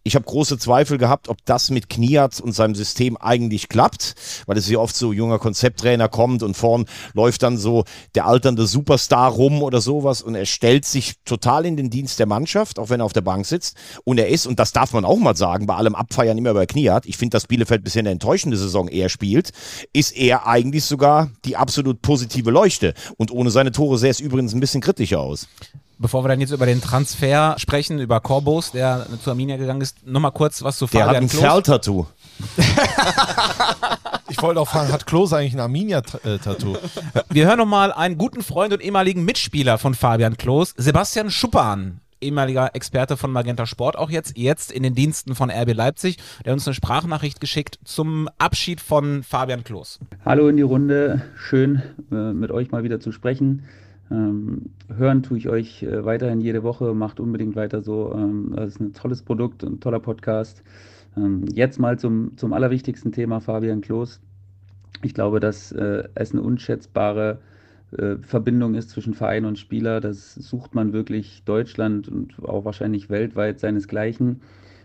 [0.03, 4.15] Ich habe große Zweifel gehabt, ob das mit Kniat und seinem System eigentlich klappt,
[4.47, 7.83] weil es ja oft so junger Konzepttrainer kommt und vorn läuft dann so
[8.15, 12.25] der alternde Superstar rum oder sowas und er stellt sich total in den Dienst der
[12.25, 13.77] Mannschaft, auch wenn er auf der Bank sitzt.
[14.03, 16.65] Und er ist, und das darf man auch mal sagen, bei allem Abfeiern immer bei
[16.65, 19.51] Kniat, ich finde, dass Bielefeld bisher eine enttäuschende Saison eher spielt,
[19.93, 22.95] ist er eigentlich sogar die absolut positive Leuchte.
[23.17, 25.47] Und ohne seine Tore sähe es übrigens ein bisschen kritischer aus.
[26.01, 30.03] Bevor wir dann jetzt über den Transfer sprechen, über Corbos, der zu Arminia gegangen ist,
[30.07, 31.41] nochmal kurz was zu Der hat Fabian ein Klos.
[31.41, 32.07] Ferl-Tattoo.
[34.29, 36.77] Ich wollte auch fragen, hat Klos eigentlich ein Arminia-Tattoo?
[37.29, 41.99] Wir hören nochmal einen guten Freund und ehemaligen Mitspieler von Fabian Klos, Sebastian Schuppan.
[42.19, 46.53] Ehemaliger Experte von Magenta Sport, auch jetzt, jetzt in den Diensten von RB Leipzig, der
[46.53, 49.99] uns eine Sprachnachricht geschickt zum Abschied von Fabian Klos.
[50.25, 53.63] Hallo in die Runde, schön äh, mit euch mal wieder zu sprechen.
[54.11, 58.13] Ähm, hören tue ich euch äh, weiterhin jede Woche, macht unbedingt weiter so.
[58.13, 60.63] Ähm, das ist ein tolles Produkt, ein toller Podcast.
[61.15, 64.19] Ähm, jetzt mal zum, zum allerwichtigsten Thema Fabian Klos.
[65.01, 67.39] Ich glaube, dass äh, es eine unschätzbare
[67.97, 70.01] äh, Verbindung ist zwischen Verein und Spieler.
[70.01, 74.41] Das sucht man wirklich Deutschland und auch wahrscheinlich weltweit seinesgleichen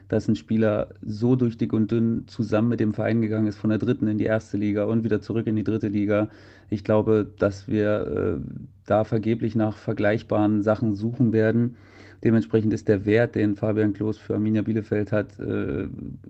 [0.09, 3.71] dass ein Spieler so durch dick und dünn zusammen mit dem Verein gegangen ist, von
[3.71, 6.29] der dritten in die erste Liga und wieder zurück in die dritte Liga.
[6.71, 11.77] Ich glaube, dass wir äh, da vergeblich nach vergleichbaren Sachen suchen werden.
[12.25, 15.89] Dementsprechend ist der Wert, den Fabian Klos für Arminia Bielefeld hat, äh,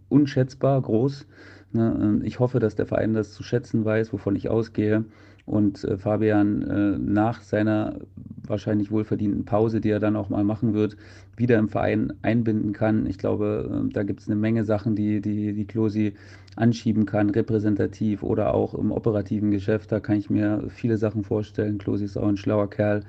[0.09, 1.27] unschätzbar groß.
[1.73, 2.21] Ne?
[2.25, 5.05] Ich hoffe, dass der Verein das zu schätzen weiß, wovon ich ausgehe
[5.47, 8.01] und äh, Fabian äh, nach seiner
[8.47, 10.97] wahrscheinlich wohlverdienten Pause, die er dann auch mal machen wird,
[11.37, 13.07] wieder im Verein einbinden kann.
[13.07, 16.15] Ich glaube, äh, da gibt es eine Menge Sachen, die, die, die Klosi
[16.57, 19.93] anschieben kann, repräsentativ oder auch im operativen Geschäft.
[19.93, 21.79] Da kann ich mir viele Sachen vorstellen.
[21.79, 23.05] Klosi ist auch ein schlauer Kerl.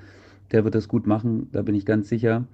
[0.52, 2.44] Der wird das gut machen, da bin ich ganz sicher.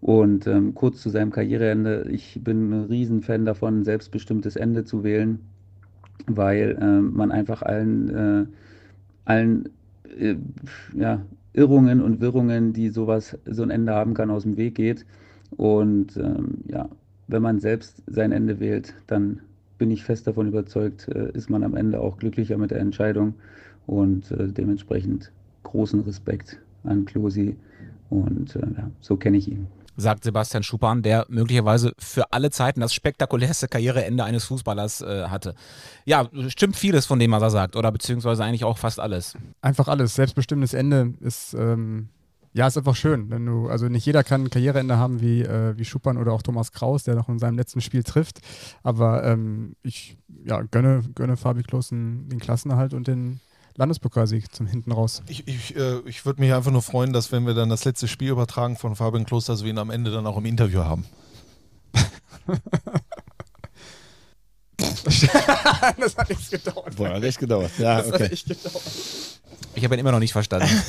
[0.00, 5.02] Und ähm, kurz zu seinem Karriereende, ich bin ein Riesenfan davon, ein selbstbestimmtes Ende zu
[5.02, 5.38] wählen,
[6.26, 8.46] weil äh, man einfach allen äh,
[9.24, 9.68] allen
[10.18, 10.36] äh,
[10.94, 11.22] ja,
[11.52, 15.06] Irrungen und Wirrungen, die sowas, so ein Ende haben kann, aus dem Weg geht.
[15.56, 16.88] Und ähm, ja,
[17.28, 19.40] wenn man selbst sein Ende wählt, dann
[19.78, 23.34] bin ich fest davon überzeugt, äh, ist man am Ende auch glücklicher mit der Entscheidung
[23.86, 25.30] und äh, dementsprechend
[25.62, 27.56] großen Respekt an Klosi
[28.10, 29.66] und äh, ja, so kenne ich ihn
[29.96, 35.54] sagt Sebastian Schuppan, der möglicherweise für alle Zeiten das spektakulärste Karriereende eines Fußballers äh, hatte.
[36.04, 39.34] Ja, stimmt vieles von dem, was er sagt, oder beziehungsweise eigentlich auch fast alles.
[39.60, 40.14] Einfach alles.
[40.14, 42.08] Selbstbestimmtes Ende ist, ähm,
[42.52, 43.30] ja, ist einfach schön.
[43.30, 46.42] Wenn du, also nicht jeder kann ein Karriereende haben wie, äh, wie Schuppan oder auch
[46.42, 48.40] Thomas Kraus, der noch in seinem letzten Spiel trifft.
[48.82, 53.40] Aber ähm, ich ja, gönne, gönne Fabi Klos den Klassenerhalt und den
[53.76, 55.22] Landespokalsieg zum hinten raus.
[55.26, 58.06] Ich, ich, äh, ich würde mich einfach nur freuen, dass wenn wir dann das letzte
[58.06, 61.04] Spiel übertragen von Fabian Kloster, dass wir ihn am Ende dann auch im Interview haben.
[65.98, 66.96] das hat echt gedauert.
[66.96, 67.70] Boah, hat echt gedauert.
[67.78, 68.24] Ja, das okay.
[68.24, 68.82] hat echt gedauert.
[69.74, 70.68] Ich habe ihn immer noch nicht verstanden.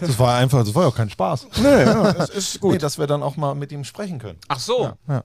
[0.00, 1.46] Das war einfach, das war ja auch kein Spaß.
[1.62, 2.72] Nee, ja, das ist gut.
[2.72, 4.38] Nee, dass wir dann auch mal mit ihm sprechen können.
[4.48, 4.82] Ach so.
[4.82, 5.24] Ja, ja.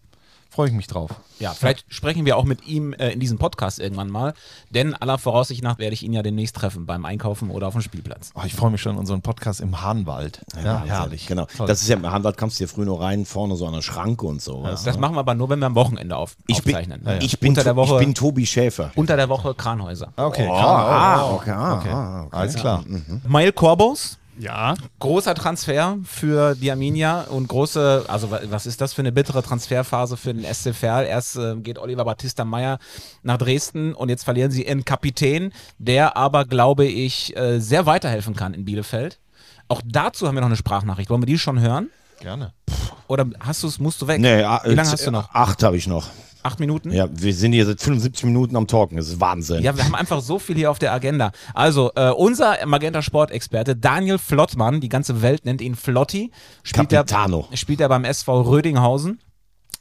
[0.54, 1.10] Freue ich mich drauf.
[1.40, 4.36] Ja, vielleicht sprechen wir auch mit ihm äh, in diesem Podcast irgendwann mal,
[4.70, 7.82] denn aller Voraussicht nach werde ich ihn ja demnächst treffen beim Einkaufen oder auf dem
[7.82, 8.30] Spielplatz.
[8.36, 10.42] Oh, ich freue mich schon an unseren Podcast im Hahnwald.
[10.64, 11.26] Ja, herrlich.
[11.26, 11.48] Genau.
[11.58, 11.66] Toll.
[11.66, 13.82] Das ist ja im Hahnwald kannst du ja früh noch rein, vorne so an der
[13.82, 14.62] Schranke und so.
[14.62, 15.02] weißt Das du?
[15.02, 17.02] machen wir aber nur, wenn wir am Wochenende auf, ich bin, aufzeichnen.
[17.22, 18.92] ich, bin, unter der Woche, ich bin Tobi Schäfer.
[18.96, 20.14] unter der Woche Kranhäuser.
[20.16, 20.86] Okay, Oh, klar.
[20.92, 21.90] ah, Oh, okay, ah, okay.
[21.90, 22.36] ah, okay.
[22.38, 22.84] Alles klar.
[23.28, 24.76] Mail Corbos, Ja.
[25.00, 29.44] großer Transfer für die Arminia und große, also wa- was ist das für eine bittere
[29.44, 31.06] Transferphase für den SC Verl?
[31.06, 32.80] Erst äh, geht Oliver Battista Meyer
[33.22, 38.36] nach Dresden und jetzt verlieren sie ihren Kapitän, der aber, glaube ich, äh, sehr weiterhelfen
[38.36, 39.20] kann in Bielefeld.
[39.68, 41.10] Auch dazu haben wir noch eine Sprachnachricht.
[41.10, 41.90] Wollen wir die schon hören?
[42.20, 42.54] Gerne.
[43.08, 44.20] Oder hast du es, musst du weg?
[44.20, 45.30] Nee, Wie lange äh, hast du noch?
[45.34, 46.08] Acht habe ich noch.
[46.44, 46.92] Acht Minuten?
[46.92, 48.98] Ja, wir sind hier seit 75 Minuten am Talken.
[48.98, 49.64] Das ist Wahnsinn.
[49.64, 51.32] Ja, wir haben einfach so viel hier auf der Agenda.
[51.54, 56.32] Also, äh, unser Magenta Sport-Experte Daniel Flottmann, die ganze Welt nennt ihn Flotti,
[56.64, 57.06] spielt er,
[57.54, 59.20] spielt er beim SV Rödinghausen.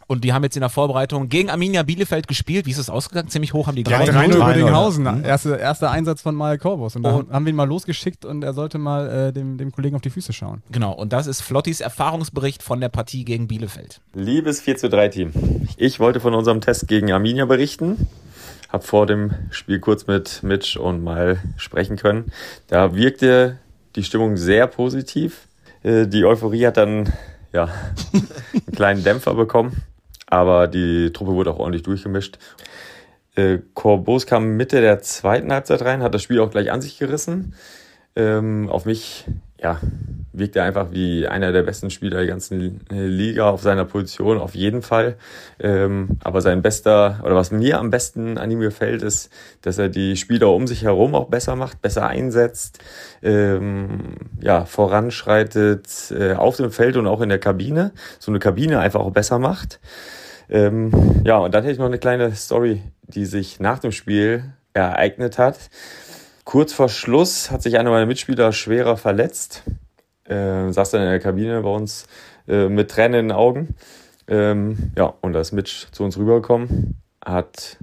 [0.07, 2.67] Und die haben jetzt in der Vorbereitung gegen Arminia Bielefeld gespielt.
[2.67, 3.29] Wie ist es ausgegangen?
[3.29, 4.55] Ziemlich hoch haben die Ja, 3 3-0 über 3-0.
[4.55, 5.05] Dinghausen.
[5.19, 5.25] Mhm.
[5.25, 6.97] Erste, erster Einsatz von Mal Korbus.
[6.97, 9.73] Und da Und- haben wir ihn mal losgeschickt und er sollte mal äh, dem, dem
[9.73, 10.63] Kollegen auf die Füße schauen.
[10.71, 14.01] Genau, und das ist Flottis Erfahrungsbericht von der Partie gegen Bielefeld.
[14.15, 15.33] Liebes 4 zu 3 Team.
[15.77, 18.09] Ich wollte von unserem Test gegen Arminia berichten.
[18.71, 22.33] Hab vor dem Spiel kurz mit Mitch und Mal sprechen können.
[22.69, 23.59] Da wirkte
[23.97, 25.47] die Stimmung sehr positiv.
[25.83, 27.13] Äh, Die Euphorie hat dann
[27.53, 27.65] ja,
[28.13, 29.83] einen kleinen Dämpfer bekommen,
[30.33, 32.39] aber die Truppe wurde auch ordentlich durchgemischt.
[33.35, 36.99] Äh, Corbos kam Mitte der zweiten Halbzeit rein, hat das Spiel auch gleich an sich
[36.99, 37.55] gerissen.
[38.17, 39.27] Ähm, auf mich,
[39.61, 39.79] ja,
[40.33, 44.55] wirkt er einfach wie einer der besten Spieler der ganzen Liga auf seiner Position, auf
[44.55, 45.17] jeden Fall.
[45.61, 49.31] Ähm, aber sein bester, oder was mir am besten an ihm gefällt, ist,
[49.61, 52.79] dass er die Spieler um sich herum auch besser macht, besser einsetzt,
[53.23, 58.79] ähm, ja, voranschreitet äh, auf dem Feld und auch in der Kabine, so eine Kabine
[58.81, 59.79] einfach auch besser macht.
[60.53, 64.53] Ähm, ja, und dann hätte ich noch eine kleine Story, die sich nach dem Spiel
[64.75, 65.59] ereignet hat.
[66.45, 69.63] Kurz vor Schluss hat sich einer meiner Mitspieler schwerer verletzt.
[70.25, 72.07] Äh, saß dann in der Kabine bei uns
[72.47, 73.77] äh, mit Tränen in den Augen.
[74.29, 77.79] Ähm, ja, und da ist Mitch zu uns rübergekommen, hat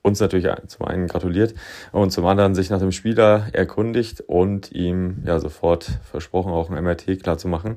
[0.00, 1.54] uns natürlich zum einen gratuliert
[1.92, 6.82] und zum anderen sich nach dem Spieler erkundigt und ihm ja sofort versprochen, auch ein
[6.82, 7.76] MRT klar zu machen.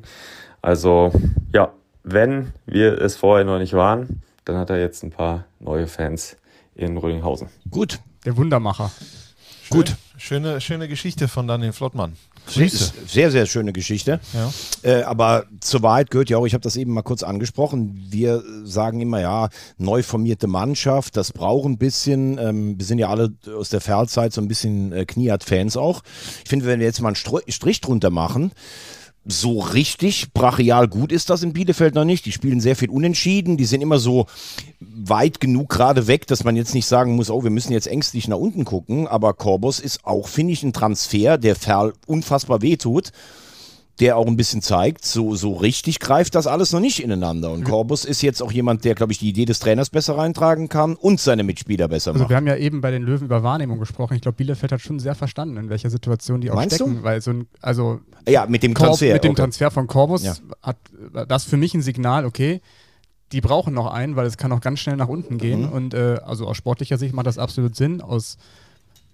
[0.62, 1.12] Also
[1.54, 1.74] ja,
[2.06, 6.38] wenn wir es vorher noch nicht waren, dann hat er jetzt ein paar neue Fans
[6.76, 7.50] in Rödinghausen.
[7.72, 8.00] Gut.
[8.26, 8.92] Der Wundermacher.
[9.70, 9.96] Gut.
[10.18, 12.14] Schöne, schöne Geschichte von Daniel Flottmann.
[12.48, 12.94] Sehr, Grüße.
[13.08, 14.20] sehr, sehr schöne Geschichte.
[14.34, 14.52] Ja.
[14.84, 18.44] Äh, aber zur Wahrheit gehört ja auch, ich habe das eben mal kurz angesprochen, wir
[18.64, 23.34] sagen immer, ja, neu formierte Mannschaft, das braucht ein bisschen, ähm, wir sind ja alle
[23.58, 26.04] aus der Ferlzeit so ein bisschen äh, Kniat-Fans auch.
[26.44, 28.52] Ich finde, wenn wir jetzt mal einen Strich drunter machen,
[29.26, 32.26] so richtig brachial gut ist das in Bielefeld noch nicht.
[32.26, 33.58] Die spielen sehr viel unentschieden.
[33.58, 34.28] Die sind immer so
[34.80, 38.28] weit genug gerade weg, dass man jetzt nicht sagen muss, oh, wir müssen jetzt ängstlich
[38.28, 39.08] nach unten gucken.
[39.08, 43.12] Aber Corbus ist auch, finde ich, ein Transfer, der Ferl unfassbar wehtut.
[44.02, 47.52] Der auch ein bisschen zeigt, so, so richtig greift das alles noch nicht ineinander.
[47.52, 50.68] Und Corbus ist jetzt auch jemand, der, glaube ich, die Idee des Trainers besser reintragen
[50.68, 52.30] kann und seine Mitspieler besser Also macht.
[52.30, 54.16] wir haben ja eben bei den Löwen über Wahrnehmung gesprochen.
[54.16, 56.96] Ich glaube, Bielefeld hat schon sehr verstanden, in welcher Situation die auch Meinst stecken.
[56.98, 57.04] du?
[57.04, 59.42] Weil so ein, also Ja, mit dem Korb- Transfer, Mit dem okay.
[59.44, 60.36] Transfer von Corbus Ja.
[60.62, 60.76] hat
[61.30, 62.60] das für mich ein Signal, okay,
[63.32, 65.62] die brauchen noch einen, weil es kann auch ganz schnell nach unten gehen.
[65.68, 65.70] Mhm.
[65.72, 68.02] Und äh, also aus sportlicher Sicht macht das absolut Sinn.
[68.02, 68.38] Aus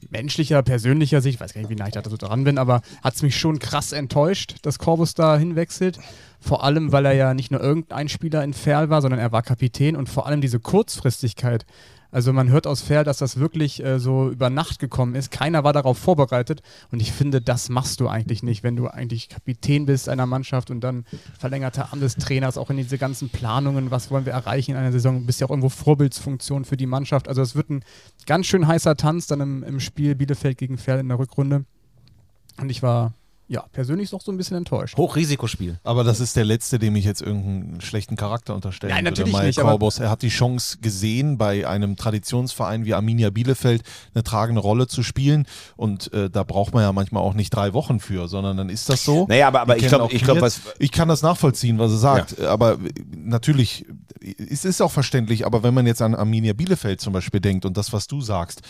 [0.10, 2.82] menschlicher, persönlicher Sicht, ich weiß gar nicht, wie nah ich da so dran bin, aber
[3.04, 6.00] hat es mich schon krass enttäuscht, dass Corbus da hinwechselt.
[6.40, 9.44] Vor allem, weil er ja nicht nur irgendein Spieler in Ferl war, sondern er war
[9.44, 11.66] Kapitän und vor allem diese Kurzfristigkeit.
[12.12, 15.32] Also man hört aus Ferl, dass das wirklich äh, so über Nacht gekommen ist.
[15.32, 19.30] Keiner war darauf vorbereitet und ich finde, das machst du eigentlich nicht, wenn du eigentlich
[19.30, 21.06] Kapitän bist einer Mannschaft und dann
[21.40, 24.92] verlängerter Arm des Trainers, auch in diese ganzen Planungen, was wollen wir erreichen in einer
[24.92, 27.30] Saison, du bist ja auch irgendwo Vorbildsfunktion für die Mannschaft.
[27.30, 27.84] Also es wird ein
[28.26, 31.64] ganz schön heißer Tanz dann im, im Spiel Bielefeld gegen Ferl in der Rückrunde.
[32.60, 33.14] Und ich war
[33.52, 34.96] ja persönlich doch so ein bisschen enttäuscht.
[34.98, 35.78] Hochrisikospiel.
[35.84, 39.12] Aber das ist der Letzte, dem ich jetzt irgendeinen schlechten Charakter unterstellen Nein, würde.
[39.12, 43.30] natürlich Mike nicht, aber- Korbos, er hat die Chance gesehen, bei einem Traditionsverein wie Arminia
[43.30, 43.84] Bielefeld
[44.14, 45.46] eine tragende Rolle zu spielen.
[45.76, 48.88] Und äh, da braucht man ja manchmal auch nicht drei Wochen für, sondern dann ist
[48.90, 49.26] das so.
[49.28, 51.92] Naja, aber- aber ich kennen glaub- auch ich glaub, was- ich kann das nachvollziehen, was
[51.92, 52.40] er sagt.
[52.40, 52.78] Aber äh,
[53.14, 53.86] natürlich,
[54.22, 57.76] es ist auch verständlich, aber wenn man jetzt an Arminia Bielefeld zum Beispiel denkt und
[57.76, 58.62] das, was du sagst,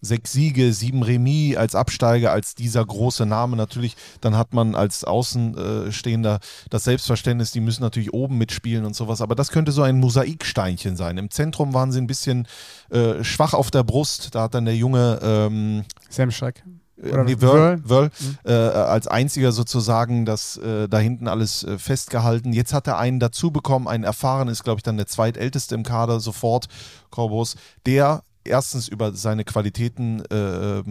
[0.00, 5.04] sechs Siege, sieben Remis als Absteiger, als dieser große Name natürlich, dann hat man als
[5.04, 6.38] Außenstehender
[6.70, 10.96] das Selbstverständnis, die müssen natürlich oben mitspielen und sowas, aber das könnte so ein Mosaiksteinchen
[10.96, 11.18] sein.
[11.18, 12.46] Im Zentrum waren sie ein bisschen
[12.90, 16.62] äh, schwach auf der Brust, da hat dann der junge ähm, Sam Schreck.
[17.02, 17.82] äh, Oder nee, Wörl.
[17.84, 18.10] Wörl,
[18.44, 22.52] Wörl äh, als einziger sozusagen das äh, da hinten alles äh, festgehalten.
[22.52, 25.82] Jetzt hat er einen dazu bekommen, einen erfahren, ist glaube ich dann der zweitälteste im
[25.82, 26.68] Kader sofort,
[27.10, 30.82] Korbos, der erstens über seine Qualitäten äh,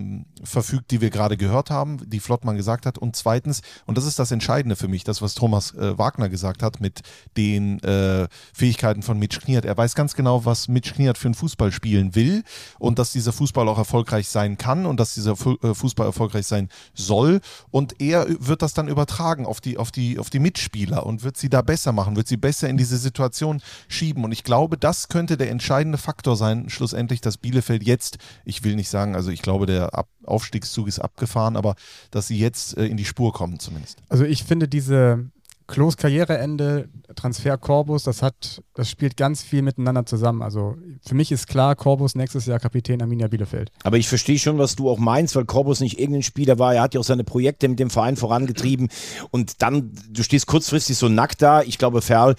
[0.43, 4.19] verfügt, die wir gerade gehört haben, die Flottmann gesagt hat, und zweitens, und das ist
[4.19, 7.01] das Entscheidende für mich, das, was Thomas äh, Wagner gesagt hat mit
[7.35, 9.65] den äh, Fähigkeiten von Mitch Kniert.
[9.65, 12.43] Er weiß ganz genau, was Mitch Kniert für einen Fußball spielen will
[12.79, 16.47] und dass dieser Fußball auch erfolgreich sein kann und dass dieser Fu äh, Fußball erfolgreich
[16.47, 17.41] sein soll.
[17.71, 21.37] Und er wird das dann übertragen auf die, auf, die, auf die Mitspieler und wird
[21.37, 24.23] sie da besser machen, wird sie besser in diese Situation schieben.
[24.23, 28.75] Und ich glaube, das könnte der entscheidende Faktor sein, schlussendlich, dass Bielefeld jetzt, ich will
[28.75, 31.75] nicht sagen, also ich glaube, der Ab Aufstiegszug ist abgefahren, aber
[32.11, 33.99] dass sie jetzt äh, in die Spur kommen zumindest.
[34.09, 35.29] Also ich finde diese
[35.67, 40.41] Klos Karriereende, Transfer Corbus, das hat, das spielt ganz viel miteinander zusammen.
[40.41, 43.69] Also für mich ist klar, Corbus nächstes Jahr Kapitän Arminia Bielefeld.
[43.83, 46.73] Aber ich verstehe schon, was du auch meinst, weil Corbus nicht irgendein Spieler war.
[46.73, 48.87] Er hat ja auch seine Projekte mit dem Verein vorangetrieben.
[49.29, 51.61] Und dann, du stehst kurzfristig so nackt da.
[51.63, 52.35] Ich glaube, Ferl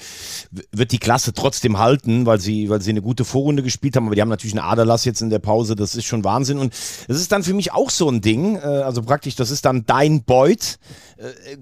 [0.73, 4.07] wird die Klasse trotzdem halten, weil sie, weil sie eine gute Vorrunde gespielt haben.
[4.07, 5.77] Aber die haben natürlich einen Aderlass jetzt in der Pause.
[5.77, 6.59] Das ist schon Wahnsinn.
[6.59, 6.73] Und
[7.09, 8.57] das ist dann für mich auch so ein Ding.
[8.57, 10.79] Äh, Also praktisch, das ist dann dein Beut.
[11.19, 11.57] Äh,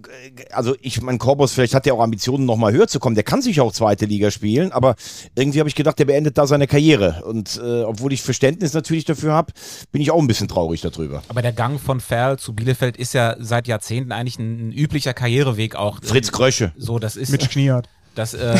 [0.52, 3.14] Also ich mein Corbus, vielleicht hat er auch Ambitionen, noch mal höher zu kommen.
[3.14, 4.70] Der kann sich auch zweite Liga spielen.
[4.70, 4.94] Aber
[5.34, 7.24] irgendwie habe ich gedacht, der beendet da seine Karriere.
[7.26, 9.52] Und äh, obwohl ich Verständnis natürlich dafür habe,
[9.90, 11.22] bin ich auch ein bisschen traurig darüber.
[11.28, 15.14] Aber der Gang von Ferl zu Bielefeld ist ja seit Jahrzehnten eigentlich ein, ein üblicher
[15.14, 15.98] Karriereweg auch.
[16.02, 16.72] Fritz Krösche.
[16.76, 17.30] So, das ist.
[17.30, 17.88] Mitch Kniert.
[18.16, 18.58] Das, ähm,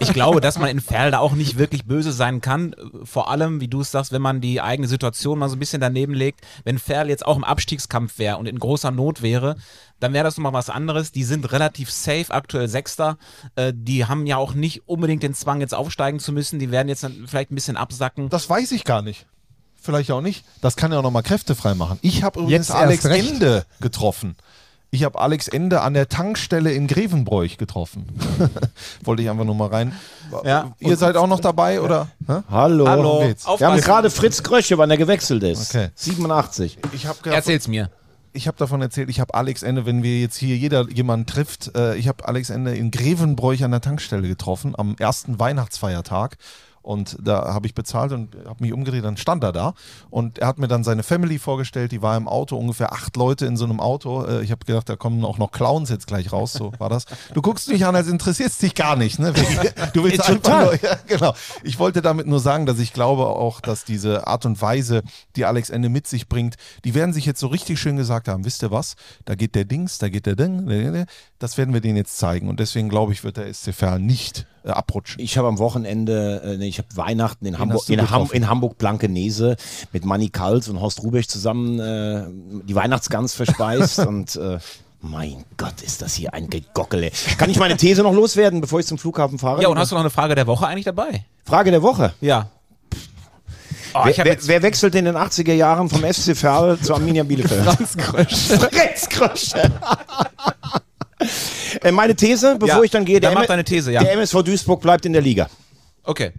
[0.00, 2.74] ich glaube, dass man in Ferl da auch nicht wirklich böse sein kann.
[3.04, 5.80] Vor allem, wie du es sagst, wenn man die eigene Situation mal so ein bisschen
[5.80, 6.40] daneben legt.
[6.64, 9.56] Wenn Ferl jetzt auch im Abstiegskampf wäre und in großer Not wäre,
[10.00, 11.12] dann wäre das nochmal was anderes.
[11.12, 13.18] Die sind relativ safe, aktuell Sechster.
[13.56, 16.58] Äh, die haben ja auch nicht unbedingt den Zwang, jetzt aufsteigen zu müssen.
[16.58, 18.30] Die werden jetzt dann vielleicht ein bisschen absacken.
[18.30, 19.26] Das weiß ich gar nicht.
[19.80, 20.44] Vielleicht auch nicht.
[20.62, 21.98] Das kann ja auch nochmal Kräfte frei machen.
[22.00, 23.04] Ich habe übrigens Jetzt erst Alex.
[23.04, 24.36] Ende getroffen.
[24.90, 28.06] Ich habe Alex Ende an der Tankstelle in Grevenbroich getroffen.
[29.04, 29.92] Wollte ich einfach nur mal rein.
[30.44, 30.74] Ja.
[30.78, 32.08] Ihr seid auch noch dabei, oder?
[32.26, 32.38] Hä?
[32.50, 32.88] Hallo.
[32.88, 33.34] Hallo.
[33.58, 35.74] Wir haben gerade Fritz Krösche, wann er gewechselt ist.
[35.74, 35.88] Okay.
[35.94, 36.78] 87.
[36.94, 37.90] Ich habe Erzähl's mir.
[38.32, 41.74] ich habe davon erzählt, ich habe Alex Ende, wenn wir jetzt hier jeder jemanden trifft,
[41.76, 46.38] äh, ich habe Alex Ende in Grevenbroich an der Tankstelle getroffen, am ersten Weihnachtsfeiertag.
[46.88, 49.74] Und da habe ich bezahlt und habe mich umgedreht, dann stand er da.
[50.08, 53.44] Und er hat mir dann seine Family vorgestellt, die war im Auto, ungefähr acht Leute
[53.44, 54.24] in so einem Auto.
[54.24, 57.04] Äh, Ich habe gedacht, da kommen auch noch Clowns jetzt gleich raus, so war das.
[57.34, 59.34] Du guckst mich an, als interessierst dich gar nicht, ne?
[59.92, 61.34] Du willst einfach nur, ja, genau.
[61.62, 65.02] Ich wollte damit nur sagen, dass ich glaube auch, dass diese Art und Weise,
[65.36, 66.54] die Alex Ende mit sich bringt,
[66.86, 68.96] die werden sich jetzt so richtig schön gesagt haben, wisst ihr was,
[69.26, 71.06] da geht der Dings, da geht der Ding,
[71.38, 72.48] das werden wir denen jetzt zeigen.
[72.48, 75.20] Und deswegen glaube ich, wird der SC Verl nicht äh, abrutschen.
[75.20, 78.78] Ich habe am Wochenende, äh, nee, ich habe Weihnachten in Hamburg, in, Ham in Hamburg
[78.78, 79.56] Blankenese
[79.92, 82.24] mit Manny Kals und Horst Rubech zusammen äh,
[82.64, 84.58] die Weihnachtsgans verspeist und äh,
[85.00, 87.12] mein Gott, ist das hier ein Gegockele.
[87.38, 89.62] Kann ich meine These noch loswerden, bevor ich zum Flughafen fahre?
[89.62, 91.24] Ja, und hast du noch eine Frage der Woche eigentlich dabei?
[91.44, 92.14] Frage der Woche.
[92.20, 92.48] Ja.
[93.94, 97.64] Oh, wer, wer, wer wechselt in den 80er Jahren vom SC Verl zu Arminia Bielefeld?
[97.64, 98.58] Franz Krösche.
[98.58, 99.72] Fritz Krösche.
[101.82, 104.02] Äh, Meine These, bevor Ja, ich dann gehe, dann der, mach deine These, ja.
[104.02, 105.48] der MSV Duisburg bleibt in der Liga.
[106.04, 106.32] okay.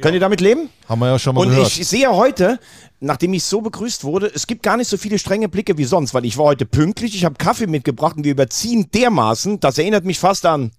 [0.00, 0.70] Könnt ihr damit leben?
[0.88, 1.66] Haben wir ja schon mal Und gehört.
[1.76, 2.58] ich sehe heute,
[3.00, 6.14] nachdem ich so begrüßt wurde, es gibt gar nicht so viele strenge Blicke wie sonst,
[6.14, 10.06] weil ich war heute pünktlich, ich habe Kaffee mitgebracht und wir überziehen dermaßen, das erinnert
[10.06, 10.70] mich fast an.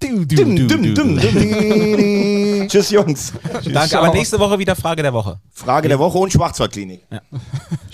[0.00, 1.02] Du, du, Dim, du, dim, du.
[1.02, 2.68] dim, dim.
[2.68, 3.32] Tschüss, Jungs.
[3.72, 5.40] Danke, aber nächste Woche wieder Frage der Woche.
[5.50, 7.00] Frage der Woche und Schwarzwaldklinik.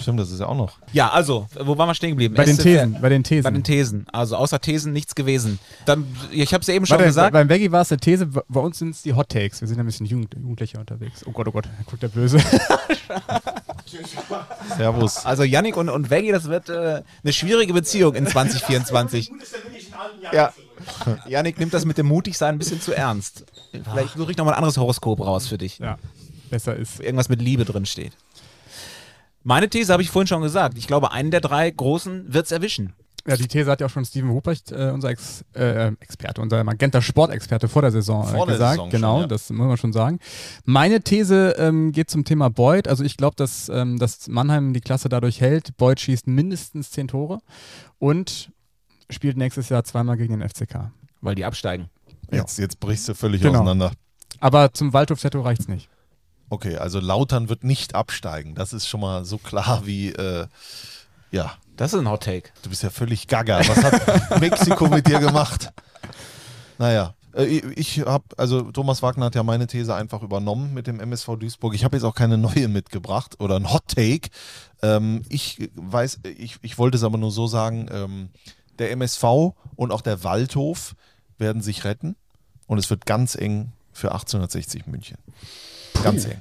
[0.05, 0.73] Stimmt, das ist ja auch noch.
[0.93, 2.35] Ja, also, wo waren wir stehen geblieben?
[2.35, 3.43] Bei den Thesen, bei den Thesen.
[3.43, 4.07] Bei den Thesen.
[4.13, 5.59] Also außer Thesen nichts gewesen.
[5.87, 7.33] Dann, ich habe es ja eben schon Warte, gesagt.
[7.33, 9.63] Beim Veggie war es eine These, bei bei uns sind es die Hot Takes.
[9.63, 11.25] Wir sind ein bisschen Jugend, Jugendlicher unterwegs.
[11.27, 12.39] Oh Gott, oh Gott, guckt der böse.
[14.77, 15.25] Servus.
[15.25, 19.31] Also Yannick und, und Veggie, das wird äh, eine schwierige Beziehung in 2024.
[20.33, 20.53] ja.
[21.29, 23.47] Yannick nimmt das mit dem Mutigsein ein bisschen zu ernst.
[23.71, 25.79] Vielleicht suche ich nochmal ein anderes Horoskop raus für dich.
[25.79, 25.99] ja,
[26.51, 26.99] besser ist.
[26.99, 28.13] Wo irgendwas mit Liebe drin steht.
[29.45, 30.77] Meine These habe ich vorhin schon gesagt.
[30.79, 32.95] Ich glaube, einen der drei Großen wird es erwischen.
[33.27, 36.63] Ja, die These hat ja auch schon Steven Ruprecht, äh, unser Ex, äh, Experte, unser
[36.63, 38.73] Magenta Sportexperte vor der Saison äh, Vor der gesagt.
[38.73, 39.27] Saison schon, genau, ja.
[39.27, 40.19] das muss man schon sagen.
[40.67, 42.87] Meine These ähm, geht zum Thema Beuth.
[42.87, 45.75] Also ich glaube, dass, ähm, dass Mannheim die Klasse dadurch hält.
[45.79, 47.41] Beuth schießt mindestens zehn Tore
[47.99, 48.51] und
[49.09, 50.91] spielt nächstes Jahr zweimal gegen den FCK.
[51.23, 51.89] Weil die absteigen.
[52.31, 53.61] Jetzt, jetzt brichst du völlig Genau.
[53.61, 53.93] auseinander.
[54.41, 55.89] Aber zum Waldhof-Setto reicht's nicht.
[56.49, 58.55] Okay, also Lautern wird nicht absteigen.
[58.55, 60.47] Das ist schon mal so klar wie, äh,
[61.31, 62.51] ja, Das ist ein Hot Take.
[62.63, 63.59] du bist ja völlig gaga.
[63.61, 65.73] Was hat Mexiko mit dir gemacht?
[66.79, 71.01] Naja, äh, ich habe, also Thomas Wagner hat ja meine These einfach übernommen mit dem
[71.01, 71.75] MSV Duisburg.
[71.75, 74.29] Ich habe jetzt auch keine neue mitgebracht oder ein Hot Take.
[74.83, 78.29] Ähm, ich weiß, ich, ich wollte es aber nur so sagen, ähm,
[78.79, 80.95] der MSV und auch der Waldhof
[81.39, 82.17] werden sich retten
[82.67, 85.17] und es wird ganz eng für 1860 München.
[86.03, 86.41] Ganz eng.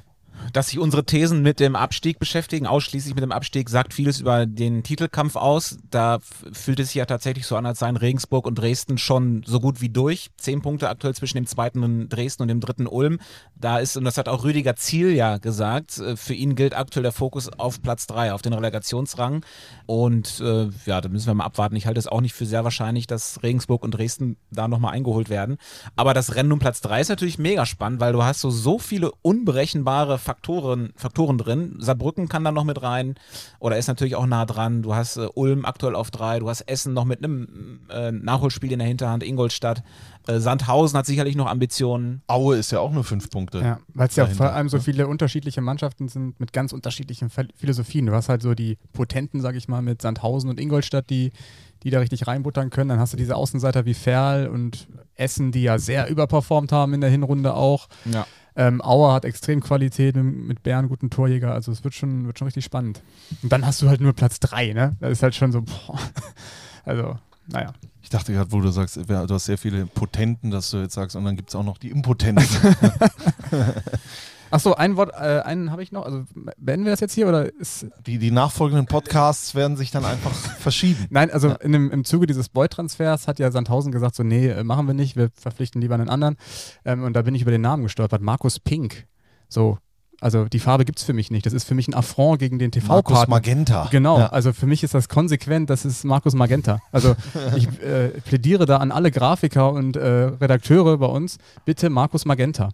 [0.52, 4.46] Dass sich unsere Thesen mit dem Abstieg beschäftigen, ausschließlich mit dem Abstieg, sagt vieles über
[4.46, 5.78] den Titelkampf aus.
[5.90, 6.20] Da
[6.52, 9.82] fühlt es sich ja tatsächlich so an, als seien Regensburg und Dresden schon so gut
[9.82, 10.30] wie durch.
[10.38, 13.20] Zehn Punkte aktuell zwischen dem zweiten Dresden und dem dritten Ulm.
[13.56, 17.04] Da ist, und das hat auch Rüdiger Ziel ja gesagt, äh, für ihn gilt aktuell
[17.04, 19.46] der Fokus auf Platz drei, auf den Relegationsrang.
[19.86, 21.76] Und äh, ja, da müssen wir mal abwarten.
[21.76, 25.30] Ich halte es auch nicht für sehr wahrscheinlich, dass Regensburg und Dresden da nochmal eingeholt
[25.30, 25.58] werden.
[25.96, 28.80] Aber das Rennen um Platz drei ist natürlich mega spannend, weil du hast so, so
[28.80, 31.76] viele unberechenbare Faktoren Faktoren, Faktoren drin.
[31.80, 33.16] Saarbrücken kann da noch mit rein
[33.60, 34.82] oder ist natürlich auch nah dran.
[34.82, 38.72] Du hast äh, Ulm aktuell auf drei, du hast Essen noch mit einem äh, Nachholspiel
[38.72, 39.84] in der Hinterhand, Ingolstadt.
[40.28, 42.24] Äh, Sandhausen hat sicherlich noch Ambitionen.
[42.28, 43.60] Aue ist ja auch nur fünf Punkte.
[43.60, 47.50] Ja, weil es ja vor allem so viele unterschiedliche Mannschaften sind mit ganz unterschiedlichen Phil-
[47.56, 48.08] Philosophien.
[48.08, 51.32] Du hast halt so die Potenten, sag ich mal, mit Sandhausen und Ingolstadt, die,
[51.84, 52.90] die da richtig reinbuttern können.
[52.90, 57.02] Dann hast du diese Außenseiter wie Ferl und Essen, die ja sehr überperformt haben in
[57.02, 57.88] der Hinrunde auch.
[58.06, 58.26] Ja.
[58.56, 61.54] Ähm, Auer hat extrem Qualität mit, mit Bern, guten Torjäger.
[61.54, 63.02] Also es wird schon, wird schon richtig spannend.
[63.42, 64.96] Und dann hast du halt nur Platz drei, ne?
[65.00, 66.00] Das ist halt schon so, boah.
[66.86, 67.18] Also,
[67.48, 67.72] naja.
[68.02, 71.16] Ich dachte gerade, wo du sagst, du hast sehr viele Potenten, dass du jetzt sagst,
[71.16, 72.46] und dann gibt es auch noch die Impotenten.
[74.54, 76.06] Achso, ein Wort, äh, einen habe ich noch.
[76.06, 76.26] Also
[76.58, 77.88] beenden wir das jetzt hier oder ist.
[78.06, 81.08] die, die nachfolgenden Podcasts werden sich dann einfach verschieben.
[81.10, 84.64] Nein, also in dem, im Zuge dieses Boy-Transfers hat ja Sandhausen gesagt, so nee, äh,
[84.64, 86.38] machen wir nicht, wir verpflichten lieber einen anderen.
[86.86, 89.08] Ähm, und da bin ich über den Namen gestolpert, Markus Pink.
[89.50, 89.80] So,
[90.22, 91.46] also die Farbe gibt es für mich nicht.
[91.46, 93.12] Das ist für mich ein Affront gegen den TV-Partner.
[93.16, 93.88] Markus Magenta.
[93.92, 94.28] Genau, Ja.
[94.28, 96.80] also für mich ist das konsequent, das ist Markus Magenta.
[96.92, 97.16] Also
[97.58, 100.08] ich äh, plädiere da an alle Grafiker und äh,
[100.40, 102.70] Redakteure bei uns, bitte Markus Magenta.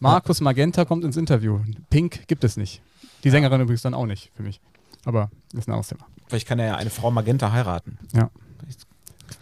[0.00, 1.60] Markus Magenta kommt ins Interview.
[1.90, 2.82] Pink gibt es nicht.
[3.24, 4.60] Die Sängerin übrigens dann auch nicht für mich.
[5.04, 6.06] Aber das ist ein anderes Thema.
[6.26, 7.98] Vielleicht kann er ja eine Frau Magenta heiraten.
[8.14, 8.30] Ja.
[8.58, 8.86] Vielleicht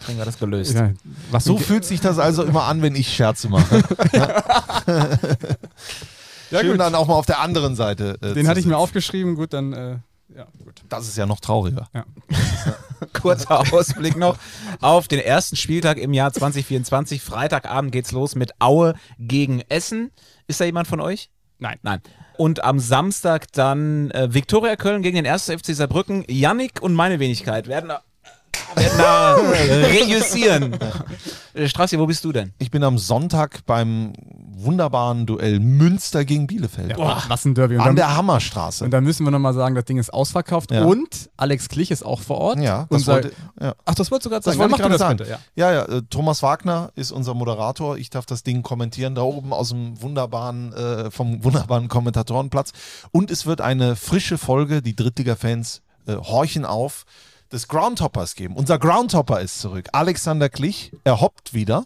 [0.01, 0.75] kriegen wir das gelöst.
[0.75, 0.91] Ja,
[1.31, 3.83] was So fühlt sich das also immer an, wenn ich Scherze mache.
[6.51, 6.81] Ja, Schön gut.
[6.81, 8.17] dann auch mal auf der anderen Seite.
[8.23, 9.99] äh, Den hatte ich mir aufgeschrieben, gut, dann äh,
[10.35, 10.83] ja, gut.
[10.89, 11.89] Das ist ja noch trauriger.
[11.95, 12.05] Ja.
[13.13, 14.39] Kurzer Ausblick noch
[14.81, 17.21] auf den ersten Spieltag im Jahr 2024.
[17.21, 20.11] Freitagabend geht's los mit Aue gegen Essen.
[20.49, 21.31] Ist da jemand von euch?
[21.59, 21.79] Nein.
[21.83, 22.01] Nein.
[22.37, 25.51] Und am Samstag dann äh, Viktoria Köln gegen den 1.
[25.51, 26.25] FC Saarbrücken.
[26.29, 27.93] Yannick und meine Wenigkeit werden
[28.77, 30.77] äh, reüssieren.
[31.55, 32.53] Äh, Strassi, wo bist du denn?
[32.59, 34.13] Ich bin am Sonntag beim
[34.61, 36.97] wunderbaren Duell Münster gegen Bielefeld.
[36.97, 37.75] Boah, was ein Derby.
[37.77, 38.85] Und An dann- der Hammerstraße.
[38.85, 40.85] Und da müssen wir nochmal sagen, das Ding ist ausverkauft Ja.
[40.85, 42.59] und Alex Klich ist auch vor Ort.
[42.61, 43.75] Ja, das sagt- wollte, ja.
[43.85, 44.59] Ach, das wolltest du gerade Das sagen.
[44.71, 45.19] wollte Dann ich gerade sagen.
[45.19, 45.71] das bitte, ja.
[45.73, 47.97] ja, ja, äh, Thomas Wagner ist unser Moderator.
[47.97, 52.73] Ich darf das Ding kommentieren da oben aus dem wunderbaren, äh, vom wunderbaren Kommentatorenplatz.
[53.13, 57.05] Und es wird eine frische Folge, die Drittliga-Fans äh, horchen auf,
[57.53, 58.57] des Groundhoppers geben.
[58.57, 59.89] Unser Groundhopper ist zurück.
[59.93, 61.85] Alexander Klich, er hoppt wieder.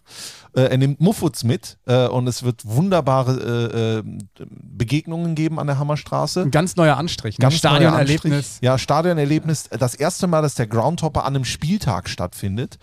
[0.54, 4.02] Äh, er nimmt Muffuts mit äh, und es wird wunderbare
[4.36, 6.42] äh, äh, Begegnungen geben an der Hammerstraße.
[6.42, 7.38] Ein ganz neuer Anstrich.
[7.38, 7.42] Ne?
[7.42, 8.32] Ganz Stadionerlebnis.
[8.32, 8.62] Anstrich.
[8.62, 9.68] Ja, Stadionerlebnis.
[9.70, 12.78] Das erste Mal, dass der Groundhopper an einem Spieltag stattfindet.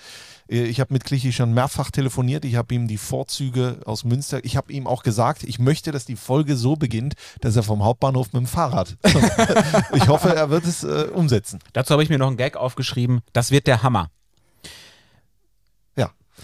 [0.50, 2.46] Äh, Ich habe mit Clichy schon mehrfach telefoniert.
[2.46, 4.44] Ich habe ihm die Vorzüge aus Münster.
[4.44, 7.84] Ich habe ihm auch gesagt, ich möchte, dass die Folge so beginnt, dass er vom
[7.84, 8.98] Hauptbahnhof mit dem Fahrrad.
[9.94, 11.60] ich hoffe, er wird es äh, umsetzen.
[11.74, 13.22] Dazu habe ich mir noch einen Gag aufgeschrieben.
[13.34, 14.10] Das wird der Hammer.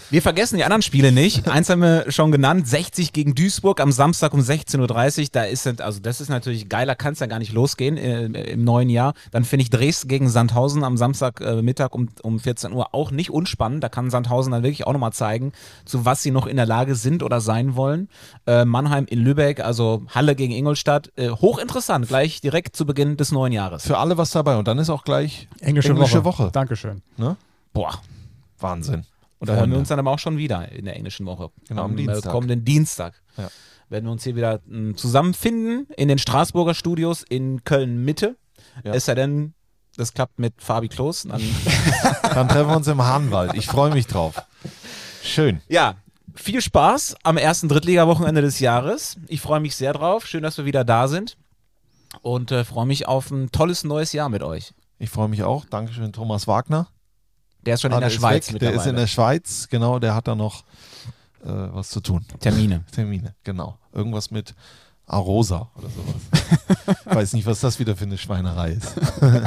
[0.10, 1.48] Wir vergessen die anderen Spiele nicht.
[1.50, 2.68] Eins haben wir schon genannt.
[2.68, 5.28] 60 gegen Duisburg am Samstag um 16.30 Uhr.
[5.32, 8.64] Da ist, also das ist natürlich geiler, kann es ja gar nicht losgehen äh, im
[8.64, 9.14] neuen Jahr.
[9.32, 13.12] Dann finde ich Dresden gegen Sandhausen am Samstagmittag äh, Mittag um, um 14 Uhr auch
[13.12, 13.84] nicht unspannend.
[13.84, 15.52] Da kann Sandhausen dann wirklich auch nochmal zeigen,
[15.86, 18.10] zu was sie noch in der Lage sind oder sein wollen.
[18.46, 21.12] Äh, Mannheim in Lübeck, also Halle gegen Ingolstadt.
[21.16, 23.84] Äh, hochinteressant, gleich direkt zu Beginn des neuen Jahres.
[23.84, 24.58] Für alle was dabei.
[24.58, 26.24] Und dann ist auch gleich Englische, Woche.
[26.24, 26.50] Woche.
[26.52, 27.02] Dankeschön.
[27.18, 27.38] Ne?
[27.74, 28.02] Boah.
[28.60, 29.06] Wahnsinn.
[29.40, 31.50] Und da hören wir uns dann aber auch schon wieder in der englischen Woche.
[31.68, 32.32] Genau, am am Dienstag.
[32.32, 33.22] kommenden Dienstag.
[33.38, 33.50] Ja.
[33.90, 38.38] Werden wir uns hier wieder mh, zusammenfinden in den Straßburger Studios in Köln-Mitte.
[38.84, 38.94] Ja.
[38.94, 39.54] Es sei denn,
[39.98, 41.24] das klappt mit Fabi Klos.
[41.24, 41.42] Dann
[42.24, 43.54] Dann treffen wir uns im Hahnwald.
[43.56, 44.42] Ich freue mich drauf.
[45.24, 45.62] Schön.
[45.68, 45.96] ja,
[46.34, 49.18] viel Spaß am ersten Drittliga-Wochenende des Jahres.
[49.28, 50.26] Ich freue mich sehr drauf.
[50.28, 51.38] Schön, dass wir wieder da sind.
[52.22, 54.74] Und äh, freue mich auf ein tolles neues Jahr mit euch.
[54.98, 55.66] Ich freue mich auch.
[55.66, 56.88] Dankeschön, Thomas Wagner.
[57.66, 58.60] Der ist schon Ah, in der der Schweiz weg.
[58.60, 60.64] Der ist in der Schweiz, genau, der hat da noch
[61.44, 62.26] äh, was zu tun.
[62.40, 62.84] Termine.
[62.92, 63.78] Termine, genau.
[63.94, 64.54] Irgendwas mit
[65.08, 66.98] Arosa oder sowas.
[67.06, 68.94] Weiß nicht, was das wieder für eine Schweinerei ist.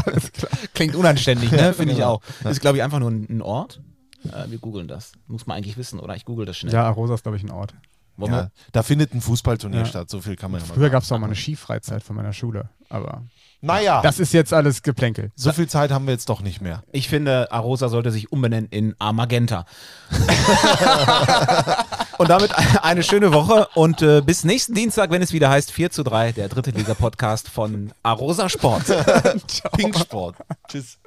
[0.75, 1.73] Klingt unanständig, ne?
[1.75, 2.15] Finde ich Genau.
[2.15, 2.23] auch.
[2.43, 3.81] Das ist, glaube ich, einfach nur ein, Ort.
[4.25, 5.13] Äh, wir googeln das.
[5.27, 6.15] Muss man eigentlich wissen, oder?
[6.17, 6.73] Ich google das schnell.
[6.73, 7.75] Ja, Arosa ist, glaube ich, ein Ort.
[8.21, 9.85] Ja, da findet ein Fußballturnier Ja.
[9.87, 12.33] statt, so viel kann man ja Früher gab es auch mal eine Skifreizeit von meiner
[12.33, 12.69] Schule.
[12.89, 13.23] Aber
[13.61, 15.33] Naja, das ist jetzt alles Geplänkel.
[15.35, 16.85] so viel Zeit haben wir jetzt doch nicht mehr.
[16.93, 19.65] Ich finde, Arosa sollte sich umbenennen in Armagenta.
[22.19, 22.53] und damit
[22.83, 26.33] eine schöne Woche und äh, bis nächsten Dienstag, wenn es wieder heißt 4 zu 3,
[26.33, 28.85] der dritte Liga-Podcast von Arosa Sport.
[29.77, 30.37] Pinksport.
[30.69, 30.99] Tschüss.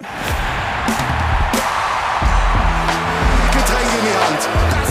[3.52, 4.40] Getränk in die Hand.
[4.72, 4.91] Das ist